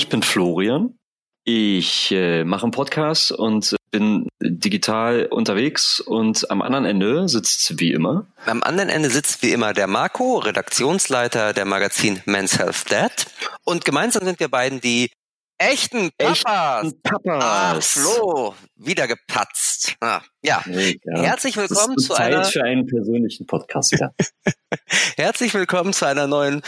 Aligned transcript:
Ich 0.00 0.08
bin 0.08 0.22
Florian. 0.22 0.98
Ich 1.44 2.10
äh, 2.10 2.42
mache 2.42 2.62
einen 2.62 2.72
Podcast 2.72 3.32
und 3.32 3.76
bin 3.90 4.28
digital 4.42 5.26
unterwegs 5.26 6.00
und 6.00 6.50
am 6.50 6.62
anderen 6.62 6.86
Ende 6.86 7.28
sitzt 7.28 7.78
wie 7.78 7.92
immer. 7.92 8.26
Am 8.46 8.62
anderen 8.62 8.88
Ende 8.88 9.10
sitzt 9.10 9.42
wie 9.42 9.52
immer 9.52 9.74
der 9.74 9.86
Marco, 9.88 10.38
Redaktionsleiter 10.38 11.52
der 11.52 11.66
Magazin 11.66 12.22
Men's 12.24 12.58
Health 12.58 12.90
Dad. 12.90 13.26
Und 13.64 13.84
gemeinsam 13.84 14.24
sind 14.24 14.40
wir 14.40 14.48
beiden 14.48 14.80
die 14.80 15.10
echten 15.58 16.08
Papas. 16.16 16.84
Echten 16.86 17.02
Papas. 17.02 17.44
Ach, 17.44 17.82
Flo, 17.82 18.54
wieder 18.76 19.06
gepatzt. 19.06 19.96
Ah, 20.00 20.22
ja. 20.42 20.64
ja. 20.66 21.20
Herzlich 21.20 21.58
willkommen 21.58 21.98
zu 21.98 22.14
Zeit 22.14 22.32
einer 22.32 22.44
für 22.46 22.64
einen 22.64 22.86
persönlichen 22.86 23.46
Podcast. 23.46 23.92
Ja. 24.00 24.12
Herzlich 25.16 25.52
willkommen 25.52 25.92
zu 25.92 26.06
einer 26.06 26.26
neuen 26.26 26.62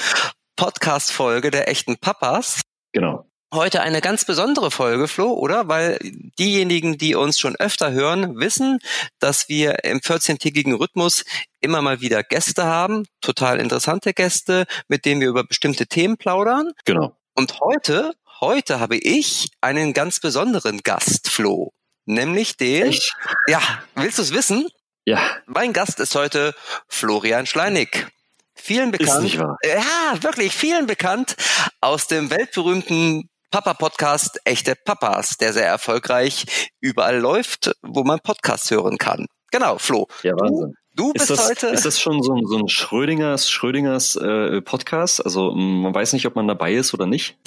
Podcast 0.57 1.13
Folge 1.13 1.51
der 1.51 1.71
echten 1.71 1.97
Papas. 1.97 2.61
Genau. 2.93 3.27
Heute 3.53 3.83
eine 3.83 4.01
ganz 4.01 4.25
besondere 4.25 4.71
Folge, 4.71 5.09
Flo, 5.09 5.35
oder? 5.35 5.69
Weil 5.69 5.99
diejenigen, 6.39 6.97
die 6.97 7.15
uns 7.15 7.39
schon 7.39 7.55
öfter 7.57 7.93
hören, 7.93 8.39
wissen, 8.39 8.79
dass 9.19 9.51
wir 9.51 9.85
im 9.85 9.99
14-tägigen 9.99 10.75
Rhythmus 10.75 11.25
immer 11.61 11.83
mal 11.83 12.01
wieder 12.01 12.23
Gäste 12.23 12.65
haben, 12.65 13.05
total 13.21 13.61
interessante 13.61 14.15
Gäste, 14.15 14.65
mit 14.89 15.05
denen 15.05 15.21
wir 15.21 15.29
über 15.29 15.45
bestimmte 15.45 15.87
Themen 15.87 16.17
plaudern. 16.17 16.73
Genau. 16.87 17.15
Und 17.35 17.61
heute, 17.61 18.15
heute 18.41 18.81
habe 18.81 18.97
ich 18.97 19.51
einen 19.61 19.93
ganz 19.93 20.19
besonderen 20.19 20.79
Gast, 20.79 21.29
Flo. 21.29 21.73
Nämlich 22.07 22.57
den, 22.57 22.89
Echt? 22.89 23.15
ja, 23.49 23.61
willst 23.95 24.17
du 24.17 24.23
es 24.23 24.33
wissen? 24.33 24.69
Ja, 25.05 25.21
Mein 25.47 25.73
Gast 25.75 26.01
ist 26.01 26.15
heute 26.15 26.55
Florian 26.89 27.45
Schleinig. 27.47 28.07
Vielen 28.55 28.93
ist 28.93 28.99
bekannt. 28.99 29.23
nicht 29.25 29.39
wahr. 29.39 29.57
Ja, 29.65 30.23
wirklich 30.23 30.55
vielen 30.55 30.87
bekannt 30.87 31.37
aus 31.81 32.07
dem 32.07 32.31
weltberühmten 32.31 33.29
Papa-Podcast 33.51 34.41
Echte 34.45 34.75
Papas, 34.75 35.37
der 35.37 35.53
sehr 35.53 35.67
erfolgreich 35.67 36.71
überall 36.81 37.19
läuft, 37.19 37.73
wo 37.83 38.03
man 38.05 38.19
Podcasts 38.21 38.71
hören 38.71 38.99
kann. 38.99 39.27
Genau, 39.51 39.79
Flo. 39.79 40.07
Ja, 40.23 40.33
Wahnsinn. 40.33 40.75
Du 40.95 41.13
Ist 41.13 41.27
bist 41.27 41.31
das, 41.31 41.49
heute. 41.49 41.69
ist 41.69 41.87
das 41.87 41.99
schon 41.99 42.23
so 42.23 42.35
ein, 42.35 42.47
so 42.47 42.59
ein 42.59 42.69
Schrödingers, 42.69 43.49
Schrödingers 43.49 44.15
äh, 44.17 44.61
Podcast? 44.61 45.25
Also 45.25 45.53
m, 45.53 45.81
man 45.83 45.95
weiß 45.95 46.13
nicht, 46.13 46.27
ob 46.27 46.37
man 46.37 46.47
dabei 46.47 46.75
ist 46.75 46.93
oder 46.93 47.07
nicht. 47.07 47.37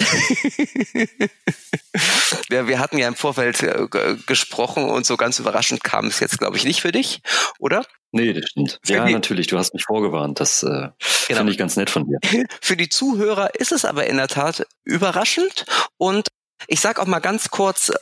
wir, 2.48 2.66
wir 2.66 2.80
hatten 2.80 2.98
ja 2.98 3.06
im 3.06 3.14
Vorfeld 3.14 3.62
äh, 3.62 4.16
gesprochen 4.26 4.90
und 4.90 5.06
so 5.06 5.16
ganz 5.16 5.38
überraschend 5.38 5.84
kam 5.84 6.06
es 6.06 6.18
jetzt, 6.18 6.38
glaube 6.38 6.56
ich, 6.56 6.64
nicht 6.64 6.80
für 6.80 6.90
dich, 6.90 7.22
oder? 7.60 7.84
Nee, 8.16 8.32
das 8.32 8.48
stimmt. 8.50 8.78
Für 8.84 8.92
Ja, 8.94 9.08
natürlich. 9.08 9.46
Du 9.46 9.58
hast 9.58 9.72
mich 9.74 9.84
vorgewarnt. 9.84 10.40
Das 10.40 10.62
äh, 10.62 10.66
Genau. 11.28 11.38
finde 11.38 11.52
ich 11.52 11.58
ganz 11.58 11.76
nett 11.76 11.90
von 11.90 12.04
dir. 12.06 12.18
Für 12.60 12.76
die 12.76 12.88
Zuhörer 12.88 13.54
ist 13.54 13.72
es 13.72 13.84
aber 13.84 14.06
in 14.06 14.16
der 14.16 14.28
Tat 14.28 14.66
überraschend. 14.84 15.64
Und 15.98 16.28
ich 16.68 16.80
sage 16.80 17.00
auch 17.02 17.06
mal 17.06 17.18
ganz 17.20 17.50
kurz, 17.50 17.88
äh, 17.90 17.96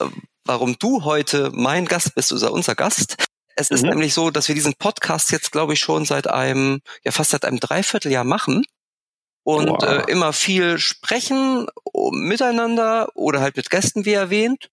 warum 0.44 0.76
du 0.78 1.04
heute 1.04 1.50
mein 1.52 1.86
Gast 1.86 2.14
bist 2.14 2.32
oder 2.32 2.52
unser 2.52 2.74
Gast. 2.74 3.16
Es 3.56 3.70
ist 3.70 3.82
Mhm. 3.82 3.90
nämlich 3.90 4.14
so, 4.14 4.30
dass 4.30 4.48
wir 4.48 4.54
diesen 4.54 4.74
Podcast 4.74 5.30
jetzt, 5.30 5.52
glaube 5.52 5.72
ich, 5.74 5.80
schon 5.80 6.04
seit 6.04 6.26
einem, 6.28 6.80
ja 7.04 7.12
fast 7.12 7.30
seit 7.30 7.44
einem 7.44 7.60
Dreivierteljahr 7.60 8.24
machen. 8.24 8.64
Und 9.46 9.68
Wow. 9.68 9.82
äh, 9.84 10.10
immer 10.10 10.32
viel 10.32 10.78
sprechen 10.78 11.66
miteinander 12.12 13.08
oder 13.14 13.40
halt 13.40 13.56
mit 13.56 13.70
Gästen, 13.70 14.04
wie 14.04 14.12
erwähnt. 14.14 14.68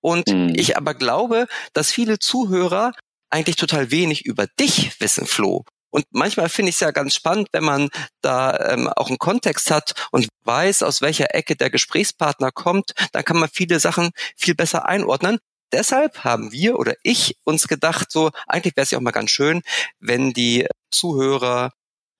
Und 0.00 0.28
Mhm. 0.28 0.52
ich 0.56 0.76
aber 0.76 0.94
glaube, 0.94 1.46
dass 1.72 1.90
viele 1.90 2.18
Zuhörer 2.18 2.92
eigentlich 3.34 3.56
total 3.56 3.90
wenig 3.90 4.24
über 4.24 4.46
dich 4.46 5.00
wissen, 5.00 5.26
Flo. 5.26 5.64
Und 5.90 6.06
manchmal 6.10 6.48
finde 6.48 6.70
ich 6.70 6.76
es 6.76 6.80
ja 6.80 6.92
ganz 6.92 7.14
spannend, 7.14 7.48
wenn 7.52 7.64
man 7.64 7.88
da 8.20 8.70
ähm, 8.70 8.88
auch 8.88 9.08
einen 9.08 9.18
Kontext 9.18 9.70
hat 9.70 9.94
und 10.12 10.28
weiß, 10.44 10.82
aus 10.82 11.02
welcher 11.02 11.34
Ecke 11.34 11.56
der 11.56 11.70
Gesprächspartner 11.70 12.52
kommt, 12.52 12.92
dann 13.12 13.24
kann 13.24 13.38
man 13.38 13.48
viele 13.52 13.80
Sachen 13.80 14.10
viel 14.36 14.54
besser 14.54 14.86
einordnen. 14.86 15.38
Deshalb 15.72 16.22
haben 16.22 16.52
wir 16.52 16.78
oder 16.78 16.94
ich 17.02 17.36
uns 17.44 17.66
gedacht, 17.66 18.10
so 18.12 18.30
eigentlich 18.46 18.76
wäre 18.76 18.84
es 18.84 18.92
ja 18.92 18.98
auch 18.98 19.02
mal 19.02 19.10
ganz 19.10 19.30
schön, 19.30 19.62
wenn 19.98 20.32
die 20.32 20.66
Zuhörer 20.90 21.72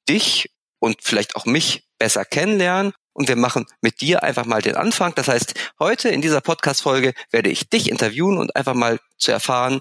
dich 0.09 0.51
und 0.81 0.99
vielleicht 1.03 1.37
auch 1.37 1.47
mich 1.47 1.87
besser 1.99 2.25
kennenlernen. 2.25 2.93
Und 3.13 3.29
wir 3.29 3.37
machen 3.37 3.67
mit 3.81 4.01
dir 4.01 4.25
einfach 4.25 4.45
mal 4.45 4.63
den 4.63 4.75
Anfang. 4.75 5.15
Das 5.15 5.29
heißt, 5.29 5.55
heute 5.79 6.09
in 6.09 6.21
dieser 6.21 6.41
Podcast-Folge 6.41 7.15
werde 7.31 7.51
ich 7.51 7.69
dich 7.69 7.89
interviewen 7.89 8.39
und 8.39 8.57
einfach 8.57 8.75
mal 8.75 8.99
zu 9.19 9.31
erfahren, 9.31 9.81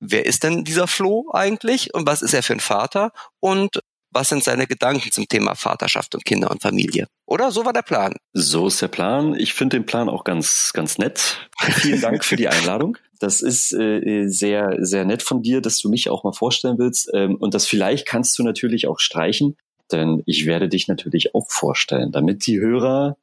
wer 0.00 0.26
ist 0.26 0.42
denn 0.42 0.64
dieser 0.64 0.86
Flo 0.86 1.30
eigentlich 1.32 1.94
und 1.94 2.06
was 2.06 2.22
ist 2.22 2.34
er 2.34 2.42
für 2.42 2.54
ein 2.54 2.60
Vater 2.60 3.12
und 3.38 3.80
was 4.12 4.28
sind 4.28 4.42
seine 4.42 4.66
Gedanken 4.66 5.12
zum 5.12 5.28
Thema 5.28 5.54
Vaterschaft 5.54 6.14
und 6.14 6.24
Kinder 6.24 6.50
und 6.50 6.62
Familie. 6.62 7.06
Oder 7.26 7.52
so 7.52 7.64
war 7.64 7.72
der 7.72 7.82
Plan. 7.82 8.16
So 8.32 8.66
ist 8.66 8.82
der 8.82 8.88
Plan. 8.88 9.34
Ich 9.38 9.54
finde 9.54 9.76
den 9.76 9.86
Plan 9.86 10.08
auch 10.08 10.24
ganz, 10.24 10.72
ganz 10.72 10.98
nett. 10.98 11.48
Vielen 11.60 12.00
Dank 12.00 12.24
für 12.24 12.36
die 12.36 12.48
Einladung. 12.48 12.98
Das 13.20 13.40
ist 13.40 13.72
äh, 13.72 14.26
sehr, 14.26 14.78
sehr 14.80 15.04
nett 15.04 15.22
von 15.22 15.42
dir, 15.42 15.60
dass 15.60 15.78
du 15.78 15.88
mich 15.88 16.08
auch 16.08 16.24
mal 16.24 16.32
vorstellen 16.32 16.78
willst. 16.78 17.10
Ähm, 17.14 17.36
und 17.36 17.54
das 17.54 17.66
vielleicht 17.66 18.06
kannst 18.06 18.38
du 18.38 18.42
natürlich 18.42 18.88
auch 18.88 18.98
streichen, 18.98 19.56
denn 19.92 20.22
ich 20.26 20.46
werde 20.46 20.68
dich 20.68 20.88
natürlich 20.88 21.34
auch 21.34 21.50
vorstellen, 21.50 22.12
damit 22.12 22.46
die 22.46 22.58
Hörer 22.58 23.16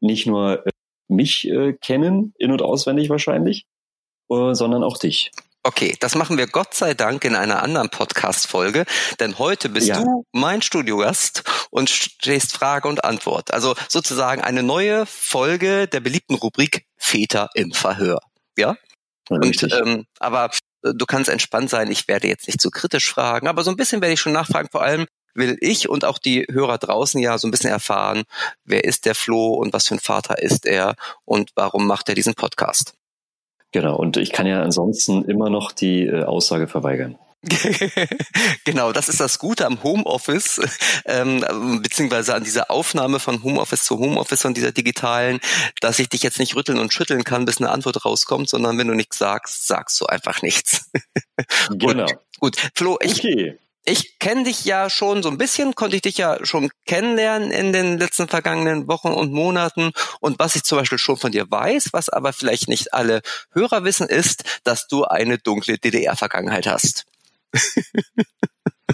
nicht 0.00 0.26
nur 0.26 0.66
äh, 0.66 0.70
mich 1.08 1.48
äh, 1.48 1.74
kennen, 1.74 2.34
in- 2.38 2.50
und 2.50 2.62
auswendig 2.62 3.10
wahrscheinlich, 3.10 3.66
äh, 4.30 4.54
sondern 4.54 4.82
auch 4.82 4.98
dich. 4.98 5.30
Okay, 5.64 5.96
das 6.00 6.16
machen 6.16 6.38
wir 6.38 6.48
Gott 6.48 6.74
sei 6.74 6.92
Dank 6.94 7.24
in 7.24 7.36
einer 7.36 7.62
anderen 7.62 7.88
Podcast-Folge, 7.88 8.84
denn 9.20 9.38
heute 9.38 9.68
bist 9.68 9.86
Ja. 9.86 10.00
du 10.02 10.26
mein 10.32 10.60
Studiogast 10.60 11.44
und 11.70 11.88
stehst 11.88 12.52
Frage 12.52 12.88
und 12.88 13.04
Antwort. 13.04 13.52
Also 13.52 13.76
sozusagen 13.88 14.42
eine 14.42 14.64
neue 14.64 15.06
Folge 15.06 15.86
der 15.86 16.00
beliebten 16.00 16.34
Rubrik 16.34 16.86
Väter 16.96 17.48
im 17.54 17.70
Verhör. 17.72 18.20
Ja? 18.58 18.76
Und, 19.28 19.62
ähm, 19.62 20.04
aber 20.18 20.50
äh, 20.82 20.92
du 20.94 21.06
kannst 21.06 21.30
entspannt 21.30 21.70
sein, 21.70 21.92
ich 21.92 22.08
werde 22.08 22.26
jetzt 22.26 22.48
nicht 22.48 22.60
zu 22.60 22.70
kritisch 22.70 23.08
fragen, 23.08 23.46
aber 23.46 23.62
so 23.62 23.70
ein 23.70 23.76
bisschen 23.76 24.02
werde 24.02 24.14
ich 24.14 24.20
schon 24.20 24.32
nachfragen. 24.32 24.68
Vor 24.72 24.82
allem 24.82 25.06
will 25.34 25.56
ich 25.60 25.88
und 25.88 26.04
auch 26.04 26.18
die 26.18 26.44
Hörer 26.50 26.78
draußen 26.78 27.20
ja 27.20 27.38
so 27.38 27.46
ein 27.46 27.52
bisschen 27.52 27.70
erfahren, 27.70 28.24
wer 28.64 28.82
ist 28.82 29.06
der 29.06 29.14
Flo 29.14 29.54
und 29.54 29.72
was 29.72 29.86
für 29.86 29.94
ein 29.94 30.00
Vater 30.00 30.42
ist 30.42 30.66
er 30.66 30.96
und 31.24 31.50
warum 31.54 31.86
macht 31.86 32.08
er 32.08 32.16
diesen 32.16 32.34
Podcast. 32.34 32.94
Genau. 33.72 33.96
Und 33.96 34.16
ich 34.16 34.32
kann 34.32 34.46
ja 34.46 34.62
ansonsten 34.62 35.24
immer 35.24 35.50
noch 35.50 35.72
die 35.72 36.06
äh, 36.06 36.24
Aussage 36.24 36.68
verweigern. 36.68 37.18
genau, 38.64 38.92
das 38.92 39.08
ist 39.08 39.18
das 39.18 39.40
Gute 39.40 39.66
am 39.66 39.82
Homeoffice, 39.82 40.60
ähm, 41.06 41.44
beziehungsweise 41.82 42.34
an 42.34 42.44
dieser 42.44 42.70
Aufnahme 42.70 43.18
von 43.18 43.42
Homeoffice 43.42 43.84
zu 43.84 43.98
Homeoffice 43.98 44.44
und 44.44 44.56
dieser 44.56 44.70
digitalen, 44.70 45.40
dass 45.80 45.98
ich 45.98 46.08
dich 46.08 46.22
jetzt 46.22 46.38
nicht 46.38 46.54
rütteln 46.54 46.78
und 46.78 46.92
schütteln 46.92 47.24
kann, 47.24 47.44
bis 47.44 47.58
eine 47.58 47.70
Antwort 47.70 48.04
rauskommt, 48.04 48.48
sondern 48.48 48.78
wenn 48.78 48.86
du 48.86 48.94
nichts 48.94 49.18
sagst, 49.18 49.66
sagst 49.66 50.00
du 50.00 50.06
einfach 50.06 50.42
nichts. 50.42 50.90
Genau. 51.70 52.06
Gut, 52.38 52.56
Flo, 52.74 52.98
ich, 53.00 53.18
Okay. 53.18 53.58
Ich 53.84 54.18
kenne 54.18 54.44
dich 54.44 54.64
ja 54.64 54.88
schon 54.88 55.22
so 55.22 55.28
ein 55.28 55.38
bisschen, 55.38 55.74
konnte 55.74 55.96
ich 55.96 56.02
dich 56.02 56.18
ja 56.18 56.44
schon 56.44 56.70
kennenlernen 56.86 57.50
in 57.50 57.72
den 57.72 57.98
letzten 57.98 58.28
vergangenen 58.28 58.86
Wochen 58.86 59.08
und 59.08 59.32
Monaten. 59.32 59.92
Und 60.20 60.38
was 60.38 60.54
ich 60.54 60.62
zum 60.62 60.78
Beispiel 60.78 60.98
schon 60.98 61.16
von 61.16 61.32
dir 61.32 61.50
weiß, 61.50 61.88
was 61.92 62.08
aber 62.08 62.32
vielleicht 62.32 62.68
nicht 62.68 62.94
alle 62.94 63.22
Hörer 63.52 63.84
wissen, 63.84 64.08
ist, 64.08 64.44
dass 64.64 64.86
du 64.86 65.04
eine 65.04 65.38
dunkle 65.38 65.78
DDR-Vergangenheit 65.78 66.66
hast. 66.66 67.04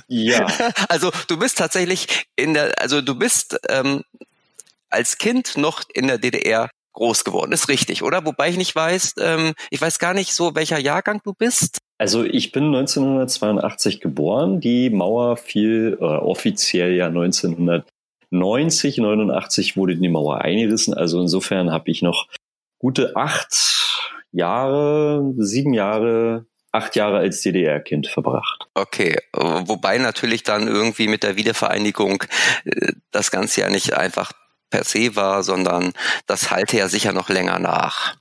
Ja. 0.09 0.47
Also 0.89 1.13
du 1.27 1.39
bist 1.39 1.59
tatsächlich 1.59 2.27
in 2.35 2.55
der, 2.55 2.81
also 2.81 3.03
du 3.03 3.15
bist 3.15 3.59
ähm, 3.69 4.03
als 4.91 5.19
Kind 5.19 5.57
noch 5.57 5.83
in 5.93 6.07
der 6.07 6.19
DDR 6.19 6.71
groß 6.95 7.25
geworden. 7.25 7.53
Ist 7.53 7.69
richtig, 7.69 8.03
oder? 8.03 8.25
Wobei 8.25 8.49
ich 8.49 8.57
nicht 8.57 8.75
weiß, 8.75 9.15
ähm, 9.21 9.55
ich 9.71 9.81
weiß 9.81 9.99
gar 9.99 10.15
nicht 10.15 10.35
so, 10.35 10.55
welcher 10.55 10.79
Jahrgang 10.79 11.21
du 11.23 11.35
bist. 11.35 11.79
Also 11.99 12.25
ich 12.25 12.53
bin 12.53 12.67
1982 12.67 14.01
geboren. 14.01 14.61
Die 14.61 14.89
Mauer 14.89 15.37
fiel 15.37 15.99
äh, 16.01 16.05
offiziell 16.05 16.95
ja 16.95 17.07
1990, 17.07 18.99
89 18.99 19.77
wurde 19.77 19.97
die 19.97 20.09
Mauer 20.09 20.41
eingerissen. 20.41 20.95
Also 20.95 21.21
insofern 21.21 21.73
habe 21.73 21.91
ich 21.91 22.03
noch 22.03 22.29
gute 22.79 23.17
acht 23.17 23.53
Jahre, 24.31 25.35
sieben 25.39 25.75
Jahre, 25.75 26.47
acht 26.71 26.95
Jahre 26.95 27.19
als 27.19 27.41
DDR-Kind 27.43 28.07
verbracht. 28.07 28.69
Okay, 28.75 29.17
wobei 29.33 29.99
natürlich 29.99 30.45
dann 30.45 30.69
irgendwie 30.69 31.09
mit 31.09 31.25
der 31.25 31.37
Wiedervereinigung 31.37 32.23
äh, 32.65 32.93
das 33.11 33.33
Ganze 33.33 33.63
ja 33.63 33.71
nicht 33.71 33.95
einfach 33.95 34.33
per 34.71 34.85
se 34.85 35.17
war, 35.17 35.43
sondern 35.43 35.93
das 36.27 36.51
halte 36.51 36.77
ja 36.77 36.89
sicher 36.89 37.13
noch 37.13 37.29
länger 37.29 37.59
nach. 37.59 38.17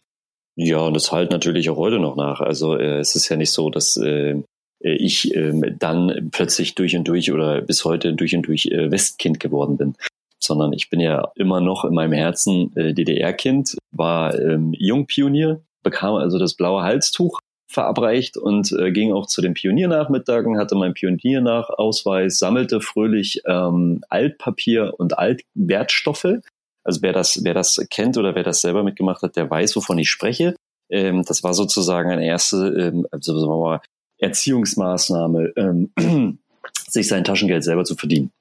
Ja, 0.59 0.80
und 0.80 0.95
das 0.95 1.12
halt 1.12 1.30
natürlich 1.31 1.69
auch 1.69 1.77
heute 1.77 2.00
noch 2.00 2.15
nach. 2.15 2.42
Also 2.42 2.75
äh, 2.75 2.98
es 2.98 3.15
ist 3.15 3.30
ja 3.30 3.38
nicht 3.38 3.51
so, 3.51 3.69
dass 3.69 3.95
äh, 3.95 4.42
ich 4.80 5.36
äh, 5.36 5.54
dann 5.77 6.30
plötzlich 6.31 6.74
durch 6.74 6.95
und 6.98 7.07
durch 7.07 7.31
oder 7.31 7.62
bis 7.62 7.86
heute 7.86 8.13
durch 8.13 8.36
und 8.36 8.48
durch 8.48 8.65
äh, 8.65 8.89
Westkind 8.89 9.39
geworden 9.39 9.77
bin, 9.77 9.95
sondern 10.42 10.74
ich 10.74 10.89
bin 10.89 11.00
ja 11.00 11.31
immer 11.36 11.62
noch 11.62 11.86
in 11.86 11.94
meinem 11.94 12.13
Herzen 12.13 12.75
äh, 12.75 12.95
DDR-Kind, 12.95 13.77
war 13.92 14.38
ähm, 14.39 14.74
Jungpionier, 14.74 15.62
bekam 15.83 16.15
also 16.15 16.39
das 16.39 16.56
blaue 16.56 16.81
Halstuch 16.81 17.39
verabreicht 17.69 18.36
und 18.36 18.71
äh, 18.71 18.92
ging 18.92 19.13
auch 19.13 19.27
zu 19.27 19.44
den 19.44 19.54
Pioniernachmittagen, 19.54 20.57
hatte 20.57 20.74
meinen 20.74 20.95
Pioniernachausweis, 20.95 22.39
sammelte 22.39 22.81
fröhlich 22.81 23.44
ähm, 23.45 24.01
Altpapier 24.09 24.95
und 24.98 25.19
Altwertstoffe. 25.19 26.39
Also 26.88 27.01
wer 27.01 27.12
das, 27.12 27.44
wer 27.44 27.54
das 27.54 27.81
kennt 27.89 28.18
oder 28.18 28.34
wer 28.34 28.44
das 28.44 28.62
selber 28.62 28.81
mitgemacht 28.81 29.22
hat, 29.22 29.36
der 29.36 29.50
weiß, 29.50 29.75
wovon 29.75 30.00
ich 30.00 30.10
spreche. 30.10 30.56
Ähm, 30.89 31.25
das 31.25 31.44
war 31.44 31.54
sozusagen 31.54 32.10
eine 32.10 32.25
erste, 32.25 32.68
ähm, 32.68 33.06
also 33.12 33.38
sagen 33.38 33.51
wir 33.51 33.60
mal, 33.60 33.81
Erziehungsmaßnahme, 34.19 35.51
ähm, 35.57 35.92
sich 36.88 37.10
sein 37.10 37.25
Taschengeld 37.25 37.66
selber 37.66 37.84
zu 37.84 37.98
verdienen. 37.98 38.31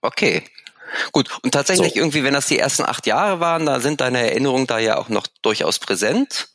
Okay. 0.00 0.42
Gut, 1.12 1.30
und 1.44 1.52
tatsächlich 1.54 1.92
so. 1.94 2.00
irgendwie, 2.00 2.24
wenn 2.24 2.34
das 2.34 2.48
die 2.48 2.58
ersten 2.58 2.82
acht 2.82 3.06
Jahre 3.06 3.38
waren, 3.38 3.66
da 3.66 3.78
sind 3.78 4.00
deine 4.00 4.18
Erinnerungen 4.18 4.66
da 4.66 4.80
ja 4.80 4.98
auch 4.98 5.08
noch 5.08 5.28
durchaus 5.42 5.78
präsent. 5.78 6.48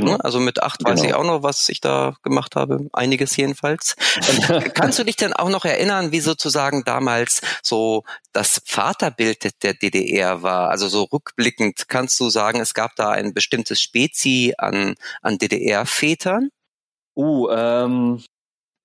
Genau. 0.00 0.12
Ne? 0.12 0.24
Also 0.24 0.40
mit 0.40 0.62
acht 0.62 0.84
weiß 0.84 1.00
genau. 1.00 1.08
ich 1.08 1.14
auch 1.14 1.24
noch, 1.24 1.42
was 1.42 1.68
ich 1.68 1.80
da 1.80 2.14
gemacht 2.22 2.56
habe. 2.56 2.88
Einiges 2.92 3.36
jedenfalls. 3.36 3.96
Kannst 4.74 4.98
du 4.98 5.04
dich 5.04 5.16
denn 5.16 5.32
auch 5.32 5.48
noch 5.48 5.64
erinnern, 5.64 6.12
wie 6.12 6.20
sozusagen 6.20 6.84
damals 6.84 7.40
so 7.62 8.04
das 8.32 8.62
Vaterbild 8.64 9.62
der 9.62 9.74
DDR 9.74 10.42
war? 10.42 10.70
Also 10.70 10.88
so 10.88 11.04
rückblickend 11.04 11.88
kannst 11.88 12.18
du 12.20 12.30
sagen, 12.30 12.60
es 12.60 12.74
gab 12.74 12.96
da 12.96 13.10
ein 13.10 13.34
bestimmtes 13.34 13.80
Spezi 13.80 14.54
an, 14.58 14.94
an 15.22 15.38
DDR-Vätern? 15.38 16.50
Uh, 17.14 17.48
ähm, 17.50 18.22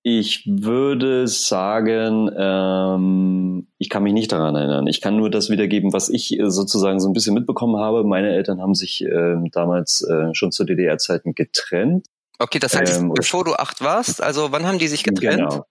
ich 0.03 0.43
würde 0.47 1.27
sagen, 1.27 2.31
ähm, 2.35 3.67
ich 3.77 3.89
kann 3.89 4.03
mich 4.03 4.13
nicht 4.13 4.31
daran 4.31 4.55
erinnern. 4.55 4.87
Ich 4.87 4.99
kann 4.99 5.15
nur 5.15 5.29
das 5.29 5.49
wiedergeben, 5.49 5.93
was 5.93 6.09
ich 6.09 6.39
äh, 6.39 6.49
sozusagen 6.49 6.99
so 6.99 7.07
ein 7.07 7.13
bisschen 7.13 7.35
mitbekommen 7.35 7.77
habe. 7.77 8.03
Meine 8.03 8.33
Eltern 8.33 8.61
haben 8.61 8.73
sich 8.73 9.03
äh, 9.03 9.35
damals 9.51 10.01
äh, 10.01 10.33
schon 10.33 10.51
zu 10.51 10.63
DDR-Zeiten 10.63 11.35
getrennt. 11.35 12.07
Okay, 12.39 12.57
das 12.57 12.75
heißt, 12.75 12.99
ähm, 12.99 13.13
bevor 13.13 13.43
du 13.43 13.53
acht 13.53 13.81
warst, 13.81 14.23
also 14.23 14.51
wann 14.51 14.65
haben 14.65 14.79
die 14.79 14.87
sich 14.87 15.03
getrennt? 15.03 15.49
Genau. 15.49 15.65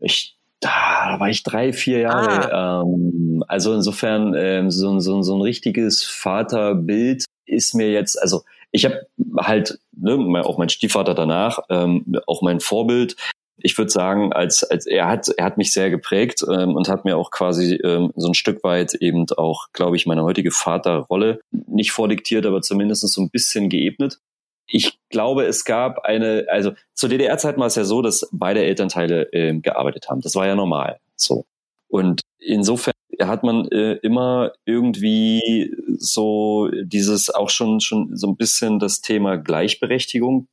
Ich, 0.00 0.38
da 0.60 1.16
war 1.18 1.28
ich 1.28 1.42
drei, 1.42 1.74
vier 1.74 1.98
Jahre. 2.00 2.54
Ah. 2.54 2.82
Ähm, 2.82 3.44
also 3.48 3.74
insofern 3.74 4.34
ähm, 4.34 4.70
so, 4.70 4.98
so, 5.00 5.20
so 5.20 5.36
ein 5.36 5.42
richtiges 5.42 6.04
Vaterbild 6.04 7.26
ist 7.44 7.74
mir 7.74 7.90
jetzt, 7.90 8.20
also 8.20 8.44
ich 8.70 8.86
habe 8.86 9.06
halt, 9.36 9.78
ne, 9.94 10.42
auch 10.44 10.56
mein 10.56 10.70
Stiefvater 10.70 11.14
danach, 11.14 11.60
ähm, 11.68 12.18
auch 12.26 12.40
mein 12.40 12.60
Vorbild, 12.60 13.16
ich 13.58 13.76
würde 13.78 13.90
sagen, 13.90 14.32
als, 14.32 14.64
als 14.64 14.86
er 14.86 15.08
hat, 15.08 15.28
er 15.28 15.44
hat 15.44 15.58
mich 15.58 15.72
sehr 15.72 15.90
geprägt 15.90 16.44
ähm, 16.48 16.74
und 16.74 16.88
hat 16.88 17.04
mir 17.04 17.16
auch 17.16 17.30
quasi 17.30 17.74
ähm, 17.76 18.12
so 18.16 18.28
ein 18.28 18.34
Stück 18.34 18.64
weit 18.64 18.94
eben 18.94 19.26
auch, 19.36 19.68
glaube 19.72 19.96
ich, 19.96 20.06
meine 20.06 20.22
heutige 20.22 20.50
Vaterrolle 20.50 21.40
nicht 21.50 21.92
vordiktiert, 21.92 22.46
aber 22.46 22.62
zumindest 22.62 23.06
so 23.08 23.20
ein 23.20 23.30
bisschen 23.30 23.68
geebnet. 23.68 24.18
Ich 24.66 24.98
glaube, 25.10 25.44
es 25.44 25.64
gab 25.64 26.04
eine, 26.04 26.46
also 26.50 26.72
zur 26.94 27.08
DDR-Zeit 27.08 27.58
war 27.58 27.66
es 27.66 27.74
ja 27.74 27.84
so, 27.84 28.00
dass 28.00 28.28
beide 28.32 28.64
Elternteile 28.64 29.32
äh, 29.32 29.58
gearbeitet 29.58 30.08
haben. 30.08 30.20
Das 30.22 30.34
war 30.34 30.46
ja 30.46 30.54
normal. 30.54 30.98
So. 31.16 31.44
Und 31.88 32.22
insofern 32.38 32.94
hat 33.20 33.42
man 33.42 33.68
äh, 33.68 33.94
immer 34.02 34.52
irgendwie 34.64 35.74
so 35.98 36.70
dieses 36.82 37.28
auch 37.28 37.50
schon 37.50 37.80
schon 37.80 38.16
so 38.16 38.28
ein 38.28 38.36
bisschen 38.36 38.78
das 38.78 39.02
Thema 39.02 39.36
Gleichberechtigung 39.36 40.48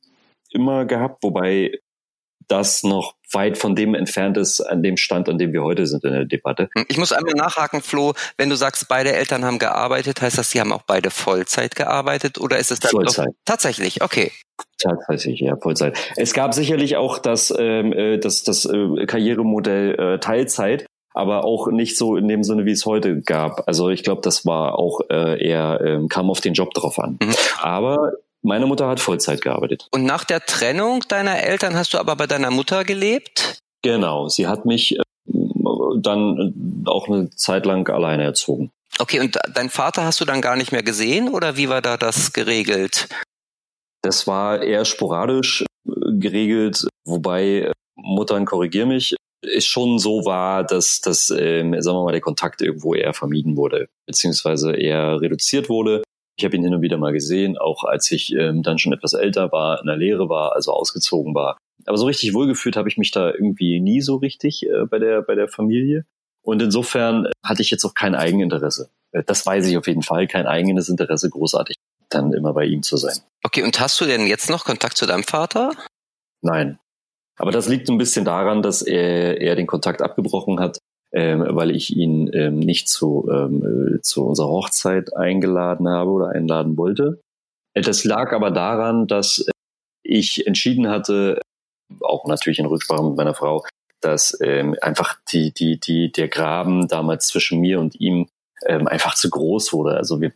immer 0.50 0.84
gehabt, 0.84 1.22
wobei 1.22 1.78
das 2.50 2.82
noch 2.82 3.14
weit 3.32 3.58
von 3.58 3.76
dem 3.76 3.94
entfernt 3.94 4.36
ist, 4.36 4.60
an 4.60 4.82
dem 4.82 4.96
Stand, 4.96 5.28
an 5.28 5.38
dem 5.38 5.52
wir 5.52 5.62
heute 5.62 5.86
sind 5.86 6.04
in 6.04 6.12
der 6.12 6.24
Debatte. 6.24 6.68
Hm, 6.74 6.84
ich 6.88 6.98
muss 6.98 7.12
einmal 7.12 7.34
nachhaken, 7.34 7.80
Flo, 7.80 8.14
wenn 8.36 8.50
du 8.50 8.56
sagst, 8.56 8.88
beide 8.88 9.12
Eltern 9.12 9.44
haben 9.44 9.58
gearbeitet, 9.58 10.20
heißt 10.20 10.38
das, 10.38 10.50
sie 10.50 10.60
haben 10.60 10.72
auch 10.72 10.82
beide 10.82 11.10
Vollzeit 11.10 11.76
gearbeitet 11.76 12.38
oder 12.38 12.58
ist 12.58 12.70
es 12.70 12.80
dann 12.80 12.90
Vollzeit? 12.90 13.28
Doch, 13.28 13.34
tatsächlich, 13.44 14.02
okay. 14.02 14.32
Tatsächlich, 14.78 15.40
ja, 15.40 15.56
Vollzeit. 15.56 15.96
Es 16.16 16.34
gab 16.34 16.54
sicherlich 16.54 16.96
auch 16.96 17.18
das, 17.18 17.54
ähm, 17.56 17.92
äh, 17.92 18.18
das, 18.18 18.42
das 18.42 18.64
äh, 18.64 19.06
Karrieremodell 19.06 19.94
äh, 19.98 20.18
Teilzeit, 20.18 20.86
aber 21.14 21.44
auch 21.44 21.68
nicht 21.68 21.96
so 21.96 22.16
in 22.16 22.28
dem 22.28 22.42
Sinne, 22.42 22.64
wie 22.64 22.72
es 22.72 22.86
heute 22.86 23.20
gab. 23.20 23.66
Also 23.68 23.90
ich 23.90 24.02
glaube, 24.02 24.22
das 24.22 24.46
war 24.46 24.78
auch 24.78 25.00
äh, 25.10 25.42
eher, 25.42 25.80
ähm, 25.84 26.08
kam 26.08 26.30
auf 26.30 26.40
den 26.40 26.54
Job 26.54 26.74
drauf 26.74 26.98
an. 26.98 27.18
Mhm. 27.22 27.34
Aber 27.60 28.12
meine 28.42 28.66
Mutter 28.66 28.88
hat 28.88 29.00
Vollzeit 29.00 29.42
gearbeitet. 29.42 29.86
Und 29.92 30.04
nach 30.04 30.24
der 30.24 30.40
Trennung 30.40 31.00
deiner 31.08 31.42
Eltern 31.42 31.74
hast 31.74 31.94
du 31.94 31.98
aber 31.98 32.16
bei 32.16 32.26
deiner 32.26 32.50
Mutter 32.50 32.84
gelebt? 32.84 33.58
Genau, 33.82 34.28
sie 34.28 34.46
hat 34.46 34.66
mich 34.66 34.98
äh, 34.98 35.02
dann 35.96 36.84
auch 36.86 37.08
eine 37.08 37.30
Zeit 37.30 37.66
lang 37.66 37.88
alleine 37.88 38.24
erzogen. 38.24 38.70
Okay, 38.98 39.20
und 39.20 39.38
dein 39.54 39.70
Vater 39.70 40.04
hast 40.04 40.20
du 40.20 40.24
dann 40.24 40.40
gar 40.40 40.56
nicht 40.56 40.72
mehr 40.72 40.82
gesehen 40.82 41.28
oder 41.28 41.56
wie 41.56 41.68
war 41.68 41.80
da 41.80 41.96
das 41.96 42.32
geregelt? 42.32 43.08
Das 44.02 44.26
war 44.26 44.62
eher 44.62 44.84
sporadisch 44.84 45.64
äh, 45.86 45.90
geregelt, 46.18 46.86
wobei 47.04 47.44
äh, 47.44 47.72
Muttern 47.96 48.46
korrigier 48.46 48.86
mich, 48.86 49.14
es 49.42 49.64
schon 49.66 49.98
so 49.98 50.24
war, 50.24 50.64
dass, 50.64 51.00
dass 51.00 51.30
ähm, 51.30 51.80
sagen 51.80 51.96
wir 51.96 52.04
mal, 52.04 52.12
der 52.12 52.20
Kontakt 52.20 52.60
irgendwo 52.60 52.94
eher 52.94 53.14
vermieden 53.14 53.56
wurde, 53.56 53.88
beziehungsweise 54.06 54.74
eher 54.74 55.20
reduziert 55.20 55.68
wurde. 55.68 56.02
Ich 56.40 56.44
habe 56.44 56.56
ihn 56.56 56.64
hin 56.64 56.74
und 56.74 56.80
wieder 56.80 56.96
mal 56.96 57.12
gesehen, 57.12 57.58
auch 57.58 57.84
als 57.84 58.10
ich 58.10 58.32
ähm, 58.32 58.62
dann 58.62 58.78
schon 58.78 58.94
etwas 58.94 59.12
älter 59.12 59.52
war, 59.52 59.78
in 59.80 59.86
der 59.86 59.96
Lehre 59.96 60.30
war, 60.30 60.54
also 60.54 60.72
ausgezogen 60.72 61.34
war. 61.34 61.58
Aber 61.84 61.98
so 61.98 62.06
richtig 62.06 62.32
wohlgefühlt 62.32 62.76
habe 62.76 62.88
ich 62.88 62.96
mich 62.96 63.10
da 63.10 63.30
irgendwie 63.30 63.78
nie 63.78 64.00
so 64.00 64.16
richtig 64.16 64.64
äh, 64.64 64.86
bei 64.86 64.98
der 64.98 65.20
bei 65.20 65.34
der 65.34 65.48
Familie. 65.48 66.06
Und 66.42 66.62
insofern 66.62 67.28
hatte 67.44 67.60
ich 67.60 67.70
jetzt 67.70 67.84
auch 67.84 67.92
kein 67.94 68.14
Eigeninteresse. 68.14 68.88
Äh, 69.12 69.22
das 69.26 69.44
weiß 69.44 69.68
ich 69.68 69.76
auf 69.76 69.86
jeden 69.86 70.02
Fall, 70.02 70.26
kein 70.28 70.46
eigenes 70.46 70.88
Interesse, 70.88 71.28
großartig 71.28 71.76
dann 72.08 72.32
immer 72.32 72.54
bei 72.54 72.64
ihm 72.64 72.82
zu 72.82 72.96
sein. 72.96 73.18
Okay, 73.44 73.62
und 73.62 73.78
hast 73.78 74.00
du 74.00 74.06
denn 74.06 74.26
jetzt 74.26 74.48
noch 74.48 74.64
Kontakt 74.64 74.96
zu 74.96 75.04
deinem 75.04 75.24
Vater? 75.24 75.72
Nein. 76.40 76.78
Aber 77.36 77.52
das 77.52 77.68
liegt 77.68 77.90
ein 77.90 77.98
bisschen 77.98 78.24
daran, 78.24 78.62
dass 78.62 78.80
er, 78.80 79.42
er 79.42 79.56
den 79.56 79.66
Kontakt 79.66 80.00
abgebrochen 80.00 80.58
hat, 80.58 80.78
ähm, 81.12 81.44
weil 81.48 81.70
ich 81.70 81.96
ihn 81.96 82.30
ähm, 82.32 82.58
nicht 82.58 82.88
zu, 82.88 83.28
ähm, 83.32 83.96
äh, 83.96 84.00
zu 84.02 84.26
unserer 84.26 84.48
Hochzeit 84.48 85.16
eingeladen 85.16 85.88
habe 85.88 86.10
oder 86.10 86.28
einladen 86.28 86.76
wollte. 86.76 87.20
Äh, 87.74 87.82
das 87.82 88.04
lag 88.04 88.32
aber 88.32 88.50
daran, 88.50 89.06
dass 89.06 89.46
ich 90.02 90.46
entschieden 90.46 90.88
hatte, 90.88 91.40
auch 92.00 92.26
natürlich 92.26 92.58
in 92.58 92.66
Rücksprache 92.66 93.02
mit 93.02 93.16
meiner 93.16 93.34
Frau, 93.34 93.64
dass 94.00 94.38
ähm, 94.42 94.76
einfach 94.80 95.18
die, 95.32 95.52
die, 95.52 95.78
die, 95.78 96.10
der 96.12 96.28
Graben 96.28 96.88
damals 96.88 97.26
zwischen 97.26 97.60
mir 97.60 97.80
und 97.80 98.00
ihm 98.00 98.28
ähm, 98.66 98.86
einfach 98.86 99.14
zu 99.14 99.28
groß 99.30 99.72
wurde. 99.72 99.96
Also 99.96 100.20
wir, 100.20 100.32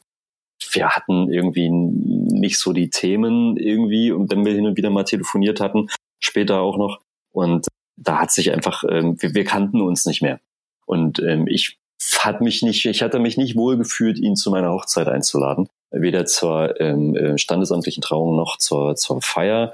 wir 0.73 0.89
hatten 0.91 1.33
irgendwie 1.33 1.71
nicht 1.71 2.59
so 2.59 2.73
die 2.73 2.91
Themen 2.91 3.57
irgendwie 3.57 4.13
und 4.13 4.31
wenn 4.31 4.45
wir 4.45 4.53
hin 4.53 4.67
und 4.67 4.77
wieder 4.77 4.91
mal 4.91 5.05
telefoniert 5.05 5.61
hatten, 5.61 5.89
später 6.21 6.61
auch 6.61 6.77
noch, 6.77 7.01
und 7.33 7.67
da 7.97 8.21
hat 8.21 8.33
sich 8.33 8.53
einfach, 8.53 8.85
ähm, 8.89 9.21
wir, 9.21 9.35
wir 9.35 9.45
kannten 9.45 9.81
uns 9.81 10.07
nicht 10.07 10.23
mehr. 10.23 10.41
Und 10.87 11.21
ähm, 11.21 11.47
ich 11.47 11.79
hat 12.19 12.41
mich 12.41 12.63
nicht, 12.63 12.85
ich 12.85 13.03
hatte 13.03 13.19
mich 13.19 13.37
nicht 13.37 13.57
wohl 13.57 13.77
gefühlt, 13.77 14.19
ihn 14.19 14.37
zu 14.37 14.51
meiner 14.51 14.73
Hochzeit 14.73 15.09
einzuladen, 15.09 15.69
weder 15.91 16.27
zur 16.27 16.79
ähm, 16.81 17.17
äh, 17.17 17.39
standesamtlichen 17.39 18.03
Trauung 18.03 18.37
noch 18.37 18.59
zur, 18.59 18.97
zur 18.97 19.23
Feier. 19.23 19.73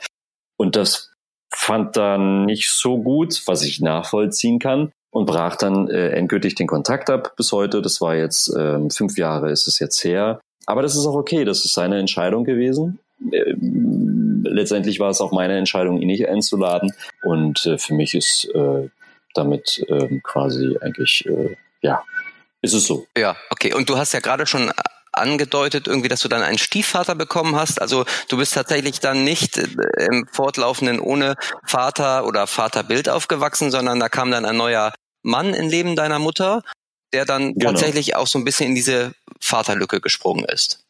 Und 0.57 0.77
das 0.77 1.13
fand 1.53 1.97
dann 1.97 2.45
nicht 2.47 2.71
so 2.71 2.99
gut, 2.99 3.43
was 3.47 3.65
ich 3.65 3.81
nachvollziehen 3.81 4.59
kann 4.59 4.93
und 5.11 5.27
brach 5.27 5.57
dann 5.57 5.89
äh, 5.89 6.11
endgültig 6.11 6.55
den 6.55 6.67
Kontakt 6.67 7.11
ab 7.11 7.35
bis 7.37 7.53
heute. 7.53 7.83
Das 7.83 8.01
war 8.01 8.15
jetzt 8.15 8.55
ähm, 8.57 8.91
fünf 8.91 9.19
Jahre 9.19 9.51
ist 9.51 9.67
es 9.67 9.79
jetzt 9.79 10.03
her. 10.05 10.41
Aber 10.67 10.83
das 10.83 10.95
ist 10.95 11.07
auch 11.07 11.15
okay, 11.15 11.45
das 11.45 11.65
ist 11.65 11.75
seine 11.75 11.99
Entscheidung 11.99 12.45
gewesen. 12.45 13.01
Ähm, 13.33 14.45
letztendlich 14.47 15.01
war 15.01 15.11
es 15.11 15.21
auch 15.21 15.33
meine 15.33 15.59
Entscheidung, 15.59 16.01
ihn 16.01 16.07
nicht 16.07 16.29
einzuladen. 16.29 16.93
Und 17.23 17.67
äh, 17.67 17.79
für 17.79 17.95
mich 17.95 18.15
ist 18.15 18.49
äh, 18.55 18.89
damit 19.35 19.85
ähm, 19.89 20.21
quasi 20.23 20.77
eigentlich, 20.81 21.27
äh, 21.27 21.57
ja, 21.83 22.05
ist 22.63 22.75
es 22.75 22.87
so. 22.87 23.07
Ja, 23.17 23.37
okay. 23.51 23.75
Und 23.75 23.89
du 23.89 23.97
hast 23.97 24.13
ja 24.13 24.21
gerade 24.21 24.47
schon 24.47 24.71
angedeutet, 25.13 25.89
irgendwie, 25.89 26.09
dass 26.09 26.21
du 26.21 26.29
dann 26.29 26.43
einen 26.43 26.59
Stiefvater 26.59 27.15
bekommen 27.15 27.57
hast. 27.57 27.81
Also 27.81 28.05
du 28.29 28.37
bist 28.37 28.55
tatsächlich 28.55 29.01
dann 29.01 29.25
nicht 29.25 29.59
äh, 29.59 29.67
im 30.11 30.27
Fortlaufenden 30.31 31.01
ohne 31.01 31.35
Vater 31.65 32.27
oder 32.27 32.47
Vaterbild 32.47 33.09
aufgewachsen, 33.09 33.71
sondern 33.71 33.99
da 34.01 34.09
kam 34.09 34.31
dann 34.31 34.45
ein 34.45 34.57
neuer 34.57 34.93
Mann 35.23 35.55
im 35.55 35.69
Leben 35.69 35.97
deiner 35.97 36.19
Mutter, 36.19 36.63
der 37.13 37.25
dann 37.25 37.55
genau. 37.55 37.73
tatsächlich 37.73 38.17
auch 38.17 38.27
so 38.27 38.39
ein 38.39 38.45
bisschen 38.45 38.69
in 38.69 38.75
diese 38.75 39.13
Vaterlücke 39.41 40.01
gesprungen 40.01 40.45
ist. 40.45 40.85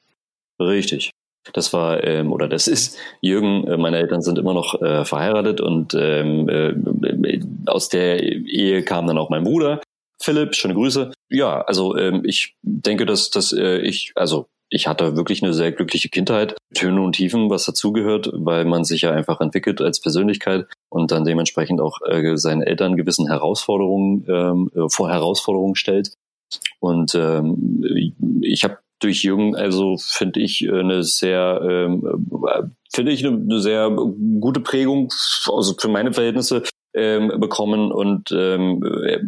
Richtig. 0.58 1.10
Das 1.52 1.72
war 1.72 2.04
ähm, 2.04 2.32
oder 2.32 2.48
das 2.48 2.68
ist 2.68 2.98
Jürgen. 3.20 3.66
Äh, 3.66 3.76
meine 3.76 3.98
Eltern 3.98 4.22
sind 4.22 4.38
immer 4.38 4.54
noch 4.54 4.80
äh, 4.80 5.04
verheiratet 5.04 5.60
und 5.60 5.94
ähm, 5.94 6.48
äh, 6.48 7.40
aus 7.66 7.88
der 7.88 8.22
Ehe 8.22 8.82
kam 8.82 9.06
dann 9.06 9.18
auch 9.18 9.30
mein 9.30 9.44
Bruder 9.44 9.80
Philipp. 10.22 10.54
Schöne 10.54 10.74
Grüße. 10.74 11.12
Ja, 11.30 11.62
also 11.62 11.96
ähm, 11.96 12.22
ich 12.24 12.54
denke, 12.62 13.06
dass 13.06 13.30
dass 13.30 13.52
äh, 13.52 13.78
ich 13.78 14.12
also 14.14 14.48
ich 14.70 14.86
hatte 14.86 15.16
wirklich 15.16 15.42
eine 15.42 15.52
sehr 15.52 15.72
glückliche 15.72 16.08
Kindheit, 16.08 16.56
Töne 16.74 17.00
und 17.00 17.16
Tiefen, 17.16 17.50
was 17.50 17.64
dazugehört, 17.64 18.30
weil 18.32 18.64
man 18.64 18.84
sich 18.84 19.02
ja 19.02 19.10
einfach 19.10 19.40
entwickelt 19.40 19.80
als 19.80 20.00
Persönlichkeit 20.00 20.66
und 20.88 21.10
dann 21.10 21.24
dementsprechend 21.24 21.80
auch 21.80 21.98
äh, 22.06 22.36
seinen 22.36 22.62
Eltern 22.62 22.96
gewissen 22.96 23.26
Herausforderungen 23.26 24.24
ähm, 24.28 24.70
äh, 24.74 24.88
vor 24.88 25.10
Herausforderungen 25.10 25.74
stellt. 25.74 26.12
Und 26.78 27.14
ähm, 27.16 27.82
ich 28.42 28.62
habe 28.62 28.78
durch 29.00 29.24
Jung, 29.24 29.56
also 29.56 29.96
finde 29.98 30.40
ich 30.40 30.62
äh, 30.62 30.78
eine 30.78 31.02
sehr, 31.02 31.60
ähm, 31.62 32.06
äh, 32.46 32.62
finde 32.94 33.12
ich 33.12 33.26
eine, 33.26 33.36
eine, 33.36 33.60
sehr 33.60 33.90
gute 33.90 34.60
Prägung, 34.60 35.12
also 35.52 35.74
für 35.78 35.88
meine 35.88 36.12
Verhältnisse 36.12 36.62
ähm, 36.94 37.32
bekommen 37.40 37.90
und 37.92 38.30
ähm, 38.32 38.82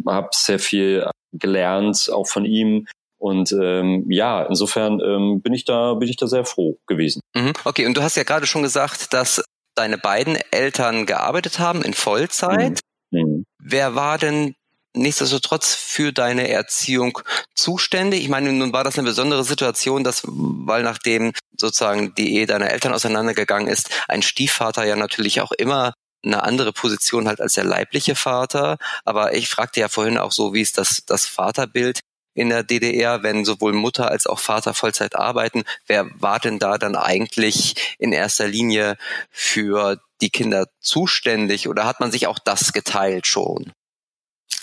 habe 0.07 0.29
sehr 0.31 0.59
viel 0.59 1.05
gelernt, 1.33 2.09
auch 2.13 2.27
von 2.27 2.45
ihm 2.45 2.87
Und 3.17 3.53
ähm, 3.53 4.05
ja, 4.09 4.43
insofern 4.43 4.99
ähm, 4.99 5.41
bin 5.41 5.53
ich 5.53 5.63
da 5.63 5.93
bin 5.93 6.09
ich 6.09 6.17
da 6.17 6.27
sehr 6.27 6.43
froh 6.45 6.77
gewesen. 6.87 7.21
Mhm. 7.33 7.53
Okay, 7.63 7.85
und 7.85 7.95
du 7.95 8.03
hast 8.03 8.17
ja 8.17 8.23
gerade 8.23 8.45
schon 8.45 8.63
gesagt, 8.63 9.13
dass 9.13 9.43
deine 9.75 9.97
beiden 9.97 10.37
Eltern 10.51 11.05
gearbeitet 11.05 11.57
haben 11.57 11.83
in 11.83 11.93
Vollzeit. 11.93 12.81
Mhm. 13.11 13.19
Mhm. 13.19 13.45
Wer 13.59 13.95
war 13.95 14.17
denn 14.17 14.55
nichtsdestotrotz 14.93 15.75
für 15.75 16.13
deine 16.13 16.49
Erziehung 16.49 17.19
zuständig? 17.55 18.21
Ich 18.21 18.29
meine, 18.29 18.51
nun 18.53 18.73
war 18.73 18.83
das 18.83 18.97
eine 18.97 19.07
besondere 19.07 19.43
Situation, 19.43 20.03
dass, 20.03 20.21
weil 20.25 20.83
nachdem 20.83 21.33
sozusagen 21.57 22.15
die 22.15 22.35
Ehe 22.35 22.45
deiner 22.45 22.69
Eltern 22.69 22.93
auseinandergegangen 22.93 23.67
ist, 23.67 23.89
ein 24.07 24.21
Stiefvater 24.21 24.85
ja 24.85 24.95
natürlich 24.95 25.41
auch 25.41 25.51
immer 25.51 25.93
eine 26.25 26.43
andere 26.43 26.71
Position 26.71 27.27
halt 27.27 27.41
als 27.41 27.53
der 27.53 27.65
leibliche 27.65 28.15
Vater. 28.15 28.77
Aber 29.03 29.33
ich 29.33 29.49
fragte 29.49 29.79
ja 29.79 29.89
vorhin 29.89 30.17
auch 30.17 30.31
so, 30.31 30.53
wie 30.53 30.61
ist 30.61 30.77
das, 30.77 31.05
das 31.05 31.25
Vaterbild 31.25 31.99
in 32.33 32.49
der 32.49 32.63
DDR, 32.63 33.23
wenn 33.23 33.45
sowohl 33.45 33.73
Mutter 33.73 34.09
als 34.09 34.25
auch 34.25 34.39
Vater 34.39 34.73
Vollzeit 34.73 35.15
arbeiten? 35.15 35.63
Wer 35.85 36.09
war 36.15 36.39
denn 36.39 36.59
da 36.59 36.77
dann 36.77 36.95
eigentlich 36.95 37.95
in 37.99 38.11
erster 38.11 38.47
Linie 38.47 38.97
für 39.29 40.01
die 40.21 40.29
Kinder 40.29 40.67
zuständig 40.79 41.67
oder 41.67 41.85
hat 41.85 41.99
man 41.99 42.11
sich 42.11 42.27
auch 42.27 42.39
das 42.39 42.73
geteilt 42.73 43.27
schon? 43.27 43.73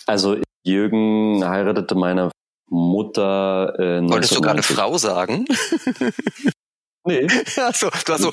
Also 0.07 0.37
Jürgen 0.65 1.45
heiratete 1.45 1.95
meine 1.95 2.31
Mutter. 2.69 3.79
Äh, 3.79 4.09
Wolltest 4.09 4.37
du 4.37 4.41
gerade 4.41 4.63
Frau 4.63 4.97
sagen? 4.99 5.47
nee. 7.07 7.27
Achso, 7.57 7.89
du 8.07 8.13
hast 8.13 8.23
so. 8.23 8.31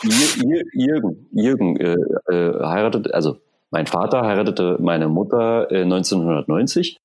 Jürgen, 0.74 1.28
Jürgen 1.32 1.78
äh, 1.78 1.96
äh, 2.32 2.64
heiratete, 2.64 3.14
also 3.14 3.40
mein 3.72 3.88
Vater 3.88 4.22
heiratete 4.22 4.78
meine 4.80 5.10
Mutter 5.10 5.72
äh, 5.72 5.82
1990. 5.82 6.98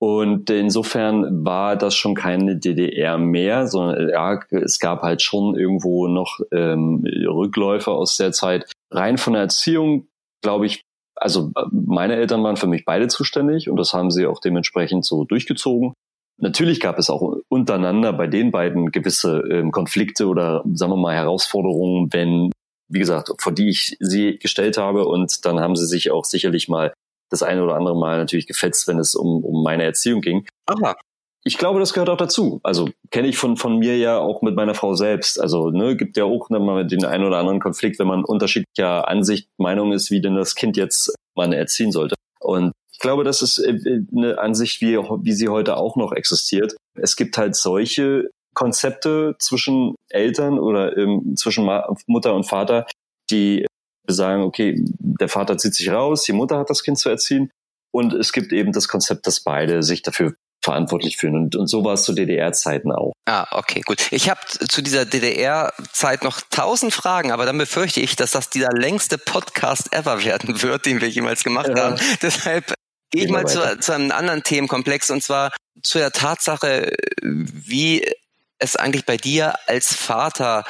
Und 0.00 0.50
insofern 0.50 1.46
war 1.46 1.76
das 1.76 1.94
schon 1.94 2.14
keine 2.14 2.56
DDR 2.56 3.16
mehr, 3.16 3.66
sondern 3.66 4.10
ja, 4.10 4.38
es 4.50 4.78
gab 4.78 5.02
halt 5.02 5.22
schon 5.22 5.56
irgendwo 5.56 6.08
noch 6.08 6.40
ähm, 6.52 7.04
Rückläufe 7.26 7.90
aus 7.90 8.18
der 8.18 8.32
Zeit. 8.32 8.70
Rein 8.90 9.16
von 9.16 9.32
der 9.32 9.42
Erziehung, 9.42 10.08
glaube 10.42 10.66
ich, 10.66 10.82
also 11.16 11.52
äh, 11.56 11.62
meine 11.70 12.16
Eltern 12.16 12.42
waren 12.42 12.56
für 12.56 12.66
mich 12.66 12.84
beide 12.84 13.08
zuständig 13.08 13.68
und 13.68 13.76
das 13.76 13.92
haben 13.92 14.10
sie 14.10 14.26
auch 14.26 14.40
dementsprechend 14.40 15.04
so 15.04 15.24
durchgezogen. 15.24 15.94
Natürlich 16.40 16.80
gab 16.80 16.98
es 16.98 17.10
auch 17.10 17.36
untereinander 17.48 18.12
bei 18.12 18.26
den 18.26 18.50
beiden 18.50 18.90
gewisse 18.90 19.44
ähm, 19.50 19.70
Konflikte 19.70 20.26
oder 20.26 20.64
sagen 20.72 20.92
wir 20.92 20.96
mal 20.96 21.14
Herausforderungen, 21.14 22.12
wenn, 22.12 22.50
wie 22.88 22.98
gesagt, 22.98 23.30
vor 23.38 23.52
die 23.52 23.68
ich 23.68 23.96
sie 24.00 24.38
gestellt 24.38 24.76
habe 24.76 25.06
und 25.06 25.44
dann 25.44 25.60
haben 25.60 25.76
sie 25.76 25.86
sich 25.86 26.10
auch 26.10 26.24
sicherlich 26.24 26.68
mal 26.68 26.92
das 27.30 27.42
eine 27.42 27.62
oder 27.62 27.76
andere 27.76 27.96
Mal 27.96 28.18
natürlich 28.18 28.46
gefetzt, 28.46 28.88
wenn 28.88 28.98
es 28.98 29.14
um, 29.14 29.44
um 29.44 29.62
meine 29.62 29.84
Erziehung 29.84 30.20
ging. 30.20 30.46
Aha 30.66 30.96
ich 31.46 31.58
glaube, 31.58 31.78
das 31.78 31.92
gehört 31.92 32.08
auch 32.08 32.16
dazu. 32.16 32.60
Also 32.62 32.88
kenne 33.10 33.28
ich 33.28 33.36
von, 33.36 33.58
von 33.58 33.78
mir 33.78 33.98
ja 33.98 34.18
auch 34.18 34.40
mit 34.40 34.56
meiner 34.56 34.74
Frau 34.74 34.94
selbst. 34.94 35.38
Also 35.38 35.70
ne, 35.70 35.94
gibt 35.94 36.16
ja 36.16 36.24
auch 36.24 36.48
mal 36.48 36.86
den 36.86 37.04
einen 37.04 37.24
oder 37.24 37.36
anderen 37.36 37.60
Konflikt, 37.60 37.98
wenn 37.98 38.06
man 38.06 38.24
unterschiedlicher 38.24 39.06
Ansicht, 39.08 39.48
Meinung 39.58 39.92
ist, 39.92 40.10
wie 40.10 40.22
denn 40.22 40.36
das 40.36 40.54
Kind 40.54 40.78
jetzt 40.78 41.14
man 41.36 41.52
erziehen 41.52 41.92
sollte. 41.92 42.14
Und 42.40 42.72
ich 42.92 42.98
glaube, 42.98 43.24
das 43.24 43.42
ist 43.42 43.58
äh, 43.58 44.00
eine 44.16 44.38
Ansicht, 44.38 44.80
wie, 44.80 44.96
wie 44.96 45.32
sie 45.32 45.48
heute 45.48 45.76
auch 45.76 45.96
noch 45.96 46.12
existiert. 46.12 46.76
Es 46.94 47.14
gibt 47.14 47.36
halt 47.36 47.56
solche 47.56 48.30
Konzepte 48.54 49.36
zwischen 49.38 49.96
Eltern 50.08 50.58
oder 50.58 50.96
ähm, 50.96 51.34
zwischen 51.36 51.68
Mutter 52.06 52.34
und 52.34 52.44
Vater, 52.44 52.86
die 53.30 53.66
sagen, 54.06 54.42
okay, 54.42 54.82
der 54.98 55.28
Vater 55.28 55.58
zieht 55.58 55.74
sich 55.74 55.90
raus, 55.90 56.22
die 56.22 56.32
Mutter 56.32 56.58
hat 56.58 56.70
das 56.70 56.82
Kind 56.82 56.98
zu 56.98 57.10
erziehen. 57.10 57.50
Und 57.92 58.12
es 58.14 58.32
gibt 58.32 58.52
eben 58.52 58.72
das 58.72 58.88
Konzept, 58.88 59.26
dass 59.26 59.40
beide 59.40 59.82
sich 59.82 60.02
dafür 60.02 60.34
verantwortlich 60.64 61.18
fühlen. 61.18 61.36
Und, 61.36 61.56
und 61.56 61.66
so 61.66 61.84
war 61.84 61.94
es 61.94 62.04
zu 62.04 62.14
DDR-Zeiten 62.14 62.90
auch. 62.90 63.12
Ah, 63.26 63.46
okay, 63.52 63.82
gut. 63.82 64.10
Ich 64.10 64.30
habe 64.30 64.40
zu 64.46 64.82
dieser 64.82 65.04
DDR-Zeit 65.04 66.24
noch 66.24 66.40
tausend 66.50 66.94
Fragen, 66.94 67.30
aber 67.30 67.44
dann 67.44 67.58
befürchte 67.58 68.00
ich, 68.00 68.16
dass 68.16 68.32
das 68.32 68.50
dieser 68.50 68.72
längste 68.72 69.18
Podcast 69.18 69.92
ever 69.92 70.24
werden 70.24 70.62
wird, 70.62 70.86
den 70.86 71.00
wir 71.00 71.08
jemals 71.08 71.44
gemacht 71.44 71.68
ja. 71.68 71.84
haben. 71.84 72.00
Deshalb 72.22 72.74
gehe 73.10 73.24
ich 73.24 73.30
mal 73.30 73.46
zu, 73.46 73.78
zu 73.78 73.92
einem 73.92 74.10
anderen 74.10 74.42
Themenkomplex 74.42 75.10
und 75.10 75.22
zwar 75.22 75.52
zu 75.82 75.98
der 75.98 76.12
Tatsache, 76.12 76.92
wie 77.22 78.10
es 78.58 78.76
eigentlich 78.76 79.04
bei 79.04 79.18
dir 79.18 79.54
als 79.66 79.94
Vater 79.94 80.64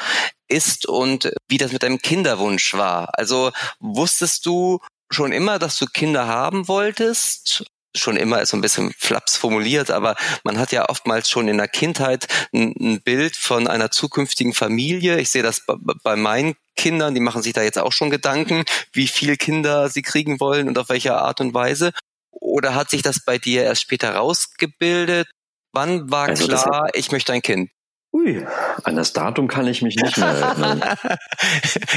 ist 0.49 0.87
und 0.87 1.33
wie 1.49 1.59
das 1.59 1.73
mit 1.73 1.83
deinem 1.85 2.01
Kinderwunsch 2.01 2.75
war. 2.75 3.11
Also 3.17 3.53
wusstest 3.79 4.45
du 4.47 4.81
schon 5.11 5.33
immer, 5.33 5.59
dass 5.59 5.79
du 5.79 5.87
Kinder 5.87 6.27
haben 6.27 6.67
wolltest 6.67 7.65
schon 7.97 8.17
immer 8.17 8.41
ist 8.41 8.51
so 8.51 8.57
ein 8.57 8.61
bisschen 8.61 8.93
flaps 8.99 9.37
formuliert, 9.37 9.91
aber 9.91 10.17
man 10.43 10.59
hat 10.59 10.73
ja 10.73 10.89
oftmals 10.89 11.31
schon 11.31 11.49
in 11.49 11.59
der 11.59 11.69
Kindheit 11.69 12.27
ein, 12.53 12.75
ein 12.79 13.03
Bild 13.03 13.37
von 13.37 13.69
einer 13.69 13.91
zukünftigen 13.91 14.53
Familie. 14.53 15.19
Ich 15.19 15.31
sehe 15.31 15.43
das 15.43 15.63
bei 16.03 16.17
meinen 16.17 16.55
Kindern, 16.77 17.15
die 17.15 17.21
machen 17.21 17.43
sich 17.43 17.53
da 17.53 17.63
jetzt 17.63 17.79
auch 17.79 17.93
schon 17.93 18.11
Gedanken, 18.11 18.65
wie 18.93 19.07
viele 19.07 19.37
Kinder 19.37 19.89
sie 19.89 20.03
kriegen 20.03 20.41
wollen 20.41 20.69
und 20.69 20.79
auf 20.79 20.89
welche 20.89 21.15
Art 21.15 21.41
und 21.41 21.55
Weise. 21.55 21.93
Oder 22.31 22.75
hat 22.75 22.91
sich 22.91 23.03
das 23.03 23.25
bei 23.25 23.39
dir 23.39 23.65
erst 23.65 23.83
später 23.83 24.15
rausgebildet? 24.15 25.29
Wann 25.73 26.11
war 26.11 26.29
also 26.29 26.47
klar, 26.47 26.89
ich 26.95 27.11
möchte 27.13 27.33
ein 27.33 27.43
Kind? 27.43 27.71
Ui, 28.13 28.47
an 28.85 28.95
das 28.95 29.13
Datum 29.13 29.49
kann 29.49 29.67
ich 29.67 29.83
mich 29.83 29.97
nicht 29.97 30.17
mehr 30.17 30.29
erinnern. 30.29 30.83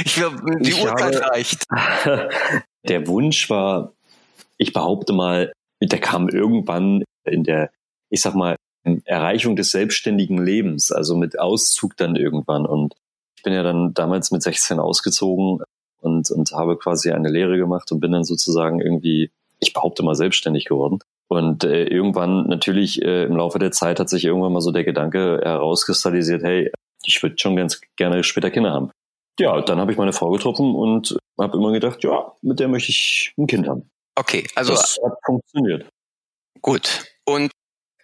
ich 0.04 0.16
glaube, 0.16 0.40
die 0.60 0.74
Uhrzeit 0.74 1.22
reicht. 1.30 1.64
Der 2.88 3.06
Wunsch 3.06 3.48
war, 3.50 3.92
ich 4.56 4.72
behaupte 4.72 5.12
mal, 5.12 5.52
der 5.80 6.00
kam 6.00 6.28
irgendwann 6.28 7.04
in 7.24 7.44
der, 7.44 7.70
ich 8.10 8.20
sag 8.20 8.34
mal, 8.34 8.56
Erreichung 9.04 9.56
des 9.56 9.70
selbstständigen 9.70 10.42
Lebens, 10.44 10.92
also 10.92 11.16
mit 11.16 11.38
Auszug 11.38 11.96
dann 11.96 12.16
irgendwann. 12.16 12.66
Und 12.66 12.94
ich 13.36 13.42
bin 13.42 13.52
ja 13.52 13.62
dann 13.62 13.94
damals 13.94 14.30
mit 14.30 14.42
16 14.42 14.78
ausgezogen 14.78 15.60
und, 16.00 16.30
und 16.30 16.52
habe 16.52 16.78
quasi 16.78 17.10
eine 17.12 17.30
Lehre 17.30 17.58
gemacht 17.58 17.92
und 17.92 18.00
bin 18.00 18.12
dann 18.12 18.24
sozusagen 18.24 18.80
irgendwie, 18.80 19.30
ich 19.58 19.72
behaupte 19.72 20.02
mal, 20.02 20.14
selbstständig 20.14 20.64
geworden. 20.64 21.00
Und 21.28 21.64
äh, 21.64 21.84
irgendwann 21.84 22.46
natürlich 22.48 23.02
äh, 23.02 23.24
im 23.24 23.36
Laufe 23.36 23.58
der 23.58 23.70
Zeit 23.70 24.00
hat 24.00 24.08
sich 24.08 24.24
irgendwann 24.24 24.52
mal 24.52 24.62
so 24.62 24.72
der 24.72 24.84
Gedanke 24.84 25.40
herauskristallisiert, 25.42 26.42
hey, 26.42 26.72
ich 27.04 27.22
würde 27.22 27.36
schon 27.38 27.56
ganz 27.56 27.80
gerne 27.96 28.24
später 28.24 28.50
Kinder 28.50 28.72
haben. 28.72 28.90
Ja, 29.38 29.60
dann 29.60 29.78
habe 29.78 29.92
ich 29.92 29.98
meine 29.98 30.12
Frau 30.12 30.30
getroffen 30.30 30.74
und 30.74 31.16
habe 31.38 31.56
immer 31.56 31.70
gedacht, 31.72 32.02
ja, 32.02 32.32
mit 32.42 32.58
der 32.58 32.68
möchte 32.68 32.90
ich 32.90 33.34
ein 33.38 33.46
Kind 33.46 33.68
haben. 33.68 33.88
Okay, 34.18 34.48
also. 34.56 34.72
Das 34.72 34.98
hat 35.04 35.12
funktioniert. 35.24 35.88
Gut. 36.60 37.04
Und 37.24 37.52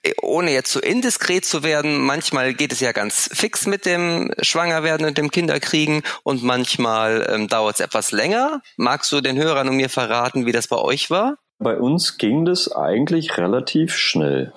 äh, 0.05 0.13
ohne 0.23 0.53
jetzt 0.53 0.71
so 0.71 0.79
indiskret 0.79 1.45
zu 1.45 1.65
werden, 1.65 1.99
manchmal 1.99 2.55
geht 2.55 2.73
es 2.73 2.79
ja 2.79 2.93
ganz 2.93 3.29
fix 3.33 3.67
mit 3.67 3.85
dem 3.85 4.33
Schwangerwerden 4.41 5.07
und 5.07 5.19
dem 5.19 5.33
Kinderkriegen 5.33 6.03
und 6.23 6.45
manchmal 6.45 7.27
ähm, 7.29 7.49
dauert 7.49 7.75
es 7.75 7.81
etwas 7.81 8.13
länger. 8.13 8.63
Magst 8.77 9.11
du 9.11 9.21
den 9.21 9.37
Hörern 9.37 9.69
und 9.69 9.77
mir 9.77 9.89
verraten, 9.89 10.47
wie 10.47 10.53
das 10.53 10.69
bei 10.69 10.77
euch 10.77 11.11
war? 11.11 11.39
Bei 11.59 11.77
uns 11.77 12.17
ging 12.17 12.45
das 12.45 12.71
eigentlich 12.71 13.37
relativ 13.37 13.97
schnell. 13.97 14.53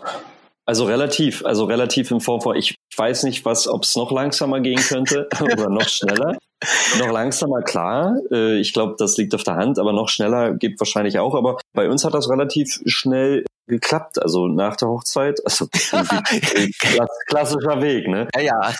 Also 0.67 0.83
relativ, 0.83 1.45
also 1.45 1.63
relativ 1.63 2.11
in 2.11 2.19
Form 2.19 2.41
von, 2.41 2.57
ich 2.57 2.75
weiß 2.95 3.23
nicht, 3.23 3.45
was, 3.45 3.69
ob 3.69 3.83
es 3.83 3.95
noch 3.95 4.11
langsamer 4.11 4.59
gehen 4.59 4.79
könnte 4.79 5.29
oder 5.41 5.69
noch 5.69 5.87
schneller. 5.87 6.37
noch 6.99 7.11
langsamer, 7.11 7.61
klar. 7.61 8.17
Äh, 8.31 8.59
ich 8.59 8.73
glaube, 8.73 8.95
das 8.97 9.15
liegt 9.17 9.33
auf 9.33 9.43
der 9.43 9.55
Hand, 9.55 9.79
aber 9.79 9.93
noch 9.93 10.09
schneller 10.09 10.53
geht 10.53 10.77
wahrscheinlich 10.79 11.19
auch. 11.19 11.35
Aber 11.35 11.57
bei 11.73 11.89
uns 11.89 12.03
hat 12.03 12.13
das 12.13 12.29
relativ 12.29 12.81
schnell 12.85 13.45
geklappt. 13.67 14.21
Also 14.21 14.47
nach 14.47 14.75
der 14.75 14.89
Hochzeit, 14.89 15.39
also 15.45 15.67
klassischer 17.27 17.81
Weg, 17.81 18.07
ne? 18.09 18.27
Ja, 18.35 18.41
ja. 18.41 18.73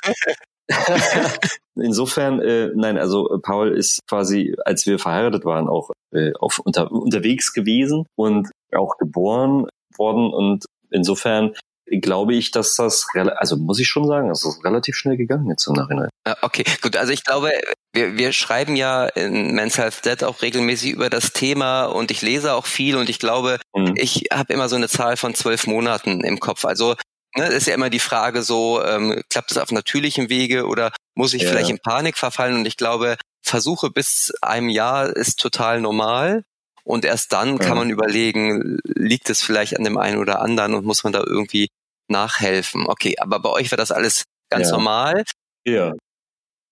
Insofern, 1.76 2.42
äh, 2.42 2.72
nein, 2.76 2.98
also 2.98 3.40
Paul 3.42 3.72
ist 3.72 4.02
quasi, 4.10 4.56
als 4.66 4.86
wir 4.86 5.00
verheiratet 5.00 5.46
waren, 5.46 5.70
auch 5.70 5.92
äh, 6.12 6.34
auf 6.40 6.60
unter, 6.60 6.92
unterwegs 6.92 7.54
gewesen 7.54 8.06
und 8.18 8.50
auch 8.76 8.98
geboren 8.98 9.68
worden 9.96 10.34
und 10.34 10.66
insofern 10.92 11.54
glaube 12.02 12.36
ich, 12.36 12.52
dass 12.52 12.76
das, 12.76 13.06
also 13.38 13.58
muss 13.58 13.80
ich 13.80 13.88
schon 13.88 14.08
sagen, 14.08 14.30
es 14.30 14.46
ist 14.46 14.64
relativ 14.64 14.96
schnell 14.96 15.18
gegangen 15.18 15.50
jetzt 15.50 15.68
im 15.68 15.74
Nachhinein. 15.74 16.10
Okay, 16.42 16.64
gut. 16.82 16.98
Also 16.98 17.14
ich 17.14 17.24
glaube, 17.24 17.52
wir, 17.94 18.18
wir 18.18 18.34
schreiben 18.34 18.76
ja 18.76 19.06
in 19.08 19.54
Men's 19.54 19.78
Health 19.78 20.06
Dead 20.06 20.24
auch 20.24 20.42
regelmäßig 20.42 20.92
über 20.92 21.10
das 21.10 21.32
Thema 21.34 21.86
und 21.86 22.12
ich 22.12 22.22
lese 22.22 22.54
auch 22.54 22.66
viel 22.66 22.98
und 22.98 23.10
ich 23.10 23.20
glaube, 23.20 23.60
mhm. 23.76 23.94
ich 23.96 24.26
habe 24.32 24.54
immer 24.54 24.70
so 24.70 24.76
eine 24.76 24.90
Zahl 24.90 25.18
von 25.18 25.34
zwölf 25.36 25.68
Monaten 25.68 26.22
im 26.22 26.40
Kopf. 26.40 26.66
Also 26.66 26.96
ne, 27.38 27.46
ist 27.48 27.68
ja 27.68 27.74
immer 27.74 27.90
die 27.90 28.00
Frage 28.00 28.42
so, 28.44 28.84
ähm, 28.84 29.22
klappt 29.30 29.52
es 29.52 29.58
auf 29.58 29.72
natürlichem 29.72 30.30
Wege 30.30 30.68
oder 30.68 30.92
muss 31.16 31.34
ich 31.34 31.44
ja. 31.44 31.50
vielleicht 31.50 31.70
in 31.70 31.80
Panik 31.80 32.18
verfallen? 32.18 32.56
Und 32.56 32.66
ich 32.66 32.78
glaube, 32.78 33.18
Versuche 33.42 33.90
bis 33.90 34.34
einem 34.42 34.70
Jahr 34.70 35.16
ist 35.16 35.40
total 35.40 35.80
normal. 35.80 36.44
Und 36.88 37.04
erst 37.04 37.34
dann 37.34 37.60
kann 37.60 37.76
man 37.76 37.90
überlegen, 37.90 38.80
liegt 38.86 39.30
es 39.30 39.42
vielleicht 39.42 39.76
an 39.78 39.84
dem 39.84 39.98
einen 39.98 40.20
oder 40.20 40.40
anderen 40.40 40.74
und 40.74 40.86
muss 40.86 41.04
man 41.04 41.12
da 41.12 41.20
irgendwie 41.20 41.68
nachhelfen. 42.08 42.88
Okay, 42.88 43.16
aber 43.20 43.42
bei 43.42 43.50
euch 43.50 43.72
war 43.72 43.78
das 43.78 43.92
alles 43.92 44.24
ganz 44.50 44.70
ja. 44.70 44.78
normal. 44.78 45.26
Ja. 45.66 45.94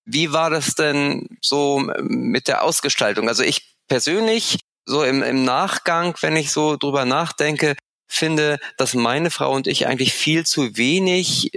Wie 0.06 0.32
war 0.32 0.50
das 0.50 0.76
denn 0.76 1.28
so 1.42 1.80
mit 2.00 2.48
der 2.48 2.64
Ausgestaltung? 2.64 3.28
Also 3.28 3.44
ich 3.44 3.76
persönlich, 3.90 4.60
so 4.86 5.04
im, 5.04 5.22
im 5.22 5.44
Nachgang, 5.44 6.16
wenn 6.22 6.38
ich 6.38 6.50
so 6.50 6.78
drüber 6.78 7.04
nachdenke, 7.04 7.76
finde, 8.08 8.58
dass 8.78 8.94
meine 8.94 9.32
Frau 9.32 9.52
und 9.52 9.68
ich 9.68 9.86
eigentlich 9.86 10.14
viel 10.14 10.46
zu 10.46 10.78
wenig 10.78 11.52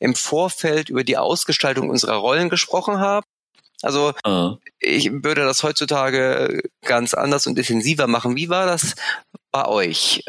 im 0.00 0.16
Vorfeld 0.16 0.88
über 0.88 1.04
die 1.04 1.16
Ausgestaltung 1.16 1.90
unserer 1.90 2.16
Rollen 2.16 2.48
gesprochen 2.48 2.98
haben. 2.98 3.24
Also 3.84 4.14
uh. 4.26 4.56
ich 4.80 5.10
würde 5.12 5.44
das 5.44 5.62
heutzutage 5.62 6.62
ganz 6.82 7.14
anders 7.14 7.46
und 7.46 7.58
intensiver 7.58 8.06
machen. 8.06 8.36
Wie 8.36 8.48
war 8.48 8.66
das 8.66 8.94
bei 9.50 9.66
euch? 9.66 10.24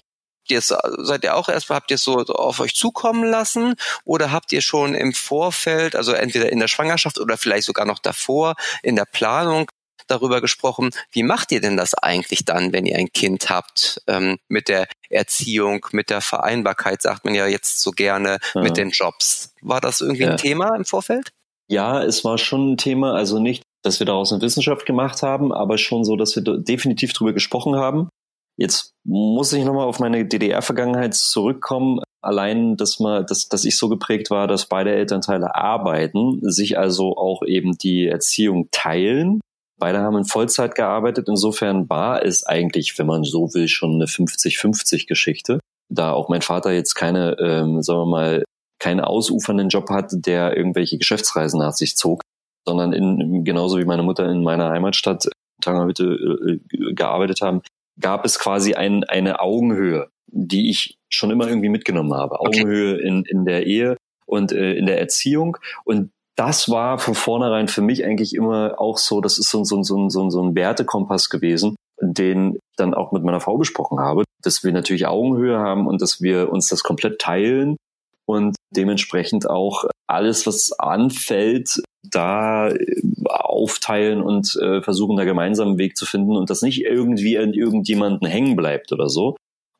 Jetzt, 0.47 0.75
seid 0.97 1.23
ihr 1.23 1.35
auch 1.35 1.49
erstmal, 1.49 1.77
habt 1.77 1.89
ihr 1.89 1.95
es 1.95 2.03
so 2.03 2.17
auf 2.17 2.59
euch 2.59 2.75
zukommen 2.75 3.23
lassen 3.23 3.75
oder 4.03 4.31
habt 4.31 4.51
ihr 4.51 4.61
schon 4.61 4.93
im 4.93 5.13
Vorfeld, 5.13 5.95
also 5.95 6.11
entweder 6.11 6.51
in 6.51 6.59
der 6.59 6.67
Schwangerschaft 6.67 7.17
oder 7.19 7.35
vielleicht 7.35 7.65
sogar 7.65 7.85
noch 7.85 7.97
davor, 7.97 8.53
in 8.83 8.95
der 8.95 9.05
Planung 9.05 9.71
darüber 10.05 10.41
gesprochen, 10.41 10.91
wie 11.11 11.23
macht 11.23 11.51
ihr 11.51 11.61
denn 11.61 11.77
das 11.77 11.95
eigentlich 11.95 12.45
dann, 12.45 12.73
wenn 12.73 12.85
ihr 12.85 12.97
ein 12.97 13.11
Kind 13.11 13.49
habt, 13.49 14.03
ähm, 14.05 14.37
mit 14.47 14.67
der 14.67 14.87
Erziehung, 15.09 15.87
mit 15.93 16.11
der 16.11 16.21
Vereinbarkeit, 16.21 17.01
sagt 17.01 17.25
man 17.25 17.33
ja 17.33 17.47
jetzt 17.47 17.81
so 17.81 17.89
gerne, 17.89 18.37
ja. 18.53 18.61
mit 18.61 18.77
den 18.77 18.91
Jobs. 18.91 19.53
War 19.61 19.81
das 19.81 20.01
irgendwie 20.01 20.23
ja. 20.23 20.31
ein 20.31 20.37
Thema 20.37 20.75
im 20.75 20.85
Vorfeld? 20.85 21.31
Ja, 21.69 22.03
es 22.03 22.23
war 22.23 22.37
schon 22.37 22.73
ein 22.73 22.77
Thema, 22.77 23.13
also 23.13 23.39
nicht, 23.39 23.63
dass 23.83 23.99
wir 23.99 24.05
daraus 24.05 24.31
eine 24.31 24.41
Wissenschaft 24.41 24.85
gemacht 24.85 25.23
haben, 25.23 25.51
aber 25.51 25.77
schon 25.77 26.03
so, 26.03 26.15
dass 26.15 26.35
wir 26.35 26.43
definitiv 26.43 27.13
darüber 27.13 27.33
gesprochen 27.33 27.75
haben. 27.75 28.09
Jetzt 28.57 28.91
muss 29.03 29.51
ich 29.53 29.65
nochmal 29.65 29.87
auf 29.87 29.99
meine 29.99 30.25
DDR-Vergangenheit 30.25 31.13
zurückkommen. 31.13 31.99
Allein, 32.21 32.77
dass 32.77 32.99
man, 32.99 33.25
dass, 33.25 33.49
dass 33.49 33.65
ich 33.65 33.77
so 33.77 33.89
geprägt 33.89 34.29
war, 34.29 34.47
dass 34.47 34.67
beide 34.67 34.91
Elternteile 34.93 35.55
arbeiten, 35.55 36.39
sich 36.41 36.77
also 36.77 37.17
auch 37.17 37.43
eben 37.43 37.77
die 37.77 38.07
Erziehung 38.07 38.69
teilen 38.71 39.41
Beide 39.77 39.99
haben 39.99 40.17
in 40.17 40.25
Vollzeit 40.25 40.75
gearbeitet. 40.75 41.27
Insofern 41.27 41.89
war 41.89 42.23
es 42.23 42.45
eigentlich, 42.45 42.97
wenn 42.97 43.07
man 43.07 43.23
so 43.23 43.53
will, 43.53 43.67
schon 43.67 43.95
eine 43.95 44.05
50-50 44.05 45.07
Geschichte. 45.07 45.59
Da 45.89 46.13
auch 46.13 46.29
mein 46.29 46.41
Vater 46.41 46.71
jetzt 46.71 46.95
keine, 46.95 47.37
ähm, 47.39 47.81
sagen 47.81 47.99
wir 47.99 48.05
mal, 48.05 48.43
keinen 48.79 48.99
ausufernden 48.99 49.69
Job 49.69 49.89
hatte, 49.89 50.19
der 50.19 50.55
irgendwelche 50.55 50.97
Geschäftsreisen 50.97 51.59
nach 51.59 51.73
sich 51.73 51.95
zog, 51.95 52.21
sondern 52.65 52.93
in, 52.93 53.43
genauso 53.43 53.77
wie 53.77 53.85
meine 53.85 54.03
Mutter 54.03 54.29
in 54.29 54.43
meiner 54.43 54.69
Heimatstadt 54.69 55.27
Tangerhütte 55.61 56.59
äh, 56.73 56.93
gearbeitet 56.93 57.41
haben, 57.41 57.61
gab 57.99 58.25
es 58.25 58.39
quasi 58.39 58.73
ein, 58.73 59.03
eine 59.05 59.39
Augenhöhe, 59.39 60.09
die 60.27 60.69
ich 60.69 60.97
schon 61.09 61.31
immer 61.31 61.47
irgendwie 61.47 61.69
mitgenommen 61.69 62.13
habe. 62.13 62.39
Okay. 62.39 62.61
Augenhöhe 62.61 62.97
in, 62.97 63.23
in 63.23 63.45
der 63.45 63.65
Ehe 63.65 63.97
und 64.25 64.51
äh, 64.51 64.73
in 64.73 64.85
der 64.85 64.99
Erziehung. 64.99 65.57
Und 65.85 66.11
das 66.35 66.69
war 66.69 66.99
von 66.99 67.15
vornherein 67.15 67.67
für 67.67 67.81
mich 67.81 68.03
eigentlich 68.03 68.35
immer 68.35 68.75
auch 68.77 68.97
so, 68.97 69.21
das 69.21 69.37
ist 69.37 69.49
so, 69.49 69.63
so, 69.63 69.81
so, 69.83 70.09
so, 70.09 70.29
so 70.29 70.43
ein 70.43 70.55
Wertekompass 70.55 71.29
gewesen, 71.29 71.75
den 72.01 72.55
ich 72.55 72.61
dann 72.75 72.93
auch 72.93 73.13
mit 73.13 73.23
meiner 73.23 73.39
Frau 73.39 73.57
besprochen 73.57 73.99
habe, 73.99 74.23
dass 74.43 74.63
wir 74.63 74.73
natürlich 74.73 75.07
Augenhöhe 75.07 75.57
haben 75.57 75.87
und 75.87 76.01
dass 76.01 76.21
wir 76.21 76.51
uns 76.51 76.67
das 76.67 76.83
komplett 76.83 77.19
teilen 77.19 77.77
und 78.25 78.55
dementsprechend 78.75 79.49
auch 79.49 79.85
alles, 80.07 80.45
was 80.45 80.71
anfällt, 80.73 81.81
da 82.03 82.69
äh, 82.69 83.01
aufteilen 83.25 84.21
und 84.21 84.55
äh, 84.61 84.81
versuchen, 84.81 85.17
da 85.17 85.25
gemeinsam 85.25 85.69
einen 85.69 85.77
Weg 85.77 85.97
zu 85.97 86.05
finden 86.05 86.35
und 86.35 86.49
das 86.49 86.61
nicht 86.61 86.83
irgendwie 86.83 87.37
an 87.37 87.53
irgendjemanden 87.53 88.27
hängen 88.27 88.55
bleibt 88.55 88.91
oder 88.91 89.09
so, 89.09 89.35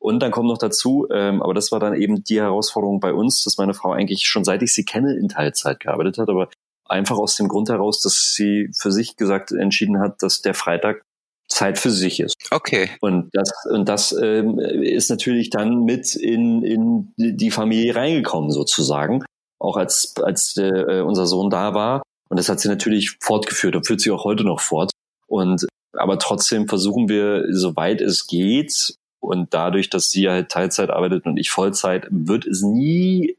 und 0.06 0.20
dann 0.20 0.30
kommt 0.30 0.46
noch 0.48 0.58
dazu, 0.58 1.08
ähm, 1.10 1.42
aber 1.42 1.52
das 1.52 1.72
war 1.72 1.80
dann 1.80 1.94
eben 1.94 2.22
die 2.22 2.40
Herausforderung 2.40 3.00
bei 3.00 3.12
uns, 3.12 3.42
dass 3.42 3.58
meine 3.58 3.74
Frau 3.74 3.90
eigentlich 3.90 4.28
schon 4.28 4.44
seit 4.44 4.62
ich 4.62 4.72
sie 4.72 4.84
kenne 4.84 5.16
in 5.16 5.28
Teilzeit 5.28 5.80
gearbeitet 5.80 6.18
hat, 6.18 6.28
aber 6.28 6.48
einfach 6.84 7.18
aus 7.18 7.34
dem 7.34 7.48
Grund 7.48 7.70
heraus, 7.70 8.00
dass 8.02 8.32
sie 8.32 8.70
für 8.72 8.92
sich 8.92 9.16
gesagt 9.16 9.50
entschieden 9.50 9.98
hat, 9.98 10.22
dass 10.22 10.42
der 10.42 10.54
Freitag 10.54 11.02
Zeit 11.48 11.78
für 11.78 11.90
sich 11.90 12.20
ist. 12.20 12.34
Okay. 12.50 12.90
Und 13.00 13.30
das, 13.32 13.50
und 13.70 13.88
das 13.88 14.12
ähm, 14.12 14.58
ist 14.58 15.10
natürlich 15.10 15.50
dann 15.50 15.84
mit 15.84 16.14
in, 16.16 16.62
in 16.62 17.12
die 17.16 17.50
Familie 17.50 17.94
reingekommen 17.94 18.50
sozusagen, 18.50 19.24
auch 19.60 19.76
als, 19.76 20.14
als 20.22 20.56
äh, 20.56 21.00
unser 21.00 21.26
Sohn 21.26 21.50
da 21.50 21.74
war. 21.74 22.02
Und 22.28 22.38
das 22.38 22.48
hat 22.48 22.60
sie 22.60 22.68
natürlich 22.68 23.16
fortgeführt 23.20 23.76
und 23.76 23.86
führt 23.86 24.00
sie 24.00 24.10
auch 24.10 24.24
heute 24.24 24.44
noch 24.44 24.60
fort. 24.60 24.90
Und 25.28 25.66
aber 25.92 26.18
trotzdem 26.18 26.68
versuchen 26.68 27.08
wir, 27.08 27.46
soweit 27.50 28.00
es 28.00 28.26
geht, 28.26 28.96
und 29.26 29.52
dadurch, 29.54 29.90
dass 29.90 30.10
sie 30.10 30.28
halt 30.28 30.50
Teilzeit 30.50 30.90
arbeitet 30.90 31.26
und 31.26 31.36
ich 31.36 31.50
Vollzeit, 31.50 32.06
wird 32.10 32.46
es 32.46 32.62
nie 32.62 33.36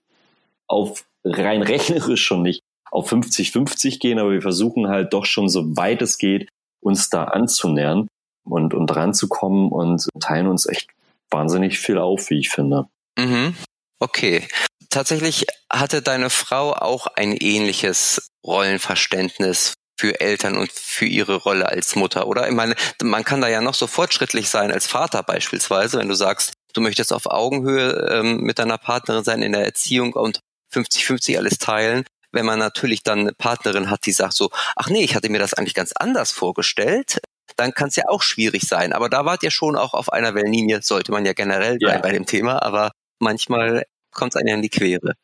auf 0.68 1.06
rein 1.24 1.62
rechnerisch 1.62 2.24
schon 2.24 2.42
nicht 2.42 2.62
auf 2.92 3.12
50-50 3.12 4.00
gehen, 4.00 4.20
aber 4.20 4.32
wir 4.32 4.42
versuchen 4.42 4.88
halt 4.88 5.14
doch 5.14 5.26
schon, 5.26 5.50
so 5.50 5.76
weit 5.76 6.02
es 6.02 6.18
geht, 6.18 6.50
uns 6.88 7.10
da 7.10 7.26
anzunähern 7.26 8.08
und, 8.44 8.74
und 8.74 8.96
ranzukommen 8.96 9.72
und 9.72 10.08
teilen 10.20 10.48
uns 10.48 10.66
echt 10.66 10.90
wahnsinnig 11.30 11.80
viel 11.80 11.98
auf, 11.98 12.30
wie 12.30 12.40
ich 12.40 12.50
finde. 12.50 12.88
Mhm. 13.18 13.56
Okay. 14.00 14.48
Tatsächlich 14.90 15.46
hatte 15.72 16.02
deine 16.02 16.30
Frau 16.30 16.74
auch 16.74 17.08
ein 17.08 17.34
ähnliches 17.34 18.30
Rollenverständnis 18.46 19.74
für 20.00 20.22
Eltern 20.22 20.58
und 20.58 20.72
für 20.72 21.06
ihre 21.06 21.36
Rolle 21.36 21.68
als 21.68 21.96
Mutter, 21.96 22.28
oder? 22.28 22.48
Ich 22.48 22.54
meine, 22.54 22.76
man 23.02 23.24
kann 23.24 23.42
da 23.42 23.48
ja 23.48 23.62
noch 23.62 23.74
so 23.74 23.88
fortschrittlich 23.88 24.50
sein 24.50 24.72
als 24.72 24.88
Vater 24.88 25.24
beispielsweise, 25.24 25.98
wenn 25.98 26.08
du 26.08 26.14
sagst, 26.14 26.54
du 26.74 26.82
möchtest 26.82 27.12
auf 27.12 27.26
Augenhöhe 27.26 28.08
ähm, 28.12 28.42
mit 28.42 28.60
deiner 28.60 28.78
Partnerin 28.78 29.24
sein 29.24 29.42
in 29.42 29.54
der 29.54 29.66
Erziehung 29.66 30.14
und 30.14 30.40
50-50 30.74 31.38
alles 31.38 31.58
teilen. 31.58 32.06
Wenn 32.38 32.46
man 32.46 32.60
natürlich 32.60 33.02
dann 33.02 33.22
eine 33.22 33.34
Partnerin 33.34 33.90
hat, 33.90 34.06
die 34.06 34.12
sagt 34.12 34.34
so, 34.34 34.52
ach 34.76 34.92
nee, 34.92 35.04
ich 35.04 35.16
hatte 35.16 35.28
mir 35.28 35.40
das 35.40 35.56
eigentlich 35.56 35.74
ganz 35.74 35.92
anders 35.94 36.32
vorgestellt, 36.32 37.18
dann 37.56 37.74
kann 37.74 37.88
es 37.88 37.96
ja 37.96 38.04
auch 38.10 38.22
schwierig 38.22 38.68
sein. 38.68 38.94
Aber 38.94 39.10
da 39.10 39.26
wart 39.26 39.42
ihr 39.42 39.50
schon 39.50 39.76
auch 39.76 39.96
auf 39.96 40.14
einer 40.14 40.36
Wellenlinie, 40.36 40.84
sollte 40.84 41.12
man 41.12 41.26
ja 41.26 41.34
generell 41.34 41.80
sein 41.82 41.96
ja. 41.96 41.98
bei 41.98 42.12
dem 42.12 42.28
Thema, 42.28 42.62
aber 42.62 42.92
manchmal 43.18 43.86
kommt 44.14 44.36
es 44.36 44.40
einem 44.40 44.58
in 44.58 44.62
die 44.62 44.70
Quere. 44.70 45.16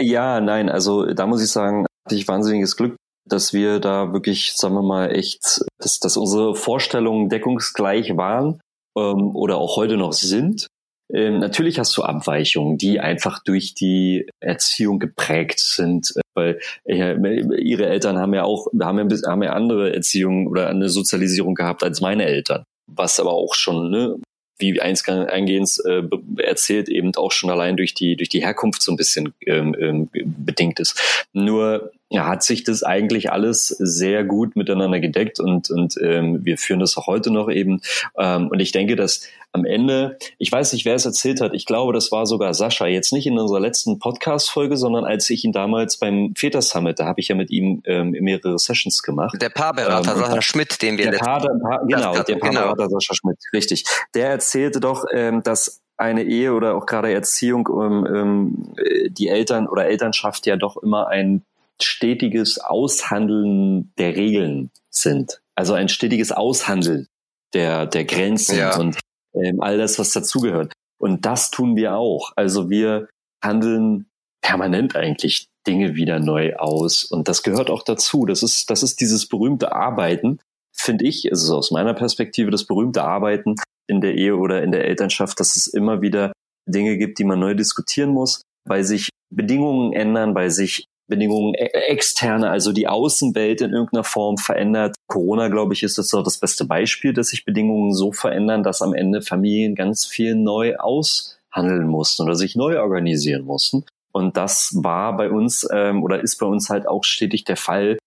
Ja, 0.00 0.40
nein, 0.40 0.68
also 0.68 1.06
da 1.06 1.26
muss 1.26 1.42
ich 1.42 1.50
sagen, 1.50 1.86
hatte 2.06 2.14
ich 2.14 2.28
wahnsinniges 2.28 2.76
Glück, 2.76 2.94
dass 3.26 3.52
wir 3.52 3.80
da 3.80 4.12
wirklich, 4.12 4.52
sagen 4.54 4.74
wir 4.74 4.82
mal, 4.82 5.10
echt, 5.10 5.60
dass, 5.78 5.98
dass 5.98 6.16
unsere 6.16 6.54
Vorstellungen 6.54 7.30
deckungsgleich 7.30 8.16
waren 8.16 8.60
ähm, 8.96 9.34
oder 9.34 9.56
auch 9.56 9.74
heute 9.74 9.96
noch 9.96 10.12
sind. 10.12 10.68
Ähm, 11.12 11.40
natürlich 11.40 11.80
hast 11.80 11.96
du 11.96 12.04
Abweichungen, 12.04 12.78
die 12.78 13.00
einfach 13.00 13.42
durch 13.42 13.74
die 13.74 14.28
Erziehung 14.40 15.00
geprägt 15.00 15.58
sind, 15.58 16.12
äh, 16.16 16.20
weil 16.34 16.60
äh, 16.84 17.14
ihre 17.60 17.86
Eltern 17.86 18.18
haben 18.18 18.34
ja 18.34 18.44
auch 18.44 18.66
haben 18.80 18.98
ja, 18.98 19.28
haben 19.28 19.42
ja 19.42 19.52
andere 19.52 19.94
Erziehung 19.94 20.46
oder 20.46 20.68
eine 20.68 20.88
Sozialisierung 20.88 21.54
gehabt 21.54 21.82
als 21.82 22.00
meine 22.00 22.24
Eltern, 22.24 22.64
was 22.86 23.20
aber 23.20 23.32
auch 23.32 23.54
schon 23.54 23.90
ne, 23.90 24.16
wie 24.58 24.80
eingehend 24.80 25.70
äh, 25.84 26.02
erzählt, 26.42 26.88
eben 26.88 27.14
auch 27.16 27.32
schon 27.32 27.50
allein 27.50 27.76
durch 27.76 27.94
die, 27.94 28.16
durch 28.16 28.28
die 28.28 28.42
Herkunft 28.42 28.82
so 28.82 28.92
ein 28.92 28.96
bisschen 28.96 29.34
ähm, 29.46 29.74
ähm, 29.78 30.08
bedingt 30.12 30.78
ist. 30.80 31.26
Nur 31.32 31.90
hat 32.16 32.44
sich 32.44 32.62
das 32.62 32.84
eigentlich 32.84 33.32
alles 33.32 33.68
sehr 33.68 34.22
gut 34.22 34.54
miteinander 34.54 35.00
gedeckt 35.00 35.40
und, 35.40 35.70
und 35.70 35.96
ähm, 36.00 36.44
wir 36.44 36.58
führen 36.58 36.78
das 36.78 36.96
auch 36.96 37.08
heute 37.08 37.32
noch 37.32 37.50
eben. 37.50 37.80
Ähm, 38.16 38.48
und 38.48 38.60
ich 38.60 38.70
denke, 38.70 38.94
dass 38.94 39.26
am 39.54 39.64
Ende, 39.64 40.18
ich 40.38 40.50
weiß 40.50 40.72
nicht, 40.72 40.84
wer 40.84 40.96
es 40.96 41.04
erzählt 41.04 41.40
hat, 41.40 41.54
ich 41.54 41.64
glaube, 41.64 41.92
das 41.92 42.10
war 42.10 42.26
sogar 42.26 42.52
Sascha, 42.54 42.86
jetzt 42.86 43.12
nicht 43.12 43.26
in 43.26 43.38
unserer 43.38 43.60
letzten 43.60 44.00
Podcast-Folge, 44.00 44.76
sondern 44.76 45.04
als 45.04 45.30
ich 45.30 45.44
ihn 45.44 45.52
damals 45.52 45.96
beim 45.96 46.34
Väter 46.36 46.60
Summit, 46.60 46.98
da 46.98 47.06
habe 47.06 47.20
ich 47.20 47.28
ja 47.28 47.36
mit 47.36 47.50
ihm 47.50 47.80
ähm, 47.86 48.10
mehrere 48.10 48.58
Sessions 48.58 49.02
gemacht. 49.02 49.40
Der 49.40 49.50
Paarberater 49.50 50.12
ähm, 50.12 50.18
Sascha 50.18 50.42
Schmidt, 50.42 50.82
den 50.82 50.98
wir 50.98 51.10
der 51.10 51.18
Paar, 51.18 51.40
Paar, 51.40 51.86
Genau, 51.86 52.14
der 52.14 52.24
genau. 52.24 52.38
Paarberater 52.40 52.88
genau. 52.88 52.98
Sascha 52.98 53.14
Schmidt, 53.14 53.38
richtig. 53.52 53.84
Der 54.14 54.30
erzählte 54.30 54.80
doch, 54.80 55.04
ähm, 55.12 55.44
dass 55.44 55.80
eine 55.96 56.24
Ehe 56.24 56.52
oder 56.52 56.74
auch 56.74 56.86
gerade 56.86 57.12
Erziehung, 57.12 57.68
ähm, 57.80 58.06
ähm, 58.12 58.74
die 59.10 59.28
Eltern 59.28 59.68
oder 59.68 59.86
Elternschaft 59.86 60.46
ja 60.46 60.56
doch 60.56 60.76
immer 60.76 61.06
ein 61.06 61.42
stetiges 61.80 62.58
Aushandeln 62.58 63.92
der 63.98 64.16
Regeln 64.16 64.70
sind. 64.90 65.40
Also 65.54 65.74
ein 65.74 65.88
stetiges 65.88 66.32
Aushandeln 66.32 67.06
der, 67.52 67.86
der 67.86 68.04
Grenzen 68.04 68.58
ja. 68.58 68.76
und 68.76 68.98
ähm, 69.34 69.60
all 69.60 69.78
das, 69.78 69.98
was 69.98 70.12
dazugehört. 70.12 70.72
Und 70.98 71.26
das 71.26 71.50
tun 71.50 71.76
wir 71.76 71.96
auch. 71.96 72.32
Also 72.36 72.70
wir 72.70 73.08
handeln 73.42 74.06
permanent 74.42 74.96
eigentlich 74.96 75.46
Dinge 75.66 75.94
wieder 75.94 76.20
neu 76.20 76.54
aus. 76.56 77.04
Und 77.04 77.28
das 77.28 77.42
gehört 77.42 77.70
auch 77.70 77.82
dazu. 77.82 78.26
Das 78.26 78.42
ist, 78.42 78.70
das 78.70 78.82
ist 78.82 79.00
dieses 79.00 79.26
berühmte 79.26 79.72
Arbeiten, 79.72 80.38
finde 80.76 81.06
ich, 81.06 81.26
ist 81.26 81.42
es 81.42 81.50
aus 81.50 81.70
meiner 81.70 81.94
Perspektive 81.94 82.50
das 82.50 82.66
berühmte 82.66 83.04
Arbeiten 83.04 83.56
in 83.86 84.00
der 84.00 84.14
Ehe 84.14 84.36
oder 84.36 84.62
in 84.62 84.72
der 84.72 84.84
Elternschaft, 84.84 85.38
dass 85.40 85.56
es 85.56 85.66
immer 85.66 86.02
wieder 86.02 86.32
Dinge 86.66 86.96
gibt, 86.98 87.18
die 87.18 87.24
man 87.24 87.38
neu 87.38 87.54
diskutieren 87.54 88.10
muss, 88.10 88.42
weil 88.66 88.84
sich 88.84 89.10
Bedingungen 89.30 89.92
ändern, 89.92 90.34
weil 90.34 90.50
sich 90.50 90.86
Bedingungen 91.08 91.54
e-, 91.54 91.70
externe, 91.88 92.50
also 92.50 92.72
die 92.72 92.88
Außenwelt 92.88 93.60
in 93.60 93.72
irgendeiner 93.72 94.04
Form 94.04 94.38
verändert. 94.38 94.96
Corona, 95.06 95.48
glaube 95.48 95.74
ich, 95.74 95.82
ist 95.82 95.98
das 95.98 96.08
so 96.08 96.22
das 96.22 96.38
beste 96.38 96.64
Beispiel, 96.64 97.12
dass 97.12 97.28
sich 97.28 97.44
Bedingungen 97.44 97.92
so 97.92 98.12
verändern, 98.12 98.62
dass 98.62 98.82
am 98.82 98.94
Ende 98.94 99.22
Familien 99.22 99.74
ganz 99.74 100.06
viel 100.06 100.34
neu 100.34 100.76
aushandeln 100.76 101.86
mussten 101.86 102.22
oder 102.22 102.36
sich 102.36 102.56
neu 102.56 102.80
organisieren 102.80 103.44
mussten. 103.44 103.84
Und 104.12 104.36
das 104.36 104.72
war 104.76 105.16
bei 105.16 105.30
uns 105.30 105.66
ähm, 105.72 106.02
oder 106.02 106.20
ist 106.20 106.36
bei 106.36 106.46
uns 106.46 106.70
halt 106.70 106.86
auch 106.86 107.04
stetig 107.04 107.44
der 107.44 107.56
Fall. 107.56 107.98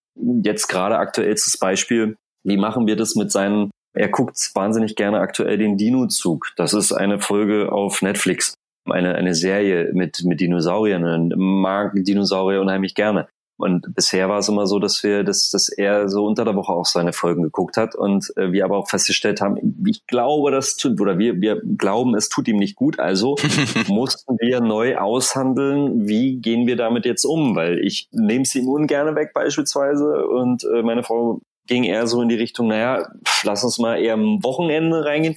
Jetzt 0.43 0.67
gerade 0.67 0.97
aktuellstes 0.97 1.57
Beispiel, 1.57 2.15
wie 2.43 2.57
machen 2.57 2.87
wir 2.87 2.95
das 2.95 3.15
mit 3.15 3.31
seinen, 3.31 3.71
er 3.93 4.07
guckt 4.07 4.37
wahnsinnig 4.53 4.95
gerne 4.95 5.19
aktuell 5.19 5.57
den 5.57 5.77
Dino-Zug. 5.77 6.53
Das 6.55 6.73
ist 6.73 6.93
eine 6.93 7.19
Folge 7.19 7.71
auf 7.71 8.01
Netflix 8.01 8.53
eine, 8.91 9.15
eine 9.15 9.35
Serie 9.35 9.91
mit, 9.93 10.23
mit 10.23 10.39
Dinosauriern 10.39 11.03
und 11.03 11.33
mag 11.37 11.93
Dinosaurier 11.95 12.61
unheimlich 12.61 12.95
gerne. 12.95 13.27
Und 13.59 13.95
bisher 13.95 14.29
war 14.29 14.37
es 14.37 14.49
immer 14.49 14.67
so, 14.67 14.77
dass 14.77 15.03
wir, 15.03 15.23
dass, 15.23 15.49
dass 15.49 15.67
er 15.67 16.09
so 16.09 16.25
unter 16.25 16.45
der 16.45 16.55
Woche 16.55 16.71
auch 16.71 16.85
seine 16.85 17.11
Folgen 17.11 17.41
geguckt 17.41 17.75
hat 17.75 17.95
und 17.95 18.31
äh, 18.37 18.51
wir 18.51 18.63
aber 18.63 18.77
auch 18.77 18.87
festgestellt 18.87 19.41
haben, 19.41 19.83
ich 19.87 20.05
glaube, 20.05 20.51
das 20.51 20.77
tut, 20.77 21.01
oder 21.01 21.17
wir, 21.17 21.41
wir 21.41 21.59
glauben, 21.75 22.15
es 22.15 22.29
tut 22.29 22.47
ihm 22.47 22.57
nicht 22.57 22.75
gut. 22.75 22.99
Also 22.99 23.35
mussten 23.87 24.37
wir 24.39 24.61
neu 24.61 24.97
aushandeln, 24.97 26.07
wie 26.07 26.37
gehen 26.37 26.67
wir 26.67 26.75
damit 26.75 27.05
jetzt 27.05 27.25
um, 27.25 27.55
weil 27.55 27.79
ich 27.79 28.09
nehme 28.11 28.43
es 28.43 28.53
ihm 28.53 28.67
ungern 28.67 29.15
weg 29.15 29.31
beispielsweise 29.33 30.27
und 30.27 30.63
äh, 30.63 30.83
meine 30.83 31.01
Frau 31.01 31.41
ging 31.65 31.83
eher 31.83 32.05
so 32.05 32.21
in 32.21 32.29
die 32.29 32.35
Richtung, 32.35 32.67
naja, 32.67 33.07
lass 33.43 33.63
uns 33.63 33.79
mal 33.79 33.97
eher 33.97 34.13
am 34.13 34.43
Wochenende 34.43 35.03
reingehen. 35.03 35.35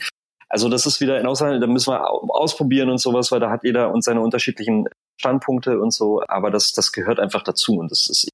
Also 0.50 0.68
das 0.68 0.84
ist 0.84 1.00
wieder 1.00 1.18
in 1.20 1.26
Aushandel, 1.26 1.60
da 1.60 1.68
müssen 1.68 1.92
wir 1.92 2.10
ausprobieren 2.10 2.90
und 2.90 2.98
sowas, 2.98 3.30
weil 3.30 3.38
da 3.38 3.50
hat 3.50 3.62
jeder 3.62 3.92
und 3.92 4.02
seine 4.02 4.20
unterschiedlichen 4.20 4.86
Standpunkte 5.16 5.80
und 5.80 5.92
so, 5.92 6.22
aber 6.26 6.50
das, 6.50 6.72
das 6.72 6.90
gehört 6.90 7.20
einfach 7.20 7.44
dazu 7.44 7.76
und 7.76 7.90
das 7.90 8.08
ist, 8.10 8.28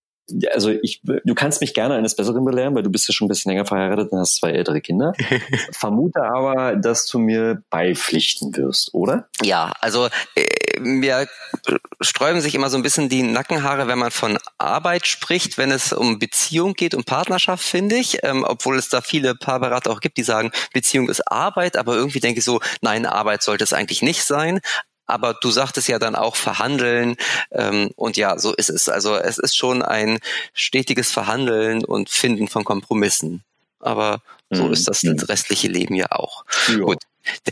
also 0.52 0.70
ich, 0.70 1.00
du 1.02 1.34
kannst 1.34 1.60
mich 1.60 1.74
gerne 1.74 1.94
eines 1.94 2.16
Besseren 2.16 2.44
belehren, 2.44 2.74
weil 2.74 2.82
du 2.82 2.90
bist 2.90 3.06
ja 3.08 3.14
schon 3.14 3.26
ein 3.26 3.28
bisschen 3.28 3.50
länger 3.50 3.64
verheiratet 3.64 4.10
und 4.10 4.18
hast 4.18 4.36
zwei 4.36 4.50
ältere 4.50 4.80
Kinder. 4.80 5.12
Vermute 5.72 6.22
aber, 6.22 6.76
dass 6.76 7.06
du 7.06 7.18
mir 7.18 7.62
beipflichten 7.70 8.56
wirst, 8.56 8.92
oder? 8.94 9.28
Ja, 9.42 9.72
also 9.80 10.08
äh, 10.34 10.80
mir 10.80 11.28
sträuben 12.00 12.40
sich 12.40 12.54
immer 12.54 12.70
so 12.70 12.76
ein 12.76 12.82
bisschen 12.82 13.08
die 13.08 13.22
Nackenhaare, 13.22 13.88
wenn 13.88 13.98
man 13.98 14.10
von 14.10 14.38
Arbeit 14.58 15.06
spricht, 15.06 15.58
wenn 15.58 15.70
es 15.70 15.92
um 15.92 16.18
Beziehung 16.18 16.74
geht, 16.74 16.94
um 16.94 17.04
Partnerschaft, 17.04 17.64
finde 17.64 17.96
ich. 17.96 18.18
Ähm, 18.22 18.44
obwohl 18.46 18.76
es 18.76 18.88
da 18.88 19.00
viele 19.00 19.34
Paarberater 19.34 19.90
auch 19.90 20.00
gibt, 20.00 20.18
die 20.18 20.22
sagen, 20.22 20.50
Beziehung 20.72 21.08
ist 21.08 21.20
Arbeit, 21.30 21.76
aber 21.76 21.94
irgendwie 21.94 22.20
denke 22.20 22.40
ich 22.40 22.44
so, 22.44 22.60
nein, 22.80 23.06
Arbeit 23.06 23.42
sollte 23.42 23.64
es 23.64 23.72
eigentlich 23.72 24.02
nicht 24.02 24.24
sein. 24.24 24.60
Aber 25.06 25.34
du 25.34 25.50
sagtest 25.50 25.88
ja 25.88 25.98
dann 25.98 26.16
auch 26.16 26.36
verhandeln 26.36 27.16
ähm, 27.52 27.90
und 27.96 28.16
ja, 28.16 28.38
so 28.38 28.54
ist 28.54 28.70
es. 28.70 28.88
Also 28.88 29.16
es 29.16 29.38
ist 29.38 29.56
schon 29.56 29.82
ein 29.82 30.18
stetiges 30.52 31.10
Verhandeln 31.10 31.84
und 31.84 32.10
Finden 32.10 32.48
von 32.48 32.64
Kompromissen. 32.64 33.42
Aber 33.80 34.20
so 34.50 34.64
mhm. 34.64 34.72
ist 34.72 34.88
das 34.88 35.02
mhm. 35.02 35.18
restliche 35.20 35.68
Leben 35.68 35.94
ja 35.94 36.10
auch. 36.10 36.44
Ja. 36.68 36.78
Gut. 36.78 36.98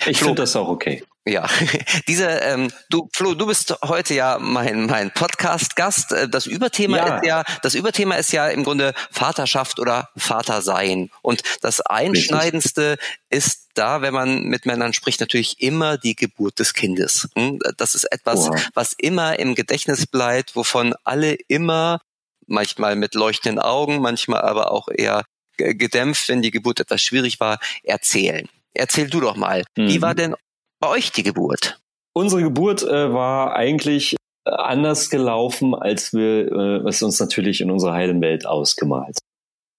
Ich 0.06 0.18
finde 0.18 0.42
das 0.42 0.54
auch 0.54 0.68
okay. 0.68 1.02
Ja, 1.26 1.48
diese, 2.08 2.26
ähm, 2.26 2.70
du, 2.90 3.08
Flo, 3.14 3.34
du 3.34 3.46
bist 3.46 3.74
heute 3.82 4.12
ja 4.12 4.38
mein, 4.38 4.86
mein 4.86 5.10
Podcast-Gast. 5.10 6.12
Äh, 6.12 6.28
das 6.28 6.46
Überthema 6.46 6.98
ja. 6.98 7.16
ist 7.16 7.26
ja, 7.26 7.44
das 7.62 7.74
Überthema 7.74 8.16
ist 8.16 8.32
ja 8.32 8.48
im 8.48 8.62
Grunde 8.62 8.92
Vaterschaft 9.10 9.80
oder 9.80 10.10
Vatersein. 10.16 11.10
Und 11.22 11.42
das 11.62 11.80
Einschneidendste 11.80 12.98
ist 13.30 13.63
da, 13.74 14.02
wenn 14.02 14.14
man 14.14 14.44
mit 14.44 14.66
Männern 14.66 14.92
spricht, 14.92 15.20
natürlich 15.20 15.60
immer 15.60 15.98
die 15.98 16.14
Geburt 16.14 16.58
des 16.58 16.74
Kindes. 16.74 17.28
Hm? 17.34 17.58
Das 17.76 17.94
ist 17.94 18.04
etwas, 18.04 18.48
wow. 18.48 18.68
was 18.74 18.92
immer 18.94 19.38
im 19.38 19.54
Gedächtnis 19.54 20.06
bleibt, 20.06 20.56
wovon 20.56 20.94
alle 21.04 21.34
immer 21.48 22.00
manchmal 22.46 22.96
mit 22.96 23.14
leuchtenden 23.14 23.58
Augen, 23.58 24.00
manchmal 24.00 24.42
aber 24.42 24.70
auch 24.70 24.88
eher 24.88 25.24
gedämpft, 25.56 26.28
wenn 26.28 26.42
die 26.42 26.50
Geburt 26.50 26.80
etwas 26.80 27.00
schwierig 27.00 27.40
war, 27.40 27.58
erzählen. 27.82 28.48
Erzähl 28.74 29.08
du 29.08 29.20
doch 29.20 29.36
mal, 29.36 29.64
mhm. 29.76 29.88
wie 29.88 30.02
war 30.02 30.12
mhm. 30.12 30.16
denn 30.16 30.34
bei 30.80 30.88
euch 30.88 31.12
die 31.12 31.22
Geburt? 31.22 31.78
Unsere 32.12 32.42
Geburt 32.42 32.82
äh, 32.82 33.12
war 33.12 33.54
eigentlich 33.54 34.16
äh, 34.46 34.50
anders 34.50 35.10
gelaufen, 35.10 35.74
als 35.74 36.12
wir 36.12 36.50
äh, 36.52 36.88
es 36.88 37.02
uns 37.02 37.18
natürlich 37.20 37.60
in 37.60 37.70
unserer 37.70 37.94
heilen 37.94 38.20
Welt 38.20 38.46
ausgemalt. 38.46 39.18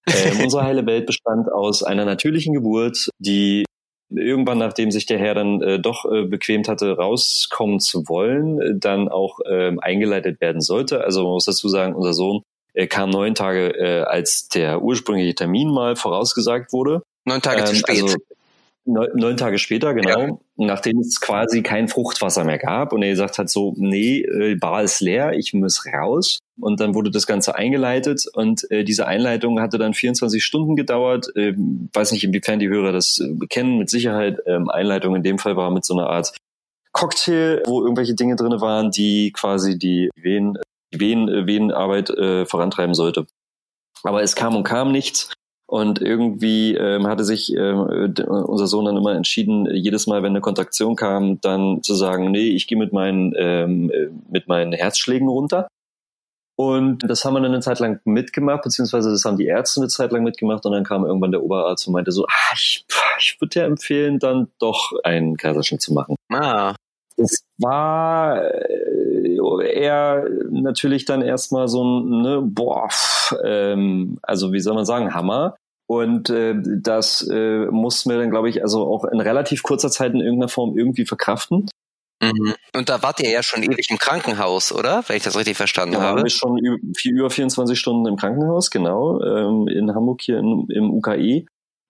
Äh, 0.07 0.43
unsere 0.43 0.63
heile 0.63 0.85
Welt 0.85 1.07
bestand 1.07 1.51
aus 1.51 1.81
einer 1.81 2.05
natürlichen 2.05 2.53
Geburt, 2.53 3.09
die 3.17 3.65
irgendwann, 4.09 4.57
nachdem 4.57 4.91
sich 4.91 5.05
der 5.05 5.19
Herr 5.19 5.35
dann 5.35 5.61
äh, 5.61 5.79
doch 5.79 6.05
äh, 6.05 6.23
bequemt 6.23 6.67
hatte, 6.67 6.97
rauskommen 6.97 7.79
zu 7.79 8.07
wollen, 8.07 8.61
äh, 8.61 8.73
dann 8.75 9.09
auch 9.09 9.39
äh, 9.45 9.75
eingeleitet 9.81 10.41
werden 10.41 10.61
sollte. 10.61 11.03
Also 11.03 11.23
man 11.23 11.33
muss 11.33 11.45
dazu 11.45 11.67
sagen, 11.67 11.95
unser 11.95 12.13
Sohn 12.13 12.43
äh, 12.73 12.87
kam 12.87 13.09
neun 13.09 13.35
Tage, 13.35 13.69
äh, 13.69 14.01
als 14.01 14.47
der 14.49 14.81
ursprüngliche 14.81 15.35
Termin 15.35 15.69
mal 15.69 15.95
vorausgesagt 15.95 16.73
wurde. 16.73 17.01
Neun 17.25 17.41
Tage 17.41 17.61
ähm, 17.61 17.65
zu 17.67 17.75
spät. 17.75 18.03
Also, 18.03 18.17
neun, 18.85 19.09
neun 19.15 19.37
Tage 19.37 19.57
später, 19.57 19.93
genau, 19.93 20.19
ja. 20.19 20.37
Nachdem 20.57 20.99
es 20.99 21.19
quasi 21.19 21.61
kein 21.61 21.87
Fruchtwasser 21.87 22.43
mehr 22.43 22.57
gab 22.57 22.93
und 22.93 23.01
er 23.01 23.09
gesagt 23.09 23.37
hat 23.37 23.49
so, 23.49 23.73
nee, 23.77 24.21
äh, 24.21 24.55
Bar 24.55 24.83
ist 24.83 25.01
leer, 25.01 25.33
ich 25.33 25.53
muss 25.53 25.85
raus. 25.85 26.39
Und 26.59 26.79
dann 26.79 26.95
wurde 26.95 27.11
das 27.11 27.27
Ganze 27.27 27.55
eingeleitet 27.55 28.25
und 28.33 28.69
äh, 28.71 28.85
diese 28.85 29.07
Einleitung 29.07 29.59
hatte 29.59 29.77
dann 29.77 29.93
24 29.93 30.43
Stunden 30.43 30.77
gedauert. 30.77 31.27
Ähm, 31.35 31.89
weiß 31.93 32.13
nicht, 32.13 32.23
inwiefern 32.23 32.59
die 32.59 32.69
Hörer 32.69 32.93
das 32.93 33.19
äh, 33.19 33.45
kennen, 33.47 33.77
mit 33.77 33.89
Sicherheit. 33.89 34.39
Ähm, 34.45 34.69
Einleitung 34.69 35.15
in 35.15 35.23
dem 35.23 35.37
Fall 35.37 35.57
war 35.57 35.71
mit 35.71 35.83
so 35.83 35.93
einer 35.97 36.09
Art 36.09 36.33
Cocktail, 36.93 37.61
wo 37.65 37.81
irgendwelche 37.81 38.15
Dinge 38.15 38.37
drin 38.37 38.61
waren, 38.61 38.89
die 38.89 39.33
quasi 39.33 39.77
die 39.77 40.09
Venen, 40.15 40.57
die 40.93 40.99
Venen, 41.01 41.27
äh, 41.27 41.45
Venenarbeit 41.45 42.09
äh, 42.11 42.45
vorantreiben 42.45 42.95
sollte. 42.95 43.27
Aber 44.03 44.23
es 44.23 44.35
kam 44.35 44.55
und 44.55 44.63
kam 44.63 44.93
nichts. 44.93 45.33
Und 45.67 45.99
irgendwie 45.99 46.75
ähm, 46.75 47.07
hatte 47.07 47.23
sich 47.23 47.51
ähm, 47.55 48.13
unser 48.27 48.67
Sohn 48.67 48.85
dann 48.85 48.97
immer 48.97 49.15
entschieden, 49.15 49.67
jedes 49.73 50.05
Mal, 50.05 50.21
wenn 50.21 50.29
eine 50.29 50.41
Kontraktion 50.41 50.95
kam, 50.95 51.41
dann 51.41 51.81
zu 51.81 51.95
sagen, 51.95 52.29
nee, 52.29 52.49
ich 52.49 52.67
gehe 52.67 52.77
mit 52.77 52.93
meinen 52.93 53.33
ähm, 53.35 53.91
mit 54.29 54.47
meinen 54.47 54.73
Herzschlägen 54.73 55.27
runter. 55.27 55.67
Und 56.57 56.99
das 57.09 57.25
haben 57.25 57.33
wir 57.33 57.41
dann 57.41 57.51
eine 57.51 57.61
Zeit 57.61 57.79
lang 57.79 57.99
mitgemacht, 58.05 58.61
beziehungsweise 58.63 59.11
das 59.11 59.25
haben 59.25 59.37
die 59.37 59.47
Ärzte 59.47 59.81
eine 59.81 59.89
Zeit 59.89 60.11
lang 60.11 60.23
mitgemacht 60.23 60.65
und 60.65 60.71
dann 60.71 60.85
kam 60.85 61.03
irgendwann 61.03 61.31
der 61.31 61.43
Oberarzt 61.43 61.87
und 61.87 61.93
meinte 61.93 62.11
so, 62.11 62.25
ah, 62.25 62.53
ich, 62.53 62.85
ich 63.19 63.41
würde 63.41 63.59
dir 63.59 63.63
empfehlen, 63.65 64.19
dann 64.19 64.47
doch 64.59 64.93
einen 65.03 65.35
Kaiserschnitt 65.35 65.81
zu 65.81 65.93
machen. 65.93 66.15
Ah. 66.31 66.73
Es 67.17 67.45
war 67.57 68.41
äh, 68.43 69.34
eher 69.61 70.25
natürlich 70.49 71.05
dann 71.05 71.21
erstmal 71.21 71.67
so 71.67 71.83
ein, 71.83 72.21
ne, 72.21 72.41
boah, 72.43 72.89
ähm, 73.43 74.17
also 74.21 74.53
wie 74.53 74.59
soll 74.59 74.75
man 74.75 74.85
sagen, 74.85 75.13
Hammer. 75.13 75.55
Und 75.87 76.29
äh, 76.29 76.55
das 76.57 77.27
äh, 77.29 77.65
mussten 77.67 78.09
wir 78.09 78.17
dann, 78.17 78.31
glaube 78.31 78.49
ich, 78.49 78.63
also 78.63 78.87
auch 78.87 79.05
in 79.05 79.19
relativ 79.19 79.61
kurzer 79.61 79.91
Zeit 79.91 80.13
in 80.13 80.19
irgendeiner 80.19 80.49
Form 80.49 80.77
irgendwie 80.77 81.05
verkraften. 81.05 81.69
Mhm. 82.21 82.55
Und 82.75 82.89
da 82.89 83.03
wart 83.03 83.19
ihr 83.19 83.29
ja 83.29 83.43
schon 83.43 83.61
ewig 83.61 83.89
im 83.89 83.97
Krankenhaus, 83.97 84.71
oder? 84.71 85.03
Wenn 85.07 85.17
ich 85.17 85.23
das 85.23 85.37
richtig 85.37 85.57
verstanden 85.57 85.95
ja, 85.95 86.01
habe. 86.01 86.19
Ja, 86.19 86.23
wir 86.23 86.29
schon 86.29 86.57
über 86.57 87.29
24 87.29 87.77
Stunden 87.77 88.07
im 88.07 88.15
Krankenhaus, 88.15 88.71
genau, 88.71 89.21
ähm, 89.21 89.67
in 89.67 89.93
Hamburg 89.93 90.21
hier 90.21 90.39
in, 90.39 90.67
im 90.69 90.91
UKE. 90.91 91.45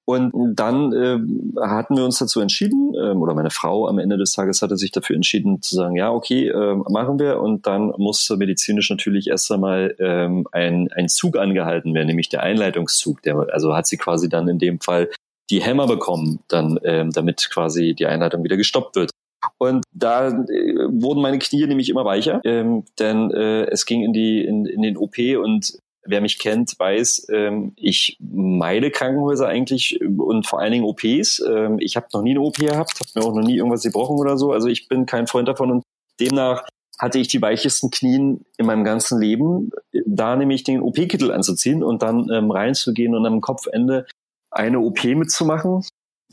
Und 0.08 0.56
dann 0.56 0.94
äh, 0.94 1.18
hatten 1.65 1.98
wir 1.98 2.06
uns 2.06 2.20
dazu 2.20 2.39
entschieden, 2.39 2.94
ähm, 2.96 3.22
oder 3.22 3.34
meine 3.34 3.50
Frau 3.50 3.88
am 3.88 3.98
Ende 3.98 4.18
des 4.18 4.34
Tages 4.34 4.62
hatte 4.62 4.78
sich 4.78 4.91
dafür 4.91 5.15
entschieden 5.15 5.63
zu 5.63 5.76
sagen, 5.76 5.96
ja, 5.96 6.12
okay, 6.12 6.48
äh, 6.50 6.76
machen 6.76 7.18
wir. 7.18 7.39
Und 7.41 7.65
dann 7.65 7.91
musste 7.98 8.38
medizinisch 8.38 8.89
natürlich 8.91 9.28
erst 9.28 9.52
einmal 9.52 9.96
ähm, 9.98 10.48
ein, 10.52 10.91
ein 10.91 11.10
Zug 11.10 11.38
angehalten 11.38 11.96
werden, 11.96 12.08
nämlich 12.08 12.30
der 12.30 12.44
Einleitungszug. 12.44 13.24
Der, 13.24 13.48
also 13.52 13.76
hat 13.76 13.88
sie 13.88 13.98
quasi 13.98 14.30
dann 14.30 14.48
in 14.48 14.60
dem 14.60 14.80
Fall 14.80 15.10
die 15.50 15.62
Hämmer 15.62 15.88
bekommen, 15.88 16.39
dann, 16.48 16.80
ähm, 16.84 17.12
damit 17.12 17.50
quasi 17.50 17.96
die 17.96 18.06
Einleitung 18.06 18.44
wieder 18.44 18.58
gestoppt 18.58 18.96
wird. 18.96 19.12
Und 19.58 19.84
da 19.91 20.28
äh, 20.28 20.76
wurden 20.89 21.22
meine 21.22 21.39
Knie 21.39 21.65
nämlich 21.65 21.89
immer 21.89 22.06
weicher, 22.06 22.41
ähm, 22.44 22.84
denn 23.00 23.32
äh, 23.32 23.65
es 23.65 23.86
ging 23.86 24.04
in 24.04 24.13
die 24.13 24.44
in, 24.44 24.65
in 24.65 24.82
den 24.82 24.98
OP 24.98 25.18
und 25.41 25.78
wer 26.06 26.22
mich 26.22 26.39
kennt, 26.39 26.78
weiß, 26.78 27.28
ähm, 27.30 27.74
ich 27.76 28.18
meide 28.20 28.91
Krankenhäuser 28.91 29.48
eigentlich 29.48 30.00
und 30.02 30.48
vor 30.48 30.60
allen 30.60 30.72
Dingen 30.72 30.86
OPs. 30.86 31.41
Ähm, 31.48 31.78
ich 31.80 31.96
habe 31.96 32.08
noch 32.13 32.22
nie 32.22 32.32
eine 32.32 32.41
OP 32.41 32.58
gehabt, 32.58 33.00
habe 33.00 33.10
mir 33.15 33.26
auch 33.26 33.36
noch 33.36 33.46
nie 33.46 33.58
irgendwas 33.58 33.84
gebrochen 33.84 34.18
oder 34.18 34.38
so. 34.38 34.52
Also 34.52 34.68
ich 34.68 34.88
bin 34.88 35.06
kein 35.06 35.28
Freund 35.28 35.48
davon 35.48 35.72
und 35.72 35.84
demnach 36.20 36.65
hatte 36.98 37.20
ich 37.20 37.28
die 37.28 37.41
weichesten 37.41 37.89
Knien 37.91 38.46
in 38.58 38.65
meinem 38.65 38.84
ganzen 38.84 39.20
Leben, 39.20 39.72
da 40.06 40.36
nämlich 40.36 40.63
den 40.63 40.82
OP-Kittel 40.82 41.32
anzuziehen 41.32 41.84
und 41.84 42.02
dann 42.02 42.30
ähm, 42.32 42.52
reinzugehen 42.52 43.15
und 43.15 43.26
am 43.26 43.41
Kopfende 43.41 44.06
eine 44.50 44.80
OP 44.80 45.04
mitzumachen 45.04 45.84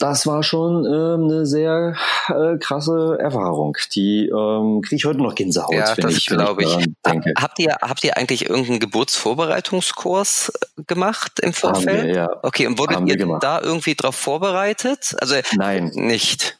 das 0.03 0.27
war 0.27 0.43
schon 0.43 0.85
ähm, 0.85 1.31
eine 1.31 1.47
sehr 1.47 1.95
äh, 2.29 2.59
krasse 2.59 3.19
Erfahrung. 3.21 3.77
Die 3.95 4.27
ähm, 4.27 4.83
kriege 4.83 4.97
ich 4.97 5.05
heute 5.05 5.23
noch 5.23 5.37
Gänsehaut, 5.37 5.73
ja, 5.73 5.97
wenn 5.97 6.03
das 6.03 6.17
ich, 6.17 6.27
glaube 6.27 6.65
ich. 6.65 6.77
Denke. 7.07 7.33
Habt 7.41 7.61
ihr 7.61 7.77
habt 7.81 8.03
ihr 8.03 8.17
eigentlich 8.17 8.49
irgendeinen 8.49 8.81
Geburtsvorbereitungskurs 8.81 10.53
äh, 10.79 10.83
gemacht 10.88 11.38
im 11.41 11.53
Vorfeld? 11.53 11.99
Haben 11.99 12.09
wir, 12.09 12.15
ja. 12.15 12.29
Okay, 12.43 12.67
und 12.67 12.79
wurdet 12.79 13.07
ihr 13.07 13.38
da 13.41 13.61
irgendwie 13.61 13.95
drauf 13.95 14.17
vorbereitet? 14.17 15.15
Also 15.21 15.37
nein, 15.57 15.93
nicht. 15.95 16.59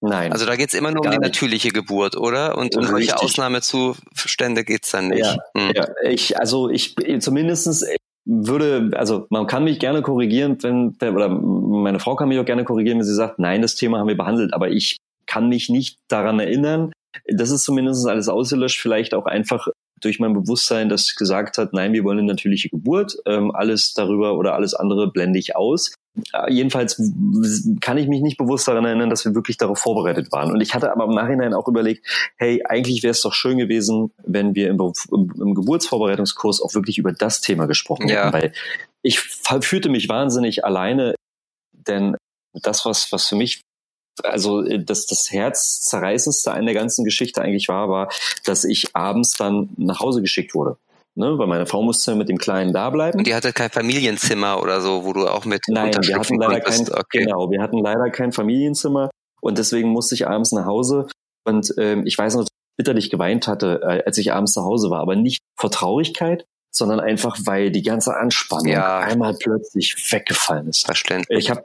Nein. 0.00 0.32
Also 0.32 0.46
da 0.46 0.56
geht's 0.56 0.74
immer 0.74 0.90
nur 0.90 1.04
um 1.04 1.10
die 1.12 1.18
natürliche 1.18 1.68
Geburt, 1.68 2.16
oder? 2.16 2.58
Und 2.58 2.76
um 2.76 2.82
solche 2.82 3.16
Ausnahmezustände 3.16 4.64
geht's 4.64 4.90
dann 4.90 5.06
nicht. 5.06 5.24
Ja, 5.24 5.36
hm. 5.56 5.72
ja, 5.72 5.86
ich, 6.02 6.36
also 6.40 6.68
ich 6.68 6.96
zumindestens 7.20 7.86
würde, 8.24 8.90
also 8.94 9.26
man 9.30 9.46
kann 9.46 9.64
mich 9.64 9.78
gerne 9.78 10.02
korrigieren, 10.02 10.58
wenn, 10.62 10.96
oder 11.00 11.28
meine 11.28 11.98
Frau 11.98 12.16
kann 12.16 12.28
mich 12.28 12.38
auch 12.38 12.44
gerne 12.44 12.64
korrigieren, 12.64 12.98
wenn 12.98 13.06
sie 13.06 13.14
sagt, 13.14 13.38
nein, 13.38 13.62
das 13.62 13.74
Thema 13.74 13.98
haben 13.98 14.08
wir 14.08 14.16
behandelt, 14.16 14.54
aber 14.54 14.70
ich 14.70 14.98
kann 15.26 15.48
mich 15.48 15.68
nicht 15.68 15.98
daran 16.08 16.38
erinnern. 16.40 16.92
Das 17.26 17.50
ist 17.50 17.64
zumindest 17.64 18.06
alles 18.06 18.28
ausgelöscht, 18.28 18.80
vielleicht 18.80 19.14
auch 19.14 19.26
einfach 19.26 19.68
durch 20.00 20.18
mein 20.18 20.34
Bewusstsein, 20.34 20.88
das 20.88 21.14
gesagt 21.14 21.58
hat, 21.58 21.72
nein, 21.72 21.92
wir 21.92 22.04
wollen 22.04 22.18
eine 22.18 22.28
natürliche 22.28 22.68
Geburt, 22.68 23.16
ähm, 23.26 23.50
alles 23.54 23.94
darüber 23.94 24.36
oder 24.36 24.54
alles 24.54 24.74
andere 24.74 25.10
blende 25.10 25.38
ich 25.38 25.54
aus. 25.54 25.94
Jedenfalls 26.48 27.00
kann 27.80 27.96
ich 27.96 28.06
mich 28.06 28.20
nicht 28.20 28.36
bewusst 28.36 28.68
daran 28.68 28.84
erinnern, 28.84 29.10
dass 29.10 29.24
wir 29.24 29.34
wirklich 29.34 29.56
darauf 29.56 29.78
vorbereitet 29.78 30.30
waren. 30.30 30.52
Und 30.52 30.60
ich 30.60 30.74
hatte 30.74 30.92
aber 30.92 31.04
im 31.04 31.14
Nachhinein 31.14 31.54
auch 31.54 31.68
überlegt, 31.68 32.06
hey, 32.36 32.62
eigentlich 32.66 33.02
wäre 33.02 33.12
es 33.12 33.22
doch 33.22 33.32
schön 33.32 33.58
gewesen, 33.58 34.12
wenn 34.24 34.54
wir 34.54 34.68
im, 34.68 34.78
im, 35.10 35.54
Geburtsvorbereitungskurs 35.54 36.60
auch 36.60 36.74
wirklich 36.74 36.98
über 36.98 37.12
das 37.12 37.40
Thema 37.40 37.66
gesprochen 37.66 38.08
ja. 38.08 38.26
hätten, 38.26 38.32
weil 38.32 38.52
ich 39.02 39.20
fühlte 39.20 39.88
mich 39.88 40.08
wahnsinnig 40.08 40.64
alleine, 40.64 41.14
denn 41.72 42.16
das, 42.52 42.84
was, 42.84 43.10
was 43.10 43.26
für 43.26 43.36
mich 43.36 43.62
also 44.22 44.62
das, 44.62 45.06
das 45.06 45.30
Herzzerreißendste 45.30 46.52
an 46.52 46.66
der 46.66 46.74
ganzen 46.74 47.04
Geschichte 47.04 47.40
eigentlich 47.40 47.68
war, 47.68 47.88
war, 47.88 48.12
dass 48.44 48.64
ich 48.64 48.94
abends 48.94 49.32
dann 49.38 49.70
nach 49.78 50.00
Hause 50.00 50.20
geschickt 50.20 50.54
wurde. 50.54 50.76
Ne, 51.14 51.36
weil 51.36 51.46
meine 51.46 51.66
Frau 51.66 51.82
musste 51.82 52.14
mit 52.14 52.30
dem 52.30 52.38
Kleinen 52.38 52.72
da 52.72 52.88
bleiben. 52.88 53.18
Und 53.18 53.26
die 53.26 53.34
hatte 53.34 53.52
kein 53.52 53.68
Familienzimmer 53.68 54.62
oder 54.62 54.80
so, 54.80 55.04
wo 55.04 55.12
du 55.12 55.26
auch 55.28 55.44
mit 55.44 55.60
Nein, 55.68 55.92
wir 55.92 56.16
hatten 56.16 56.38
leider 56.38 56.60
kein, 56.60 56.80
okay. 56.80 57.24
genau, 57.24 57.50
wir 57.50 57.60
hatten 57.60 57.78
leider 57.78 58.08
kein 58.10 58.32
Familienzimmer 58.32 59.10
und 59.42 59.58
deswegen 59.58 59.90
musste 59.90 60.14
ich 60.14 60.26
abends 60.26 60.52
nach 60.52 60.64
Hause 60.64 61.08
und 61.44 61.74
ähm, 61.78 62.06
ich 62.06 62.16
weiß 62.16 62.34
noch, 62.34 62.42
dass 62.42 62.48
ich 62.48 62.76
bitterlich 62.78 63.10
geweint 63.10 63.46
hatte, 63.46 63.80
äh, 63.82 64.02
als 64.06 64.16
ich 64.16 64.32
abends 64.32 64.52
zu 64.52 64.62
Hause 64.62 64.88
war, 64.88 65.00
aber 65.00 65.14
nicht 65.14 65.42
vor 65.58 65.70
Traurigkeit, 65.70 66.46
sondern 66.74 67.00
einfach, 67.00 67.38
weil 67.44 67.70
die 67.70 67.82
ganze 67.82 68.16
Anspannung 68.16 68.68
ja. 68.68 69.00
einmal 69.00 69.34
plötzlich 69.34 69.94
weggefallen 70.10 70.68
ist. 70.68 70.86
Verständlich. 70.86 71.38
Ich 71.38 71.50
habe 71.50 71.62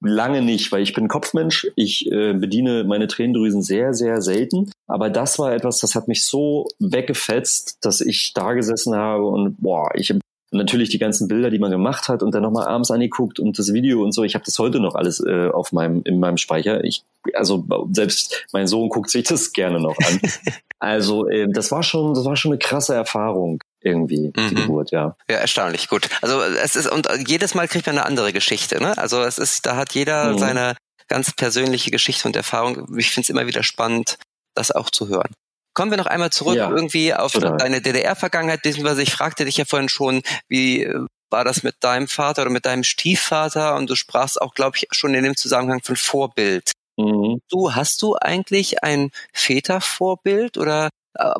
lange 0.00 0.42
nicht, 0.42 0.70
weil 0.72 0.82
ich 0.82 0.94
bin 0.94 1.08
Kopfmensch. 1.08 1.66
Ich 1.74 2.10
äh, 2.10 2.34
bediene 2.34 2.84
meine 2.84 3.06
Tränendrüsen 3.06 3.62
sehr, 3.62 3.94
sehr 3.94 4.20
selten. 4.22 4.70
Aber 4.86 5.10
das 5.10 5.38
war 5.38 5.52
etwas, 5.52 5.78
das 5.78 5.94
hat 5.94 6.08
mich 6.08 6.24
so 6.24 6.68
weggefetzt, 6.78 7.78
dass 7.84 8.00
ich 8.00 8.32
da 8.34 8.52
gesessen 8.52 8.94
habe 8.94 9.26
und 9.26 9.56
boah, 9.60 9.90
ich 9.94 10.10
habe 10.10 10.20
natürlich 10.52 10.90
die 10.90 10.98
ganzen 10.98 11.28
Bilder, 11.28 11.50
die 11.50 11.58
man 11.58 11.70
gemacht 11.70 12.08
hat 12.08 12.22
und 12.22 12.34
dann 12.34 12.42
nochmal 12.42 12.66
abends 12.66 12.90
angeguckt 12.90 13.40
und 13.40 13.58
das 13.58 13.72
Video 13.72 14.02
und 14.02 14.12
so. 14.12 14.22
Ich 14.24 14.34
habe 14.34 14.44
das 14.44 14.58
heute 14.58 14.80
noch 14.80 14.94
alles 14.94 15.20
äh, 15.20 15.48
auf 15.48 15.72
meinem 15.72 16.02
in 16.04 16.20
meinem 16.20 16.36
Speicher. 16.36 16.84
Ich 16.84 17.02
also 17.34 17.66
selbst 17.92 18.46
mein 18.52 18.66
Sohn 18.66 18.88
guckt 18.88 19.10
sich 19.10 19.24
das 19.24 19.52
gerne 19.52 19.80
noch 19.80 19.96
an. 19.98 20.20
also 20.78 21.28
äh, 21.28 21.48
das 21.50 21.72
war 21.72 21.82
schon 21.82 22.14
das 22.14 22.24
war 22.24 22.36
schon 22.36 22.52
eine 22.52 22.58
krasse 22.58 22.94
Erfahrung 22.94 23.60
irgendwie 23.86 24.32
mhm. 24.36 24.48
die 24.48 24.54
Geburt, 24.54 24.90
ja. 24.90 25.16
Ja, 25.28 25.36
erstaunlich, 25.36 25.88
gut. 25.88 26.08
Also 26.20 26.42
es 26.42 26.76
ist, 26.76 26.90
und 26.90 27.08
jedes 27.26 27.54
Mal 27.54 27.68
kriegt 27.68 27.86
man 27.86 27.98
eine 27.98 28.06
andere 28.06 28.32
Geschichte, 28.32 28.80
ne? 28.80 28.96
Also 28.98 29.22
es 29.22 29.38
ist, 29.38 29.66
da 29.66 29.76
hat 29.76 29.94
jeder 29.94 30.32
mhm. 30.32 30.38
seine 30.38 30.76
ganz 31.08 31.32
persönliche 31.32 31.90
Geschichte 31.90 32.28
und 32.28 32.36
Erfahrung. 32.36 32.96
Ich 32.98 33.10
finde 33.10 33.24
es 33.26 33.30
immer 33.30 33.46
wieder 33.46 33.62
spannend, 33.62 34.18
das 34.54 34.72
auch 34.72 34.90
zu 34.90 35.08
hören. 35.08 35.32
Kommen 35.74 35.90
wir 35.90 35.98
noch 35.98 36.06
einmal 36.06 36.30
zurück 36.30 36.56
ja, 36.56 36.70
irgendwie 36.70 37.14
auf 37.14 37.32
total. 37.32 37.58
deine 37.58 37.80
DDR-Vergangenheit, 37.80 38.62
beziehungsweise 38.62 39.02
ich 39.02 39.12
fragte 39.12 39.44
dich 39.44 39.58
ja 39.58 39.66
vorhin 39.66 39.90
schon, 39.90 40.22
wie 40.48 40.84
äh, 40.84 41.06
war 41.30 41.44
das 41.44 41.62
mit 41.62 41.76
deinem 41.80 42.08
Vater 42.08 42.42
oder 42.42 42.50
mit 42.50 42.66
deinem 42.66 42.84
Stiefvater 42.84 43.76
und 43.76 43.90
du 43.90 43.94
sprachst 43.94 44.40
auch, 44.40 44.54
glaube 44.54 44.78
ich, 44.78 44.86
schon 44.92 45.14
in 45.14 45.24
dem 45.24 45.36
Zusammenhang 45.36 45.82
von 45.82 45.96
Vorbild. 45.96 46.72
Mhm. 46.96 47.40
Du, 47.50 47.74
hast 47.74 48.00
du 48.02 48.16
eigentlich 48.16 48.82
ein 48.82 49.10
Vätervorbild 49.32 50.56
oder 50.56 50.86
äh, 50.86 50.88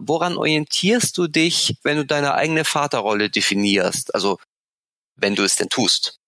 woran 0.01 0.37
orientierst 0.37 1.17
du 1.19 1.27
dich, 1.27 1.77
wenn 1.83 1.97
du 1.97 2.05
deine 2.05 2.35
eigene 2.35 2.65
Vaterrolle 2.65 3.31
definierst? 3.31 4.15
Also, 4.15 4.39
wenn 5.17 5.35
du 5.35 5.43
es 5.43 5.57
denn 5.57 5.69
tust. 5.69 6.19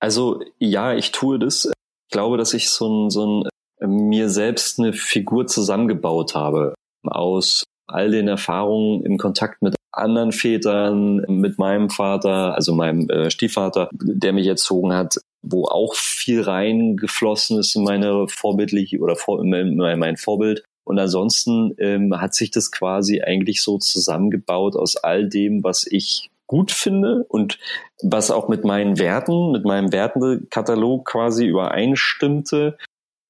Also, 0.00 0.42
ja, 0.58 0.94
ich 0.94 1.12
tue 1.12 1.38
das. 1.38 1.66
Ich 1.66 2.12
glaube, 2.12 2.36
dass 2.36 2.54
ich 2.54 2.70
so 2.70 2.88
ein, 2.88 3.10
so 3.10 3.26
ein 3.26 3.48
äh, 3.80 3.86
mir 3.86 4.30
selbst 4.30 4.78
eine 4.78 4.92
Figur 4.92 5.46
zusammengebaut 5.46 6.34
habe 6.34 6.74
aus 7.04 7.64
all 7.86 8.10
den 8.10 8.28
Erfahrungen 8.28 9.04
im 9.04 9.18
Kontakt 9.18 9.62
mit 9.62 9.74
anderen 9.92 10.32
Vätern, 10.32 11.16
mit 11.28 11.58
meinem 11.58 11.90
Vater, 11.90 12.54
also 12.54 12.74
meinem 12.74 13.08
äh, 13.10 13.30
Stiefvater, 13.30 13.88
der 13.92 14.32
mich 14.32 14.46
erzogen 14.46 14.92
hat, 14.92 15.16
wo 15.42 15.64
auch 15.64 15.94
viel 15.94 16.42
reingeflossen 16.42 17.58
ist 17.58 17.74
in 17.74 17.82
meine 17.82 18.28
vorbildliche 18.28 18.98
oder 19.00 19.16
vor, 19.16 19.42
in 19.42 19.76
mein 19.76 20.16
Vorbild. 20.16 20.62
Und 20.90 20.98
ansonsten 20.98 21.72
ähm, 21.78 22.20
hat 22.20 22.34
sich 22.34 22.50
das 22.50 22.72
quasi 22.72 23.22
eigentlich 23.22 23.62
so 23.62 23.78
zusammengebaut 23.78 24.74
aus 24.74 24.96
all 24.96 25.28
dem, 25.28 25.62
was 25.62 25.86
ich 25.88 26.30
gut 26.48 26.72
finde 26.72 27.24
und 27.28 27.60
was 28.02 28.32
auch 28.32 28.48
mit 28.48 28.64
meinen 28.64 28.98
Werten, 28.98 29.52
mit 29.52 29.64
meinem 29.64 29.92
Wertekatalog 29.92 31.06
quasi 31.06 31.46
übereinstimmte, 31.46 32.76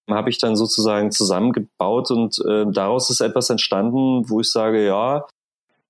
habe 0.08 0.30
ich 0.30 0.38
dann 0.38 0.56
sozusagen 0.56 1.10
zusammengebaut. 1.10 2.10
Und 2.10 2.38
äh, 2.48 2.64
daraus 2.72 3.10
ist 3.10 3.20
etwas 3.20 3.50
entstanden, 3.50 4.30
wo 4.30 4.40
ich 4.40 4.50
sage, 4.50 4.86
ja, 4.86 5.26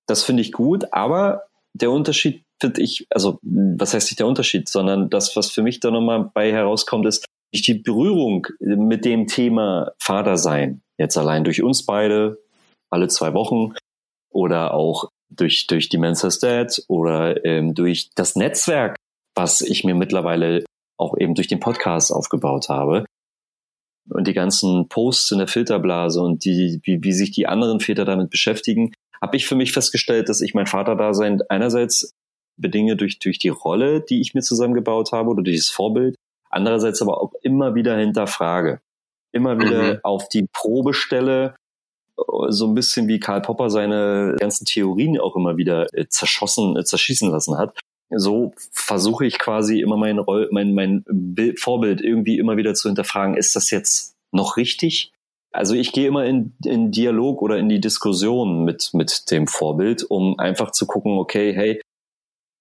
das 0.07 0.23
finde 0.23 0.41
ich 0.41 0.51
gut, 0.51 0.91
aber 0.91 1.43
der 1.73 1.89
Unterschied 1.89 2.43
finde 2.59 2.81
ich, 2.81 3.07
also 3.09 3.39
was 3.43 3.93
heißt 3.93 4.11
nicht 4.11 4.19
der 4.19 4.27
Unterschied, 4.27 4.67
sondern 4.67 5.09
das, 5.09 5.37
was 5.37 5.49
für 5.51 5.63
mich 5.63 5.79
da 5.79 5.89
nochmal 5.89 6.29
bei 6.33 6.51
herauskommt, 6.51 7.05
ist 7.05 7.25
die 7.51 7.73
Berührung 7.73 8.47
mit 8.59 9.03
dem 9.05 9.27
Thema 9.27 9.91
Vater 9.99 10.37
sein. 10.37 10.81
Jetzt 10.97 11.17
allein 11.17 11.43
durch 11.43 11.61
uns 11.61 11.85
beide, 11.85 12.39
alle 12.89 13.07
zwei 13.07 13.33
Wochen 13.33 13.73
oder 14.29 14.73
auch 14.73 15.09
durch, 15.29 15.67
durch 15.67 15.89
die 15.89 15.97
Men's 15.97 16.21
Dad 16.39 16.81
oder 16.87 17.43
ähm, 17.45 17.73
durch 17.73 18.11
das 18.15 18.35
Netzwerk, 18.35 18.97
was 19.35 19.61
ich 19.61 19.83
mir 19.83 19.95
mittlerweile 19.95 20.63
auch 20.97 21.17
eben 21.17 21.35
durch 21.35 21.47
den 21.47 21.59
Podcast 21.59 22.11
aufgebaut 22.11 22.69
habe. 22.69 23.05
Und 24.09 24.27
die 24.27 24.33
ganzen 24.33 24.87
Posts 24.87 25.31
in 25.31 25.37
der 25.39 25.47
Filterblase 25.47 26.21
und 26.21 26.43
die, 26.43 26.79
wie, 26.83 27.03
wie 27.03 27.13
sich 27.13 27.31
die 27.31 27.47
anderen 27.47 27.79
Väter 27.79 28.05
damit 28.05 28.29
beschäftigen, 28.29 28.93
habe 29.21 29.37
ich 29.37 29.45
für 29.45 29.55
mich 29.55 29.71
festgestellt, 29.71 30.29
dass 30.29 30.41
ich 30.41 30.53
mein 30.53 30.65
Vaterdasein 30.65 31.41
einerseits 31.49 32.13
bedinge 32.57 32.95
durch, 32.95 33.19
durch 33.19 33.39
die 33.39 33.49
Rolle, 33.49 34.01
die 34.01 34.21
ich 34.21 34.33
mir 34.33 34.41
zusammengebaut 34.41 35.11
habe 35.11 35.29
oder 35.29 35.43
dieses 35.43 35.69
Vorbild, 35.69 36.15
andererseits 36.51 37.01
aber 37.01 37.21
auch 37.21 37.33
immer 37.41 37.75
wieder 37.75 37.97
hinterfrage 37.97 38.81
immer 39.31 39.59
wieder 39.59 39.93
mhm. 39.93 39.99
auf 40.03 40.29
die 40.29 40.47
Probe 40.51 40.93
stelle, 40.93 41.55
so 42.49 42.67
ein 42.67 42.75
bisschen 42.75 43.07
wie 43.07 43.19
Karl 43.19 43.41
Popper 43.41 43.69
seine 43.69 44.35
ganzen 44.39 44.65
Theorien 44.65 45.19
auch 45.19 45.35
immer 45.35 45.57
wieder 45.57 45.87
äh, 45.93 46.07
zerschossen, 46.07 46.77
äh, 46.77 46.83
zerschießen 46.83 47.31
lassen 47.31 47.57
hat. 47.57 47.79
So 48.13 48.53
versuche 48.71 49.25
ich 49.25 49.39
quasi 49.39 49.79
immer 49.79 49.97
mein, 49.97 50.19
Roll, 50.19 50.49
mein, 50.51 50.73
mein 50.73 51.03
Bild, 51.07 51.59
Vorbild 51.59 52.01
irgendwie 52.01 52.37
immer 52.37 52.57
wieder 52.57 52.73
zu 52.73 52.89
hinterfragen, 52.89 53.37
ist 53.37 53.55
das 53.55 53.71
jetzt 53.71 54.15
noch 54.31 54.57
richtig? 54.57 55.11
Also 55.53 55.75
ich 55.75 55.93
gehe 55.93 56.07
immer 56.07 56.25
in, 56.25 56.53
in 56.63 56.91
Dialog 56.91 57.41
oder 57.41 57.57
in 57.57 57.69
die 57.69 57.79
Diskussion 57.79 58.63
mit, 58.63 58.91
mit 58.93 59.31
dem 59.31 59.47
Vorbild, 59.47 60.03
um 60.03 60.37
einfach 60.39 60.71
zu 60.71 60.85
gucken, 60.85 61.17
okay, 61.17 61.53
hey, 61.53 61.81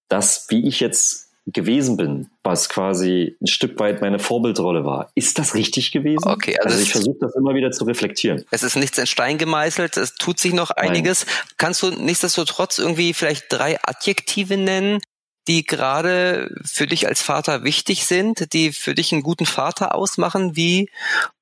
das, 0.08 0.46
wie 0.48 0.66
ich 0.66 0.80
jetzt 0.80 1.29
gewesen 1.52 1.96
bin, 1.96 2.30
was 2.42 2.68
quasi 2.68 3.36
ein 3.40 3.46
Stück 3.46 3.78
weit 3.78 4.00
meine 4.00 4.18
Vorbildrolle 4.18 4.84
war. 4.84 5.10
Ist 5.14 5.38
das 5.38 5.54
richtig 5.54 5.92
gewesen? 5.92 6.28
Okay, 6.28 6.56
also, 6.58 6.74
also 6.74 6.82
ich 6.82 6.92
versuche 6.92 7.18
das 7.20 7.34
immer 7.34 7.54
wieder 7.54 7.70
zu 7.70 7.84
reflektieren. 7.84 8.44
Es 8.50 8.62
ist 8.62 8.76
nichts 8.76 8.98
in 8.98 9.06
Stein 9.06 9.38
gemeißelt, 9.38 9.96
es 9.96 10.14
tut 10.14 10.38
sich 10.38 10.52
noch 10.52 10.70
einiges. 10.70 11.26
Nein. 11.26 11.34
Kannst 11.56 11.82
du 11.82 11.90
nichtsdestotrotz 11.90 12.78
irgendwie 12.78 13.14
vielleicht 13.14 13.46
drei 13.48 13.78
Adjektive 13.82 14.56
nennen, 14.56 15.00
die 15.48 15.64
gerade 15.64 16.54
für 16.64 16.86
dich 16.86 17.08
als 17.08 17.22
Vater 17.22 17.64
wichtig 17.64 18.06
sind, 18.06 18.52
die 18.52 18.72
für 18.72 18.94
dich 18.94 19.12
einen 19.12 19.22
guten 19.22 19.46
Vater 19.46 19.94
ausmachen? 19.94 20.56
Wie 20.56 20.90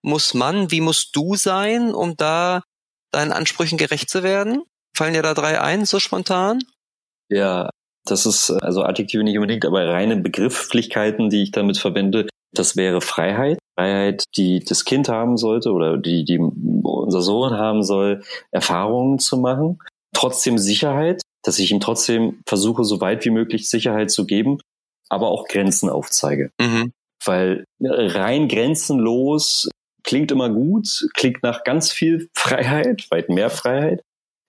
muss 0.03 0.35
man, 0.35 0.71
wie 0.71 0.81
musst 0.81 1.15
du 1.15 1.37
sein, 1.37 1.93
um 1.93 2.17
da 2.17 2.63
deinen 3.11 3.33
Ansprüchen 3.33 3.79
gerecht 3.79 4.09
zu 4.09 4.23
werden? 4.23 4.63
Fallen 4.97 5.15
dir 5.15 5.23
da 5.23 5.35
drei 5.35 5.61
ein, 5.61 5.85
so 5.85 6.01
spontan? 6.01 6.63
Ja, 7.29 7.71
das 8.11 8.27
ist 8.27 8.51
also 8.51 8.83
Adjektive 8.83 9.25
nicht 9.25 9.37
unbedingt, 9.37 9.65
aber 9.65 9.87
reine 9.89 10.17
Begrifflichkeiten, 10.17 11.31
die 11.31 11.43
ich 11.43 11.51
damit 11.51 11.79
verbinde. 11.79 12.29
Das 12.53 12.77
wäre 12.77 13.01
Freiheit. 13.01 13.59
Freiheit, 13.79 14.25
die 14.37 14.61
das 14.61 14.85
Kind 14.85 15.09
haben 15.09 15.37
sollte 15.37 15.73
oder 15.73 15.99
die, 15.99 16.25
die 16.25 16.39
unser 16.39 17.23
Sohn 17.23 17.53
haben 17.53 17.83
soll, 17.83 18.23
Erfahrungen 18.51 19.19
zu 19.19 19.37
machen. 19.37 19.79
Trotzdem 20.13 20.59
Sicherheit, 20.59 21.23
dass 21.45 21.59
ich 21.59 21.71
ihm 21.71 21.81
trotzdem 21.81 22.41
versuche, 22.47 22.85
so 22.85 23.01
weit 23.01 23.25
wie 23.25 23.31
möglich 23.31 23.71
Sicherheit 23.71 24.11
zu 24.11 24.27
geben, 24.27 24.59
aber 25.09 25.29
auch 25.29 25.47
Grenzen 25.47 25.89
aufzeige. 25.89 26.51
Mhm. 26.61 26.93
Weil 27.25 27.65
rein 27.81 28.49
grenzenlos 28.49 29.69
klingt 30.03 30.33
immer 30.33 30.49
gut, 30.49 31.09
klingt 31.15 31.43
nach 31.43 31.63
ganz 31.63 31.93
viel 31.93 32.29
Freiheit, 32.35 33.07
weit 33.11 33.29
mehr 33.29 33.51
Freiheit 33.51 34.03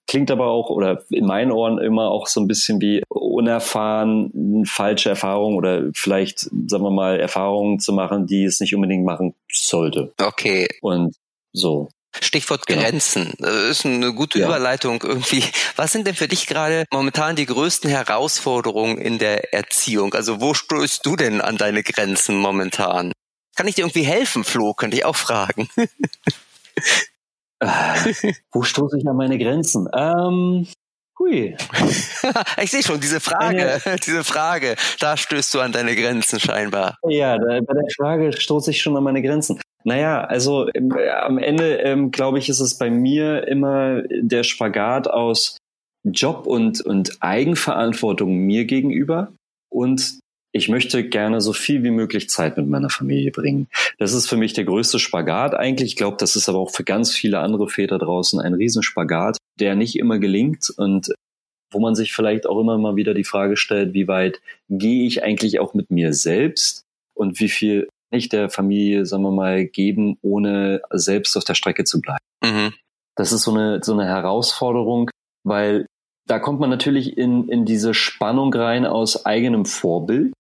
klingt 0.10 0.32
aber 0.32 0.48
auch 0.48 0.72
oder 0.72 1.04
in 1.12 1.28
meinen 1.28 1.52
Ohren 1.52 1.78
immer 1.78 2.10
auch 2.10 2.26
so 2.26 2.42
ein 2.42 2.48
bisschen 2.48 2.82
wie 2.82 3.04
unerfahren, 3.10 4.66
falsche 4.66 5.10
Erfahrungen 5.10 5.56
oder 5.56 5.84
vielleicht, 5.94 6.40
sagen 6.40 6.84
wir 6.84 6.90
mal, 6.90 7.20
Erfahrungen 7.20 7.80
zu 7.80 7.94
machen, 7.94 8.26
die 8.26 8.44
es 8.44 8.60
nicht 8.60 8.74
unbedingt 8.74 9.06
machen 9.06 9.36
sollte. 9.52 10.12
Okay. 10.20 10.68
Und 10.82 11.16
so. 11.54 11.90
Stichwort 12.20 12.66
genau. 12.66 12.82
Grenzen. 12.82 13.34
Das 13.38 13.54
ist 13.54 13.86
eine 13.86 14.12
gute 14.16 14.40
ja. 14.40 14.48
Überleitung 14.48 15.04
irgendwie. 15.04 15.44
Was 15.76 15.92
sind 15.92 16.08
denn 16.08 16.16
für 16.16 16.28
dich 16.28 16.48
gerade 16.48 16.86
momentan 16.92 17.36
die 17.36 17.46
größten 17.46 17.88
Herausforderungen 17.88 18.98
in 18.98 19.20
der 19.20 19.54
Erziehung? 19.54 20.16
Also 20.16 20.42
wo 20.42 20.56
stößt 20.56 21.06
du 21.06 21.18
denn 21.18 21.40
an 21.40 21.58
deine 21.58 21.84
Grenzen 21.84 22.36
momentan? 22.40 23.12
Kann 23.56 23.68
ich 23.68 23.76
dir 23.76 23.84
irgendwie 23.84 24.06
helfen, 24.06 24.44
Flo? 24.44 24.74
Könnte 24.74 24.98
ich 24.98 25.06
auch 25.06 25.16
fragen. 25.16 25.70
Äh, 27.60 28.34
wo 28.52 28.64
stoße 28.64 28.98
ich 28.98 29.08
an 29.08 29.16
meine 29.16 29.38
Grenzen? 29.38 29.88
Ähm, 29.94 30.68
Hui. 31.20 31.56
ich 32.62 32.72
sehe 32.72 32.82
schon, 32.82 33.02
diese 33.02 33.20
Frage, 33.20 33.82
Eine, 33.86 33.98
diese 34.06 34.24
Frage, 34.24 34.76
da 35.00 35.18
stößt 35.18 35.54
du 35.54 35.60
an 35.60 35.74
deine 35.74 35.96
Grenzen 35.96 36.40
scheinbar. 36.40 36.98
Ja, 37.08 37.38
da, 37.38 37.60
bei 37.60 37.74
der 37.74 37.88
Frage 37.98 38.32
stoße 38.32 38.72
ich 38.72 38.82
schon 38.82 38.96
an 38.96 39.04
meine 39.04 39.22
Grenzen. 39.22 39.60
Naja, 39.84 40.24
also 40.24 40.70
äh, 40.70 41.10
am 41.10 41.38
Ende, 41.38 41.78
ähm, 41.78 42.12
glaube 42.12 42.40
ich, 42.40 42.50
ist 42.50 42.62
es 42.62 42.78
bei 42.78 42.90
mir 42.90 43.48
immer 43.48 44.02
der 44.10 44.44
Spagat 44.44 45.10
aus 45.10 45.58
Job 46.06 46.48
und, 46.48 46.82
und 46.82 47.18
Eigenverantwortung 47.20 48.38
mir 48.38 48.66
gegenüber 48.66 49.34
und 49.70 50.20
ich 50.52 50.70
möchte 50.70 51.08
gerne 51.08 51.42
so 51.42 51.54
viel 51.54 51.84
wie 51.84 51.92
möglich 51.92 52.30
Zeit 52.30 52.58
mit 52.58 52.68
meiner 52.68 52.90
Familie 52.90 53.32
bringen. 53.32 53.68
Das 53.98 54.14
ist 54.14 54.28
für 54.28 54.38
mich 54.38 54.54
der 54.54 54.66
größte 54.66 55.00
Spagat 55.00 55.54
eigentlich. 55.54 55.92
Ich 55.92 55.96
glaube, 55.96 56.18
das 56.20 56.36
ist 56.36 56.50
aber 56.50 56.60
auch 56.60 56.72
für 56.72 56.84
ganz 56.84 57.14
viele 57.14 57.40
andere 57.40 57.68
Väter 57.68 58.00
draußen 58.00 58.40
ein 58.40 58.54
Riesenspagat, 58.54 59.38
der 59.60 59.76
nicht 59.76 59.98
immer 59.98 60.18
gelingt 60.18 60.72
und 60.76 61.14
wo 61.72 61.80
man 61.80 61.94
sich 61.94 62.14
vielleicht 62.14 62.48
auch 62.48 62.60
immer 62.60 62.78
mal 62.80 62.96
wieder 62.96 63.14
die 63.14 63.24
Frage 63.24 63.58
stellt, 63.58 63.94
wie 63.94 64.08
weit 64.08 64.42
gehe 64.70 65.06
ich 65.06 65.24
eigentlich 65.24 65.60
auch 65.60 65.76
mit 65.76 65.92
mir 65.92 66.14
selbst 66.14 66.84
und 67.14 67.40
wie 67.40 67.50
viel 67.50 67.88
nicht 68.12 68.34
der 68.34 68.50
Familie, 68.50 69.06
sagen 69.06 69.22
wir 69.22 69.32
mal, 69.32 69.66
geben, 69.66 70.18
ohne 70.24 70.82
selbst 70.90 71.38
auf 71.38 71.44
der 71.44 71.54
Strecke 71.54 71.84
zu 71.84 72.02
bleiben. 72.02 72.24
Mhm. 72.44 72.74
Das 73.16 73.32
ist 73.32 73.44
so 73.44 73.52
eine, 73.52 73.82
so 73.84 73.94
eine 73.94 74.06
Herausforderung, 74.06 75.12
weil 75.44 75.86
da 76.26 76.40
kommt 76.40 76.60
man 76.60 76.70
natürlich 76.70 77.18
in, 77.18 77.50
in 77.50 77.66
diese 77.66 77.94
Spannung 77.94 78.54
rein 78.54 78.86
aus 78.86 79.26
eigenem 79.26 79.66
Vorbild, 79.66 80.34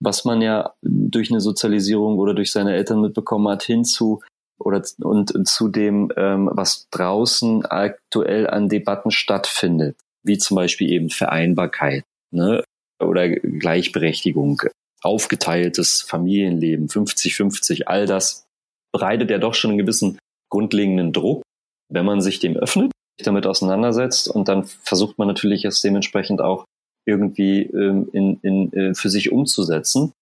was 0.00 0.24
man 0.24 0.40
ja 0.42 0.74
durch 0.82 1.30
eine 1.30 1.40
Sozialisierung 1.40 2.18
oder 2.18 2.34
durch 2.34 2.52
seine 2.52 2.74
Eltern 2.74 3.00
mitbekommen 3.00 3.48
hat, 3.48 3.62
hinzu 3.62 4.20
oder 4.58 4.82
und 5.00 5.48
zu 5.48 5.68
dem, 5.68 6.12
ähm, 6.16 6.50
was 6.52 6.88
draußen 6.90 7.64
aktuell 7.66 8.48
an 8.48 8.68
Debatten 8.68 9.10
stattfindet, 9.10 9.96
wie 10.24 10.38
zum 10.38 10.56
Beispiel 10.56 10.90
eben 10.90 11.10
Vereinbarkeit 11.10 12.04
ne, 12.32 12.64
oder 13.00 13.28
Gleichberechtigung, 13.28 14.62
aufgeteiltes 15.02 16.02
Familienleben, 16.02 16.88
50-50, 16.88 17.84
all 17.84 18.06
das 18.06 18.46
bereitet 18.92 19.30
ja 19.30 19.38
doch 19.38 19.54
schon 19.54 19.70
einen 19.70 19.78
gewissen 19.78 20.18
grundlegenden 20.50 21.12
Druck, 21.12 21.42
wenn 21.88 22.04
man 22.04 22.20
sich 22.20 22.40
dem 22.40 22.56
öffnet, 22.56 22.90
sich 23.18 23.24
damit 23.24 23.46
auseinandersetzt 23.46 24.28
und 24.28 24.48
dann 24.48 24.64
versucht 24.64 25.18
man 25.18 25.28
natürlich 25.28 25.64
es 25.64 25.80
dementsprechend 25.80 26.40
auch 26.40 26.64
irgendwie 27.08 27.62
ähm, 27.62 28.08
in, 28.12 28.38
in, 28.42 28.72
äh, 28.72 28.94
für 28.94 29.08
sich 29.08 29.32
umzusetzen, 29.32 30.12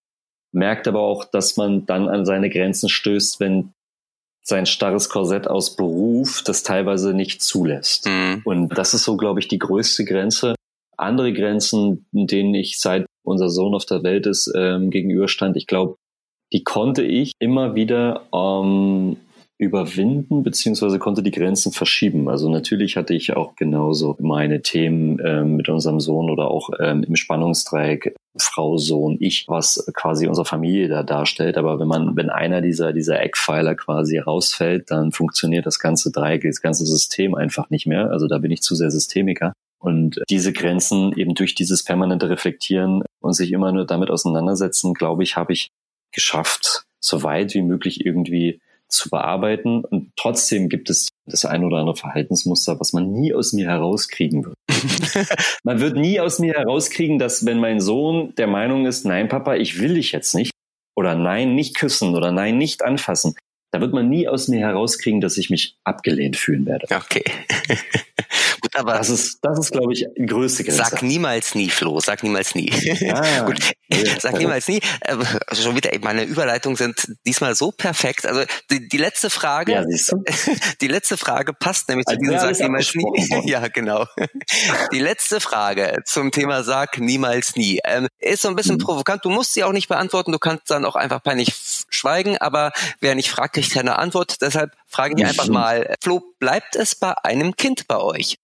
merkt 0.53 0.87
aber 0.87 1.01
auch, 1.01 1.25
dass 1.25 1.57
man 1.57 1.85
dann 1.85 2.07
an 2.07 2.25
seine 2.25 2.49
Grenzen 2.49 2.89
stößt, 2.89 3.39
wenn 3.39 3.73
sein 4.43 4.65
starres 4.65 5.09
Korsett 5.09 5.47
aus 5.47 5.75
Beruf 5.75 6.41
das 6.43 6.63
teilweise 6.63 7.13
nicht 7.13 7.41
zulässt. 7.41 8.07
Mhm. 8.07 8.41
Und 8.45 8.77
das 8.77 8.93
ist 8.93 9.03
so, 9.03 9.17
glaube 9.17 9.41
ich, 9.41 9.49
die 9.49 9.59
größte 9.59 10.05
Grenze. 10.05 10.55
Andere 10.95 11.33
Grenzen, 11.33 12.07
denen 12.11 12.55
ich 12.55 12.79
seit 12.79 13.05
unser 13.23 13.49
Sohn 13.49 13.75
auf 13.75 13.85
der 13.85 14.03
Welt 14.03 14.25
ist, 14.25 14.51
ähm, 14.55 14.89
gegenüberstand, 14.89 15.57
ich 15.57 15.67
glaube, 15.67 15.97
die 16.53 16.63
konnte 16.63 17.03
ich 17.03 17.33
immer 17.39 17.75
wieder 17.75 18.25
ähm, 18.33 19.17
überwinden, 19.59 20.43
beziehungsweise 20.43 20.99
konnte 20.99 21.23
die 21.23 21.31
Grenzen 21.31 21.71
verschieben. 21.71 22.29
Also 22.29 22.49
natürlich 22.49 22.95
hatte 22.95 23.15
ich 23.15 23.35
auch 23.35 23.55
genauso 23.55 24.15
meine 24.19 24.61
Themen 24.61 25.19
ähm, 25.25 25.55
mit 25.55 25.67
unserem 25.67 25.99
Sohn 25.99 26.29
oder 26.29 26.51
auch 26.51 26.69
ähm, 26.79 27.03
im 27.03 27.15
Spannungsdreieck 27.15 28.15
Frau, 28.39 28.77
Sohn, 28.77 29.17
ich, 29.19 29.45
was 29.47 29.91
quasi 29.95 30.27
unsere 30.27 30.45
Familie 30.45 30.87
da 30.87 31.01
darstellt. 31.01 31.57
Aber 31.57 31.79
wenn 31.79 31.87
man, 31.87 32.15
wenn 32.15 32.29
einer 32.29 32.61
dieser, 32.61 32.93
dieser 32.93 33.19
Eckpfeiler 33.19 33.73
quasi 33.73 34.19
rausfällt, 34.19 34.91
dann 34.91 35.11
funktioniert 35.11 35.65
das 35.65 35.79
ganze 35.79 36.11
Dreieck, 36.11 36.43
das 36.43 36.61
ganze 36.61 36.85
System 36.85 37.33
einfach 37.33 37.71
nicht 37.71 37.87
mehr. 37.87 38.11
Also 38.11 38.27
da 38.27 38.37
bin 38.37 38.51
ich 38.51 38.61
zu 38.61 38.75
sehr 38.75 38.91
Systemiker. 38.91 39.53
Und 39.79 40.21
diese 40.29 40.53
Grenzen 40.53 41.13
eben 41.15 41.33
durch 41.33 41.55
dieses 41.55 41.83
permanente 41.83 42.29
Reflektieren 42.29 43.03
und 43.21 43.33
sich 43.33 43.51
immer 43.51 43.71
nur 43.71 43.85
damit 43.85 44.11
auseinandersetzen, 44.11 44.93
glaube 44.93 45.23
ich, 45.23 45.35
habe 45.35 45.53
ich 45.53 45.69
geschafft, 46.11 46.83
so 46.99 47.23
weit 47.23 47.53
wie 47.53 47.61
möglich 47.61 48.05
irgendwie 48.05 48.59
zu 48.89 49.09
bearbeiten. 49.09 49.83
Und 49.83 50.11
trotzdem 50.15 50.69
gibt 50.69 50.89
es 50.89 51.09
das 51.25 51.45
ein 51.45 51.63
oder 51.63 51.77
andere 51.77 51.95
Verhaltensmuster, 51.95 52.79
was 52.79 52.93
man 52.93 53.11
nie 53.11 53.33
aus 53.33 53.53
mir 53.53 53.67
herauskriegen 53.67 54.45
wird. 54.45 54.55
man 55.63 55.79
wird 55.79 55.95
nie 55.95 56.19
aus 56.19 56.39
mir 56.39 56.53
herauskriegen, 56.53 57.19
dass 57.19 57.45
wenn 57.45 57.59
mein 57.59 57.79
Sohn 57.79 58.33
der 58.35 58.47
Meinung 58.47 58.85
ist, 58.85 59.05
nein, 59.05 59.27
Papa, 59.29 59.55
ich 59.55 59.79
will 59.79 59.95
dich 59.95 60.11
jetzt 60.11 60.35
nicht, 60.35 60.51
oder 60.95 61.15
nein, 61.15 61.55
nicht 61.55 61.77
küssen, 61.77 62.15
oder 62.15 62.31
nein, 62.31 62.57
nicht 62.57 62.83
anfassen, 62.83 63.35
da 63.71 63.81
wird 63.81 63.93
man 63.93 64.09
nie 64.09 64.27
aus 64.27 64.47
mir 64.47 64.59
herauskriegen, 64.59 65.21
dass 65.21 65.37
ich 65.37 65.49
mich 65.49 65.77
abgelehnt 65.83 66.37
fühlen 66.37 66.65
werde. 66.65 66.87
Okay. 66.95 67.23
Aber 68.77 68.93
das 68.93 69.09
ist, 69.09 69.39
das 69.41 69.57
ist, 69.57 69.71
glaube 69.71 69.91
ich, 69.93 70.05
die 70.15 70.25
größte 70.27 70.63
Grenze. 70.63 70.83
Sag 70.83 71.01
niemals 71.01 71.55
nie, 71.55 71.69
Flo. 71.69 71.99
Sag 71.99 72.21
niemals 72.21 72.53
nie. 72.53 72.71
Ah, 73.11 73.41
Gut, 73.45 73.59
sag 74.19 74.37
niemals 74.37 74.67
nie. 74.67 74.79
Also 75.01 75.63
schon 75.63 75.75
wieder, 75.75 75.89
meine 76.01 76.23
Überleitungen 76.23 76.75
sind 76.75 77.07
diesmal 77.25 77.55
so 77.55 77.71
perfekt. 77.71 78.27
Also 78.27 78.43
die, 78.69 78.87
die 78.87 78.97
letzte 78.97 79.31
Frage, 79.31 79.71
ja, 79.71 79.83
die 80.81 80.87
letzte 80.87 81.17
Frage 81.17 81.53
passt 81.53 81.89
nämlich 81.89 82.05
zu 82.05 82.17
diesem 82.17 82.37
Sag 82.37 82.59
niemals 82.59 82.93
nie. 82.93 83.05
ja, 83.49 83.67
genau. 83.67 84.05
Die 84.93 84.99
letzte 84.99 85.39
Frage 85.39 86.03
zum 86.05 86.31
Thema 86.31 86.63
Sag 86.63 86.99
niemals 86.99 87.55
nie 87.55 87.79
ähm, 87.83 88.07
ist 88.19 88.43
so 88.43 88.49
ein 88.49 88.55
bisschen 88.55 88.75
mhm. 88.75 88.81
provokant. 88.81 89.25
Du 89.25 89.29
musst 89.29 89.55
sie 89.55 89.63
auch 89.63 89.73
nicht 89.73 89.87
beantworten. 89.87 90.31
Du 90.31 90.39
kannst 90.39 90.69
dann 90.69 90.85
auch 90.85 90.95
einfach 90.95 91.23
peinlich 91.23 91.55
schweigen. 91.89 92.37
Aber 92.37 92.71
wer 92.99 93.15
nicht 93.15 93.31
fragt, 93.31 93.55
kriegt 93.55 93.71
keine 93.71 93.97
Antwort. 93.97 94.41
Deshalb 94.41 94.71
frage 94.85 95.15
ich 95.17 95.25
einfach 95.25 95.47
mal, 95.47 95.95
Flo, 96.03 96.21
bleibt 96.37 96.75
es 96.75 96.93
bei 96.93 97.13
einem 97.23 97.55
Kind 97.55 97.87
bei 97.87 97.97
euch? 97.97 98.37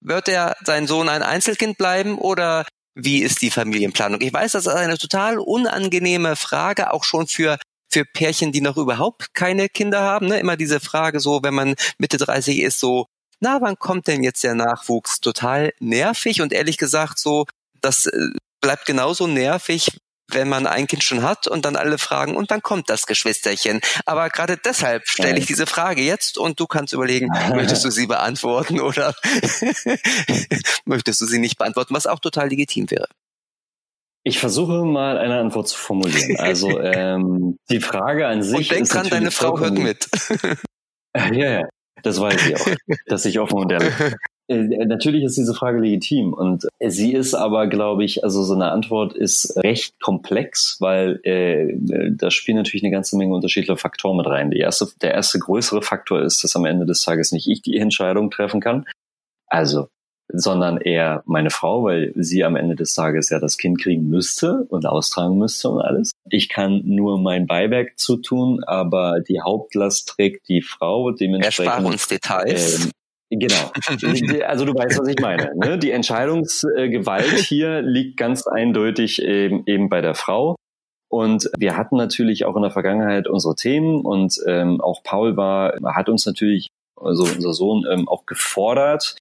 Wird 0.00 0.28
er 0.28 0.56
sein 0.64 0.86
Sohn 0.86 1.08
ein 1.08 1.22
Einzelkind 1.22 1.78
bleiben 1.78 2.18
oder 2.18 2.66
wie 2.94 3.22
ist 3.22 3.42
die 3.42 3.50
Familienplanung? 3.50 4.20
Ich 4.20 4.32
weiß, 4.32 4.52
das 4.52 4.66
ist 4.66 4.72
eine 4.72 4.98
total 4.98 5.38
unangenehme 5.38 6.36
Frage, 6.36 6.92
auch 6.92 7.04
schon 7.04 7.26
für 7.26 7.58
für 7.90 8.04
Pärchen, 8.04 8.52
die 8.52 8.60
noch 8.60 8.76
überhaupt 8.76 9.34
keine 9.34 9.68
Kinder 9.68 10.02
haben. 10.02 10.26
Ne? 10.26 10.38
Immer 10.38 10.56
diese 10.56 10.80
Frage 10.80 11.20
so, 11.20 11.42
wenn 11.42 11.54
man 11.54 11.74
Mitte 11.96 12.18
30 12.18 12.60
ist, 12.60 12.80
so, 12.80 13.06
na, 13.40 13.60
wann 13.60 13.78
kommt 13.78 14.08
denn 14.08 14.22
jetzt 14.22 14.44
der 14.44 14.54
Nachwuchs? 14.54 15.20
Total 15.20 15.72
nervig 15.80 16.42
und 16.42 16.52
ehrlich 16.52 16.76
gesagt 16.76 17.18
so, 17.18 17.46
das 17.80 18.06
äh, 18.06 18.28
bleibt 18.60 18.86
genauso 18.86 19.26
nervig, 19.26 19.98
wenn 20.28 20.48
man 20.48 20.66
ein 20.66 20.86
Kind 20.86 21.02
schon 21.02 21.22
hat 21.22 21.46
und 21.46 21.64
dann 21.64 21.76
alle 21.76 21.98
fragen 21.98 22.36
und 22.36 22.50
dann 22.50 22.62
kommt 22.62 22.90
das 22.90 23.06
Geschwisterchen. 23.06 23.80
Aber 24.04 24.28
gerade 24.28 24.56
deshalb 24.56 25.06
stelle 25.06 25.38
ich 25.38 25.46
diese 25.46 25.66
Frage 25.66 26.02
jetzt 26.02 26.38
und 26.38 26.60
du 26.60 26.66
kannst 26.66 26.92
überlegen, 26.92 27.28
möchtest 27.54 27.84
du 27.84 27.90
sie 27.90 28.06
beantworten 28.06 28.80
oder 28.80 29.14
möchtest 30.84 31.20
du 31.20 31.26
sie 31.26 31.38
nicht 31.38 31.58
beantworten, 31.58 31.94
was 31.94 32.06
auch 32.06 32.20
total 32.20 32.48
legitim 32.48 32.90
wäre. 32.90 33.08
Ich 34.24 34.38
versuche 34.38 34.84
mal 34.84 35.16
eine 35.16 35.38
Antwort 35.38 35.68
zu 35.68 35.78
formulieren. 35.78 36.36
Also 36.38 36.80
ähm, 36.82 37.58
die 37.70 37.80
Frage 37.80 38.26
an 38.26 38.42
sich. 38.42 38.56
Und 38.56 38.70
denk 38.70 38.82
ist 38.82 38.94
dran, 38.94 39.08
deine 39.08 39.30
Frau 39.30 39.58
hört 39.58 39.78
mit. 39.78 40.08
ja, 41.16 41.32
ja, 41.32 41.68
das 42.02 42.20
weiß 42.20 42.46
ich 42.46 42.56
auch, 42.56 42.68
dass 43.06 43.24
ich 43.24 43.38
offen 43.38 43.58
und 43.58 43.72
ehrlich 43.72 43.96
bin. 43.96 44.14
Natürlich 44.48 45.24
ist 45.24 45.36
diese 45.36 45.54
Frage 45.54 45.80
legitim 45.80 46.32
und 46.32 46.66
sie 46.80 47.12
ist 47.12 47.34
aber, 47.34 47.66
glaube 47.66 48.04
ich, 48.04 48.24
also 48.24 48.42
so 48.42 48.54
eine 48.54 48.70
Antwort 48.70 49.12
ist 49.12 49.56
recht 49.58 50.00
komplex, 50.00 50.76
weil 50.80 51.20
äh, 51.22 51.74
da 52.10 52.30
spielen 52.30 52.56
natürlich 52.56 52.82
eine 52.82 52.92
ganze 52.92 53.16
Menge 53.16 53.34
unterschiedlicher 53.34 53.76
Faktoren 53.76 54.16
mit 54.16 54.26
rein. 54.26 54.50
Die 54.50 54.58
erste, 54.58 54.86
der 55.02 55.12
erste 55.12 55.38
größere 55.38 55.82
Faktor 55.82 56.22
ist, 56.22 56.42
dass 56.44 56.56
am 56.56 56.64
Ende 56.64 56.86
des 56.86 57.02
Tages 57.02 57.32
nicht 57.32 57.46
ich 57.46 57.62
die 57.62 57.76
Entscheidung 57.76 58.30
treffen 58.30 58.60
kann, 58.60 58.86
also, 59.48 59.88
sondern 60.28 60.78
eher 60.78 61.22
meine 61.26 61.50
Frau, 61.50 61.84
weil 61.84 62.12
sie 62.14 62.44
am 62.44 62.56
Ende 62.56 62.76
des 62.76 62.94
Tages 62.94 63.30
ja 63.30 63.38
das 63.38 63.56
Kind 63.56 63.80
kriegen 63.80 64.08
müsste 64.08 64.66
und 64.68 64.86
austragen 64.86 65.38
müsste 65.38 65.70
und 65.70 65.80
alles. 65.80 66.12
Ich 66.28 66.48
kann 66.48 66.82
nur 66.84 67.18
mein 67.18 67.46
Beiwerk 67.46 67.98
zutun, 67.98 68.62
aber 68.64 69.20
die 69.20 69.40
Hauptlast 69.40 70.08
trägt 70.08 70.48
die 70.48 70.62
Frau. 70.62 71.12
Dementsprechend. 71.12 71.66
Ersparen 71.66 71.86
uns 71.86 72.08
Details. 72.08 72.86
Äh, 72.86 72.90
Genau. 73.30 73.72
Also 74.46 74.64
du 74.64 74.74
weißt, 74.74 74.98
was 74.98 75.08
ich 75.08 75.20
meine. 75.20 75.52
Ne? 75.56 75.78
Die 75.78 75.90
Entscheidungsgewalt 75.90 77.24
hier 77.38 77.82
liegt 77.82 78.16
ganz 78.16 78.46
eindeutig 78.46 79.22
eben, 79.22 79.64
eben 79.66 79.88
bei 79.88 80.00
der 80.00 80.14
Frau. 80.14 80.56
Und 81.10 81.50
wir 81.56 81.76
hatten 81.76 81.96
natürlich 81.96 82.44
auch 82.44 82.56
in 82.56 82.62
der 82.62 82.70
Vergangenheit 82.70 83.28
unsere 83.28 83.54
Themen 83.54 84.02
und 84.02 84.38
ähm, 84.46 84.80
auch 84.80 85.02
Paul 85.02 85.36
war, 85.36 85.74
hat 85.94 86.08
uns 86.10 86.26
natürlich, 86.26 86.68
also 86.96 87.24
unser 87.24 87.54
Sohn, 87.54 87.86
ähm, 87.90 88.08
auch 88.08 88.26
gefordert 88.26 89.16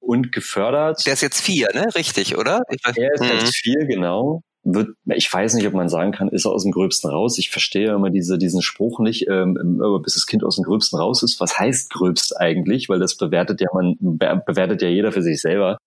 und 0.00 0.32
gefördert. 0.32 1.06
Der 1.06 1.14
ist 1.14 1.22
jetzt 1.22 1.40
vier, 1.40 1.68
ne? 1.72 1.86
Richtig, 1.94 2.36
oder? 2.36 2.62
Er 2.68 3.14
ist 3.14 3.22
mhm. 3.22 3.28
jetzt 3.28 3.56
vier, 3.56 3.86
genau 3.86 4.42
wird, 4.64 4.90
ich 5.06 5.32
weiß 5.32 5.54
nicht, 5.54 5.66
ob 5.66 5.74
man 5.74 5.88
sagen 5.88 6.12
kann, 6.12 6.28
ist 6.28 6.46
er 6.46 6.52
aus 6.52 6.62
dem 6.62 6.72
Gröbsten 6.72 7.10
raus. 7.10 7.38
Ich 7.38 7.50
verstehe 7.50 7.92
immer 7.92 8.10
diese, 8.10 8.38
diesen 8.38 8.62
Spruch 8.62 9.00
nicht, 9.00 9.26
ähm, 9.28 9.80
bis 10.02 10.14
das 10.14 10.26
Kind 10.26 10.44
aus 10.44 10.56
dem 10.56 10.64
Gröbsten 10.64 10.98
raus 10.98 11.22
ist. 11.22 11.40
Was 11.40 11.58
heißt 11.58 11.90
Gröbst 11.90 12.38
eigentlich? 12.38 12.88
Weil 12.88 13.00
das 13.00 13.16
bewertet 13.16 13.60
ja 13.60 13.68
man, 13.72 13.96
bewertet 13.98 14.82
ja 14.82 14.88
jeder 14.88 15.12
für 15.12 15.22
sich 15.22 15.40
selber. 15.40 15.78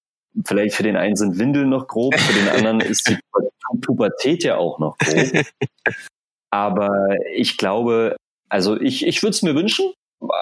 Vielleicht 0.44 0.76
für 0.76 0.84
den 0.84 0.98
einen 0.98 1.16
sind 1.16 1.40
Windeln 1.40 1.70
noch 1.70 1.88
grob, 1.88 2.18
für 2.18 2.34
den 2.34 2.50
anderen 2.50 2.82
ist 2.82 3.08
die 3.08 3.18
Pubertät 3.82 4.44
ja 4.44 4.58
auch 4.58 4.80
noch 4.80 4.98
grob. 4.98 5.46
Aber 6.52 7.16
ich 7.34 7.58
glaube, 7.58 8.16
also 8.50 8.80
ich, 8.80 9.06
ich 9.06 9.24
würde 9.24 9.32
es 9.32 9.42
mir 9.42 9.56
wünschen, 9.56 9.92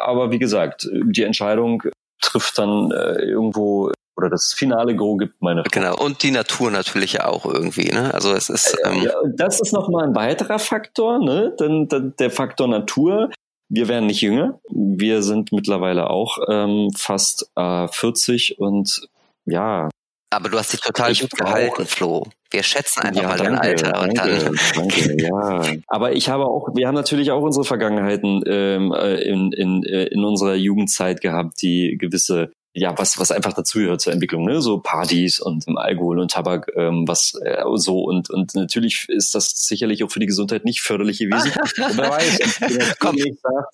aber 0.04 0.32
wie 0.32 0.38
gesagt, 0.38 0.88
die 0.92 1.24
Entscheidung 1.24 1.84
trifft 2.22 2.58
dann 2.60 2.92
äh, 2.92 3.24
irgendwo 3.24 3.92
oder 4.16 4.30
das 4.30 4.54
finale 4.54 4.96
Go 4.96 5.18
gibt 5.18 5.42
meine 5.42 5.64
Frau. 5.64 5.70
Genau, 5.72 5.96
und 5.96 6.24
die 6.24 6.32
Natur 6.32 6.72
natürlich 6.72 7.22
auch 7.22 7.46
irgendwie, 7.46 7.92
ne? 7.92 8.14
Also 8.14 8.34
es 8.34 8.50
ist. 8.50 8.78
Ähm 8.86 9.04
ja, 9.04 9.14
das 9.36 9.60
ist 9.60 9.74
nochmal 9.74 10.08
ein 10.08 10.16
weiterer 10.16 10.60
Faktor, 10.60 11.20
ne? 11.20 11.56
Denn, 11.60 11.88
denn 11.88 12.14
der 12.20 12.32
Faktor 12.32 12.68
Natur. 12.68 13.30
Wir 13.70 13.88
werden 13.88 14.06
nicht 14.06 14.22
jünger. 14.22 14.60
Wir 14.70 15.24
sind 15.24 15.52
mittlerweile 15.52 16.10
auch 16.12 16.38
ähm, 16.48 16.92
fast 16.96 17.50
äh, 17.56 17.88
40 17.88 18.60
und 18.60 19.08
ja. 19.46 19.90
Aber 20.30 20.50
du 20.50 20.60
hast 20.60 20.74
dich 20.74 20.82
total 20.82 21.12
ich 21.12 21.22
gut 21.22 21.32
gehalten, 21.32 21.86
Flo. 21.86 22.28
Wir 22.52 22.62
schätzen 22.62 23.02
einfach 23.02 23.22
ja, 23.24 23.28
mal 23.30 23.38
dein 23.38 23.56
Alter. 23.56 23.92
Danke, 23.94 24.14
dann 24.16 24.60
danke, 24.76 25.16
ja. 25.24 25.64
Aber 25.88 26.14
ich 26.14 26.30
habe 26.30 26.46
auch, 26.46 26.70
wir 26.76 26.88
haben 26.88 26.94
natürlich 26.94 27.32
auch 27.32 27.42
unsere 27.42 27.66
Vergangenheiten 27.66 28.44
ähm, 28.46 28.92
äh, 28.92 29.16
in, 29.24 29.52
in, 29.54 29.84
äh, 29.84 30.06
in 30.06 30.24
unserer 30.24 30.54
Jugendzeit 30.54 31.22
gehabt, 31.22 31.62
die 31.64 31.98
gewisse 32.00 32.52
ja, 32.76 32.98
was, 32.98 33.20
was 33.20 33.32
einfach 33.32 33.54
dazugehört 33.54 34.02
zur 34.02 34.14
Entwicklung, 34.14 34.46
ne? 34.46 34.60
So 34.60 34.80
Partys 34.80 35.40
und 35.40 35.66
Alkohol 35.78 36.20
und 36.20 36.32
Tabak, 36.32 36.72
ähm, 36.76 37.08
was 37.08 37.34
äh, 37.44 37.62
so 37.76 38.02
und 38.02 38.32
und 38.32 38.56
natürlich 38.56 39.08
ist 39.10 39.36
das 39.36 39.52
sicherlich 39.52 40.04
auch 40.04 40.10
für 40.10 40.20
die 40.20 40.26
Gesundheit 40.26 40.66
nicht 40.66 40.82
förderlich 40.82 41.20
gewesen. 41.20 41.52
Wer 41.76 42.10
weiß, 42.10 42.98
Komm. 43.00 43.16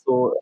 So, 0.06 0.34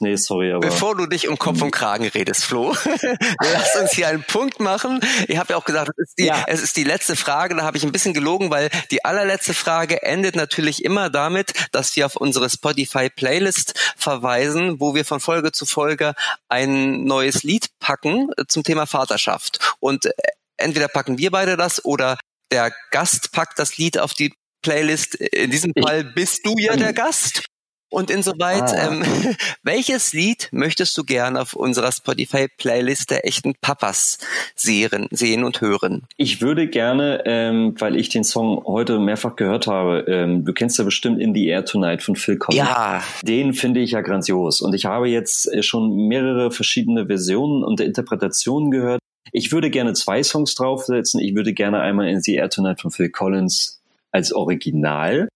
nee, 0.00 0.16
sorry, 0.16 0.52
aber. 0.52 0.66
Bevor 0.66 0.96
du 0.96 1.06
dich 1.06 1.28
um 1.28 1.38
Kopf 1.38 1.62
und 1.62 1.70
Kragen 1.70 2.08
redest, 2.08 2.44
Flo, 2.44 2.74
lass 3.40 3.76
uns 3.76 3.92
hier 3.92 4.08
einen 4.08 4.24
Punkt 4.24 4.58
machen. 4.58 5.00
Ich 5.28 5.38
habe 5.38 5.52
ja 5.52 5.56
auch 5.56 5.64
gesagt, 5.64 5.90
es 5.90 6.08
ist, 6.08 6.18
die, 6.18 6.24
ja. 6.24 6.44
es 6.48 6.62
ist 6.62 6.76
die 6.76 6.84
letzte 6.84 7.14
Frage, 7.14 7.54
da 7.54 7.62
habe 7.62 7.76
ich 7.76 7.84
ein 7.84 7.92
bisschen 7.92 8.12
gelogen, 8.12 8.50
weil 8.50 8.70
die 8.90 9.04
allerletzte 9.04 9.54
Frage 9.54 10.02
endet 10.02 10.34
natürlich 10.34 10.84
immer 10.84 11.10
damit, 11.10 11.52
dass 11.70 11.94
wir 11.94 12.06
auf 12.06 12.16
unsere 12.16 12.50
Spotify-Playlist 12.50 13.94
verweisen, 13.96 14.80
wo 14.80 14.96
wir 14.96 15.04
von 15.04 15.20
Folge 15.20 15.52
zu 15.52 15.64
Folge 15.64 16.14
ein 16.48 17.04
neues 17.04 17.44
Lied 17.44 17.67
packen 17.78 18.30
äh, 18.36 18.44
zum 18.48 18.62
Thema 18.62 18.86
Vaterschaft. 18.86 19.76
Und 19.80 20.06
äh, 20.06 20.10
entweder 20.56 20.88
packen 20.88 21.18
wir 21.18 21.30
beide 21.30 21.56
das 21.56 21.84
oder 21.84 22.18
der 22.50 22.72
Gast 22.90 23.32
packt 23.32 23.58
das 23.58 23.76
Lied 23.76 23.98
auf 23.98 24.14
die 24.14 24.32
Playlist. 24.62 25.14
In 25.14 25.50
diesem 25.50 25.72
Fall 25.80 26.04
bist 26.04 26.44
du 26.44 26.54
ja 26.58 26.76
der 26.76 26.92
Gast. 26.92 27.44
Und 27.90 28.10
insoweit, 28.10 28.62
ah. 28.62 28.90
ähm, 28.90 29.02
welches 29.62 30.12
Lied 30.12 30.48
möchtest 30.52 30.96
du 30.98 31.04
gern 31.04 31.36
auf 31.36 31.54
unserer 31.54 31.90
Spotify-Playlist 31.90 33.10
der 33.10 33.26
echten 33.26 33.54
Papas 33.60 34.18
sehen, 34.54 35.08
sehen 35.10 35.44
und 35.44 35.60
hören? 35.60 36.06
Ich 36.16 36.42
würde 36.42 36.68
gerne, 36.68 37.22
ähm, 37.24 37.74
weil 37.78 37.96
ich 37.96 38.10
den 38.10 38.24
Song 38.24 38.62
heute 38.64 38.98
mehrfach 38.98 39.36
gehört 39.36 39.66
habe, 39.66 40.04
ähm, 40.06 40.44
du 40.44 40.52
kennst 40.52 40.78
ja 40.78 40.84
bestimmt 40.84 41.20
In 41.20 41.34
the 41.34 41.46
Air 41.46 41.64
Tonight 41.64 42.02
von 42.02 42.14
Phil 42.14 42.36
Collins. 42.36 42.68
Ja. 42.68 43.02
Den 43.22 43.54
finde 43.54 43.80
ich 43.80 43.92
ja 43.92 44.02
grandios. 44.02 44.60
Und 44.60 44.74
ich 44.74 44.84
habe 44.84 45.08
jetzt 45.08 45.50
äh, 45.52 45.62
schon 45.62 46.08
mehrere 46.08 46.50
verschiedene 46.50 47.06
Versionen 47.06 47.64
und 47.64 47.80
Interpretationen 47.80 48.70
gehört. 48.70 49.00
Ich 49.32 49.52
würde 49.52 49.70
gerne 49.70 49.94
zwei 49.94 50.22
Songs 50.22 50.54
draufsetzen. 50.54 51.20
Ich 51.20 51.34
würde 51.34 51.54
gerne 51.54 51.80
einmal 51.80 52.08
In 52.08 52.20
the 52.20 52.34
Air 52.34 52.50
Tonight 52.50 52.80
von 52.80 52.90
Phil 52.90 53.10
Collins 53.10 53.80
als 54.10 54.32
Original 54.32 55.28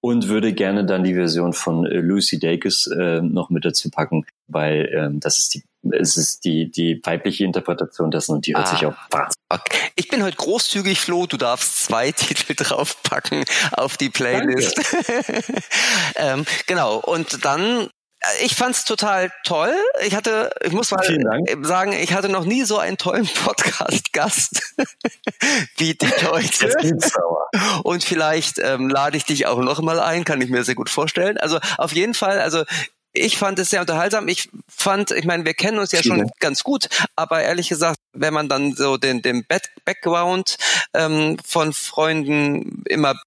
und 0.00 0.28
würde 0.28 0.52
gerne 0.52 0.84
dann 0.84 1.04
die 1.04 1.14
Version 1.14 1.52
von 1.52 1.86
äh, 1.86 1.98
Lucy 1.98 2.38
Dacus 2.38 2.86
äh, 2.86 3.20
noch 3.20 3.50
mit 3.50 3.64
dazu 3.64 3.90
packen, 3.90 4.26
weil 4.48 4.90
ähm, 4.94 5.20
das 5.20 5.38
ist 5.38 5.54
die 5.54 5.62
es 5.92 6.18
ist 6.18 6.44
die 6.44 6.70
die 6.70 7.00
weibliche 7.04 7.44
Interpretation 7.44 8.10
dessen 8.10 8.34
und 8.34 8.46
die 8.46 8.54
hört 8.54 8.66
ah, 8.66 8.70
sich 8.70 8.86
auch 8.86 8.96
wahnsinnig. 9.10 9.34
Okay. 9.48 9.78
Ich 9.96 10.08
bin 10.08 10.22
heute 10.22 10.36
großzügig, 10.36 11.00
Flo. 11.00 11.26
Du 11.26 11.36
darfst 11.36 11.84
zwei 11.84 12.12
Titel 12.12 12.54
draufpacken 12.54 13.44
auf 13.72 13.96
die 13.96 14.10
Playlist. 14.10 14.78
ähm, 16.16 16.44
genau. 16.66 16.98
Und 16.98 17.44
dann 17.44 17.88
ich 18.42 18.54
fand's 18.54 18.84
total 18.84 19.32
toll. 19.44 19.74
Ich 20.04 20.14
hatte, 20.14 20.50
ich 20.62 20.72
muss 20.72 20.90
mal 20.90 21.02
sagen, 21.62 21.92
ich 21.92 22.12
hatte 22.12 22.28
noch 22.28 22.44
nie 22.44 22.64
so 22.64 22.78
einen 22.78 22.98
tollen 22.98 23.26
Podcast-Gast 23.44 24.74
wie 25.76 25.94
die 25.94 26.06
heute. 26.26 26.98
Und 27.82 28.04
vielleicht 28.04 28.58
ähm, 28.58 28.88
lade 28.88 29.16
ich 29.16 29.24
dich 29.24 29.46
auch 29.46 29.58
noch 29.58 29.80
mal 29.80 30.00
ein, 30.00 30.24
kann 30.24 30.40
ich 30.40 30.50
mir 30.50 30.64
sehr 30.64 30.74
gut 30.74 30.90
vorstellen. 30.90 31.38
Also 31.38 31.58
auf 31.78 31.92
jeden 31.92 32.14
Fall, 32.14 32.40
also 32.40 32.64
ich 33.12 33.38
fand 33.38 33.58
es 33.58 33.70
sehr 33.70 33.80
unterhaltsam. 33.80 34.28
Ich 34.28 34.50
fand, 34.68 35.10
ich 35.10 35.24
meine, 35.24 35.44
wir 35.44 35.54
kennen 35.54 35.78
uns 35.78 35.92
ja 35.92 36.02
schon 36.02 36.30
ganz 36.38 36.62
gut, 36.62 36.88
aber 37.16 37.42
ehrlich 37.42 37.68
gesagt, 37.68 37.98
wenn 38.12 38.34
man 38.34 38.48
dann 38.48 38.74
so 38.74 38.98
den, 38.98 39.22
den 39.22 39.44
Background 39.84 40.56
ähm, 40.94 41.36
von 41.44 41.72
Freunden 41.72 42.84
immer 42.88 43.20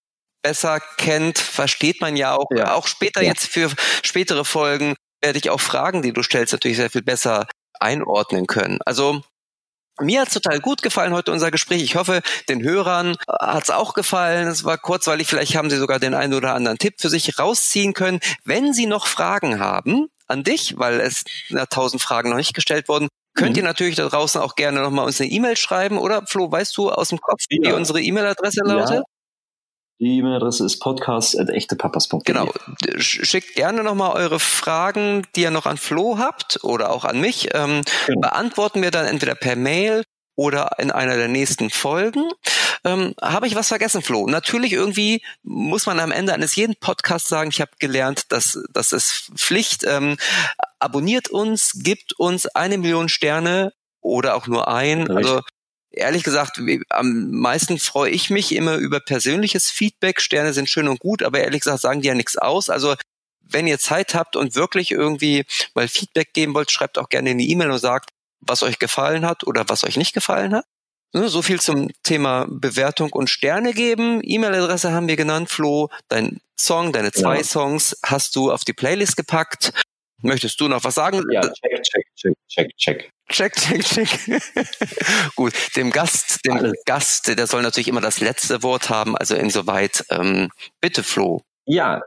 besser 0.44 0.80
kennt, 0.98 1.40
versteht 1.40 2.02
man 2.02 2.16
ja 2.16 2.36
auch, 2.36 2.48
ja. 2.56 2.74
auch 2.74 2.88
später 2.88 3.22
ja. 3.22 3.30
jetzt 3.30 3.48
für 3.48 3.72
spätere 4.04 4.46
Folgen 4.46 4.96
werde 5.22 5.40
ich 5.40 5.50
auch 5.50 5.62
Fragen, 5.62 6.02
die 6.02 6.14
du 6.14 6.22
stellst, 6.22 6.54
natürlich 6.54 6.78
sehr 6.78 6.90
viel 6.90 7.02
besser 7.02 7.48
einordnen 7.80 8.46
können. 8.46 8.80
Also 8.86 9.22
mir 10.00 10.22
hat's 10.22 10.34
total 10.34 10.60
gut 10.60 10.82
gefallen 10.82 11.14
heute 11.14 11.32
unser 11.32 11.52
Gespräch. 11.52 11.84
Ich 11.84 11.96
hoffe, 11.96 12.22
den 12.50 12.64
Hörern 12.64 13.16
hat's 13.28 13.70
auch 13.70 13.94
gefallen. 13.94 14.48
Es 14.48 14.64
war 14.64 14.78
kurzweilig. 14.78 15.28
Vielleicht 15.28 15.56
haben 15.56 15.70
sie 15.70 15.78
sogar 15.78 16.00
den 16.00 16.16
einen 16.16 16.34
oder 16.34 16.56
anderen 16.56 16.80
Tipp 16.80 16.96
für 17.00 17.10
sich 17.10 17.38
rausziehen 17.38 17.94
können. 17.94 18.20
Wenn 18.44 18.74
Sie 18.74 18.88
noch 18.88 19.06
Fragen 19.06 19.60
haben 19.60 20.08
an 20.28 20.44
dich, 20.44 20.78
weil 20.78 21.00
es 21.00 21.24
na, 21.50 21.68
tausend 21.68 22.02
Fragen 22.02 22.32
noch 22.32 22.38
nicht 22.38 22.56
gestellt 22.56 22.90
wurden, 22.90 23.08
könnt 23.36 23.52
mhm. 23.52 23.58
ihr 23.58 23.64
natürlich 23.64 23.96
da 23.96 24.08
draußen 24.08 24.42
auch 24.42 24.56
gerne 24.56 24.82
nochmal 24.82 25.06
uns 25.06 25.22
eine 25.22 25.30
E-Mail 25.30 25.58
schreiben. 25.58 26.00
Oder 26.00 26.26
Flo, 26.26 26.52
weißt 26.52 26.76
du 26.76 26.92
aus 26.92 27.10
dem 27.10 27.20
Kopf, 27.20 27.44
wie 27.50 27.62
ja. 27.64 27.76
unsere 27.76 28.02
E-Mail-Adresse 28.02 28.62
lautet? 28.66 28.98
Ja. 28.98 29.13
Die 30.04 30.18
E-Mail-Adresse 30.18 30.66
ist 30.66 30.80
podcast.echtepapas.de. 30.80 32.24
Genau. 32.26 32.52
Schickt 32.98 33.56
gerne 33.56 33.84
nochmal 33.84 34.12
eure 34.18 34.38
Fragen, 34.38 35.26
die 35.34 35.44
ihr 35.44 35.52
noch 35.52 35.66
an 35.66 35.78
Flo 35.78 36.18
habt 36.18 36.62
oder 36.62 36.90
auch 36.90 37.06
an 37.06 37.22
mich. 37.22 37.54
Ähm, 37.54 37.84
genau. 38.08 38.20
Beantworten 38.20 38.82
wir 38.82 38.92
dann 38.92 39.06
entweder 39.06 39.34
per 39.34 39.56
Mail 39.56 40.04
oder 40.36 40.72
in 40.78 40.92
einer 40.92 41.16
der 41.16 41.30
nächsten 41.30 41.70
Folgen. 41.70 42.30
Ähm, 42.84 43.14
habe 43.22 43.48
ich 43.48 43.56
was 43.56 43.70
vergessen, 43.70 44.02
Flo? 44.02 44.28
Natürlich 44.28 44.74
irgendwie 44.74 45.24
muss 45.42 45.86
man 45.86 46.02
am 46.02 46.12
Ende 46.12 46.34
eines 46.34 46.54
jeden 46.58 46.76
Podcasts 46.76 47.30
sagen, 47.30 47.50
ich 47.50 47.62
habe 47.62 47.72
gelernt, 47.80 48.26
dass 48.34 48.60
das 48.74 48.92
ist 48.92 49.32
Pflicht. 49.38 49.86
Ähm, 49.88 50.18
abonniert 50.80 51.30
uns, 51.30 51.80
gibt 51.82 52.12
uns 52.20 52.46
eine 52.48 52.78
Million 52.78 53.08
Sterne 53.08 53.72
oder 54.02 54.36
auch 54.36 54.48
nur 54.48 54.68
ein. 54.68 55.10
Also 55.10 55.40
ehrlich 55.94 56.24
gesagt, 56.24 56.60
am 56.90 57.32
meisten 57.32 57.80
freue 57.80 58.12
ich 58.12 58.30
mich 58.30 58.54
immer 58.54 58.76
über 58.76 59.00
persönliches 59.00 59.70
Feedback. 59.70 60.20
Sterne 60.20 60.54
sind 60.54 60.70
schön 60.70 60.88
und 60.88 61.00
gut, 61.00 61.24
aber 61.24 61.40
ehrlich 61.40 61.62
gesagt 61.62 61.82
sagen 61.82 62.02
die 62.02 62.08
ja 62.08 62.16
nichts 62.16 62.38
aus. 62.38 62.70
Also 62.70 62.96
wenn 63.42 63.68
ihr 63.68 63.80
Zeit 63.80 64.16
habt 64.16 64.36
und 64.36 64.56
wirklich 64.56 64.92
irgendwie 64.92 65.46
mal 65.76 65.88
Feedback 65.88 66.34
geben 66.34 66.54
wollt, 66.54 66.72
schreibt 66.72 66.98
auch 66.98 67.10
gerne 67.10 67.30
eine 67.32 67.44
E-Mail 67.44 67.72
und 67.72 67.80
sagt, 67.80 68.10
was 68.42 68.64
euch 68.64 68.80
gefallen 68.80 69.26
hat 69.26 69.46
oder 69.46 69.66
was 69.68 69.84
euch 69.84 69.98
nicht 69.98 70.14
gefallen 70.14 70.56
hat. 70.56 70.66
Ne, 71.16 71.30
so 71.30 71.44
viel 71.44 71.62
zum 71.62 71.92
Thema 72.02 72.48
Bewertung 72.50 73.14
und 73.14 73.30
Sterne 73.30 73.74
geben. 73.74 74.22
E-Mail-Adresse 74.24 74.92
haben 74.92 75.08
wir 75.08 75.16
genannt, 75.16 75.50
Flo. 75.52 75.90
Dein 76.08 76.42
Song, 76.60 76.92
deine 76.92 77.12
zwei 77.12 77.38
ja. 77.38 77.44
Songs 77.44 77.96
hast 78.04 78.36
du 78.36 78.52
auf 78.52 78.64
die 78.64 78.74
Playlist 78.74 79.16
gepackt. 79.16 79.74
Möchtest 80.24 80.60
du 80.62 80.68
noch 80.70 80.84
was 80.84 80.96
sagen? 80.96 81.22
Ja, 81.32 81.42
check, 81.42 81.84
check, 81.84 82.06
check, 82.16 82.34
check, 82.48 82.78
check. 82.78 83.10
Check, 83.30 83.56
check, 83.56 83.82
check. 83.84 84.10
Gut, 85.36 85.54
dem 85.76 85.92
Gast, 85.92 86.46
dem 86.46 86.54
Alles. 86.54 86.84
Gast, 86.86 87.38
der 87.38 87.48
soll 87.48 87.62
natürlich 87.62 87.88
immer 87.88 88.02
das 88.02 88.20
letzte 88.20 88.64
Wort 88.64 88.90
haben. 88.90 89.18
Also 89.18 89.36
insoweit, 89.36 90.06
ähm, 90.10 90.50
bitte 90.82 91.04
Flo. 91.04 91.42
Ja, 91.66 92.04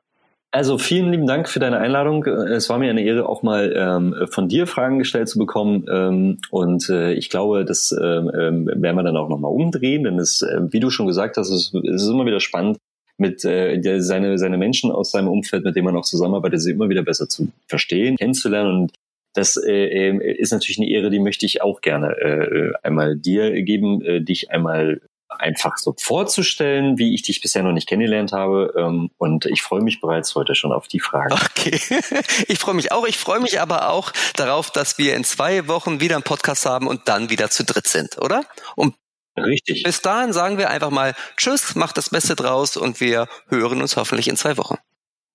also 0.51 0.79
vielen 0.79 1.11
lieben 1.11 1.27
Dank 1.27 1.49
für 1.49 1.59
deine 1.59 1.79
Einladung. 1.79 2.25
Es 2.25 2.71
war 2.71 2.79
mir 2.79 2.89
eine 2.89 3.03
Ehre, 3.03 3.29
auch 3.29 3.43
mal 3.43 3.75
ähm, 3.77 4.27
von 4.31 4.49
dir 4.49 4.67
Fragen 4.67 4.99
gestellt 4.99 5.29
zu 5.29 5.39
bekommen. 5.39 5.85
Ähm, 5.91 6.39
und 6.51 6.89
äh, 6.89 7.13
ich 7.13 7.29
glaube, 7.29 7.67
das 7.67 7.93
ähm, 7.93 8.31
ähm 8.35 8.67
werden 8.67 8.97
wir 8.97 9.03
dann 9.03 9.19
auch 9.19 9.29
nochmal 9.29 9.53
umdrehen, 9.53 10.05
denn 10.05 10.19
es, 10.19 10.41
äh, 10.41 10.61
wie 10.71 10.81
du 10.81 10.89
schon 10.89 11.07
gesagt 11.07 11.37
hast, 11.37 11.51
es, 11.51 11.75
es 11.75 12.03
ist 12.03 12.09
immer 12.09 12.25
wieder 12.25 12.41
spannend, 12.41 12.79
mit 13.19 13.45
äh, 13.45 13.79
der, 13.79 14.03
seine, 14.03 14.39
seine 14.39 14.59
Menschen 14.59 14.91
aus 14.91 15.11
seinem 15.11 15.29
Umfeld, 15.29 15.65
mit 15.65 15.77
denen 15.77 15.87
man 15.87 15.97
auch 15.97 16.05
zusammenarbeitet, 16.05 16.61
sie 16.61 16.73
immer 16.73 16.89
wieder 16.89 17.03
besser 17.03 17.29
zu 17.29 17.49
verstehen, 17.67 18.17
kennenzulernen. 18.17 18.81
Und 18.81 18.93
das 19.35 19.57
äh, 19.57 19.73
äh, 19.73 20.35
ist 20.39 20.53
natürlich 20.53 20.79
eine 20.79 20.89
Ehre, 20.89 21.11
die 21.11 21.19
möchte 21.19 21.47
ich 21.47 21.63
auch 21.63 21.81
gerne 21.81 22.09
äh, 22.19 22.73
einmal 22.83 23.17
dir 23.17 23.63
geben, 23.63 24.03
äh, 24.03 24.21
dich 24.21 24.51
einmal 24.51 25.01
einfach 25.29 25.77
so 25.77 25.95
vorzustellen, 25.99 26.99
wie 26.99 27.15
ich 27.15 27.23
dich 27.23 27.41
bisher 27.41 27.63
noch 27.63 27.73
nicht 27.73 27.89
kennengelernt 27.89 28.33
habe. 28.33 28.73
Ähm, 28.77 29.11
und 29.19 29.47
ich 29.47 29.63
freue 29.63 29.83
mich 29.83 30.01
bereits 30.01 30.35
heute 30.35 30.55
schon 30.55 30.73
auf 30.73 30.89
die 30.89 31.01
Fragen. 31.01 31.33
Okay, 31.33 31.79
ich 32.49 32.59
freue 32.59 32.75
mich 32.75 32.93
auch. 32.93 33.07
Ich 33.07 33.19
freue 33.19 33.41
mich 33.41 33.61
aber 33.61 33.91
auch 33.91 34.13
darauf, 34.37 34.71
dass 34.71 34.99
wir 34.99 35.17
in 35.17 35.25
zwei 35.25 35.69
Wochen 35.69 36.01
wieder 36.01 36.17
einen 36.17 36.25
Podcast 36.25 36.67
haben 36.67 36.87
und 36.87 37.09
dann 37.09 37.31
wieder 37.31 37.51
zu 37.51 37.65
dritt 37.65 37.89
sind, 37.89 38.19
oder? 38.19 38.45
Und 38.75 38.95
Richtig. 39.37 39.83
Bis 39.83 40.01
dahin 40.01 40.33
sagen 40.33 40.59
wir 40.59 40.71
einfach 40.71 40.91
mal 40.91 41.15
Tschüss, 41.37 41.75
macht 41.75 41.97
das 41.97 42.11
Beste 42.11 42.37
draus 42.37 42.77
und 42.77 43.01
wir 43.01 43.29
hören 43.49 43.83
uns 43.83 43.97
hoffentlich 43.97 44.29
in 44.29 44.37
zwei 44.37 44.57
Wochen. 44.57 44.77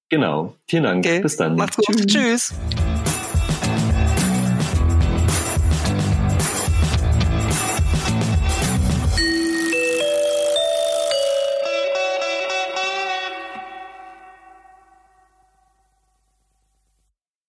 Genau. 0.10 0.56
Vielen 0.68 0.84
Dank. 0.84 1.06
Okay. 1.06 1.22
Bis 1.22 1.38
dann. 1.38 1.56
Macht's 1.56 1.78
gut. 1.78 1.96
Tschüss. 2.08 2.08
Tschüss. 2.08 3.01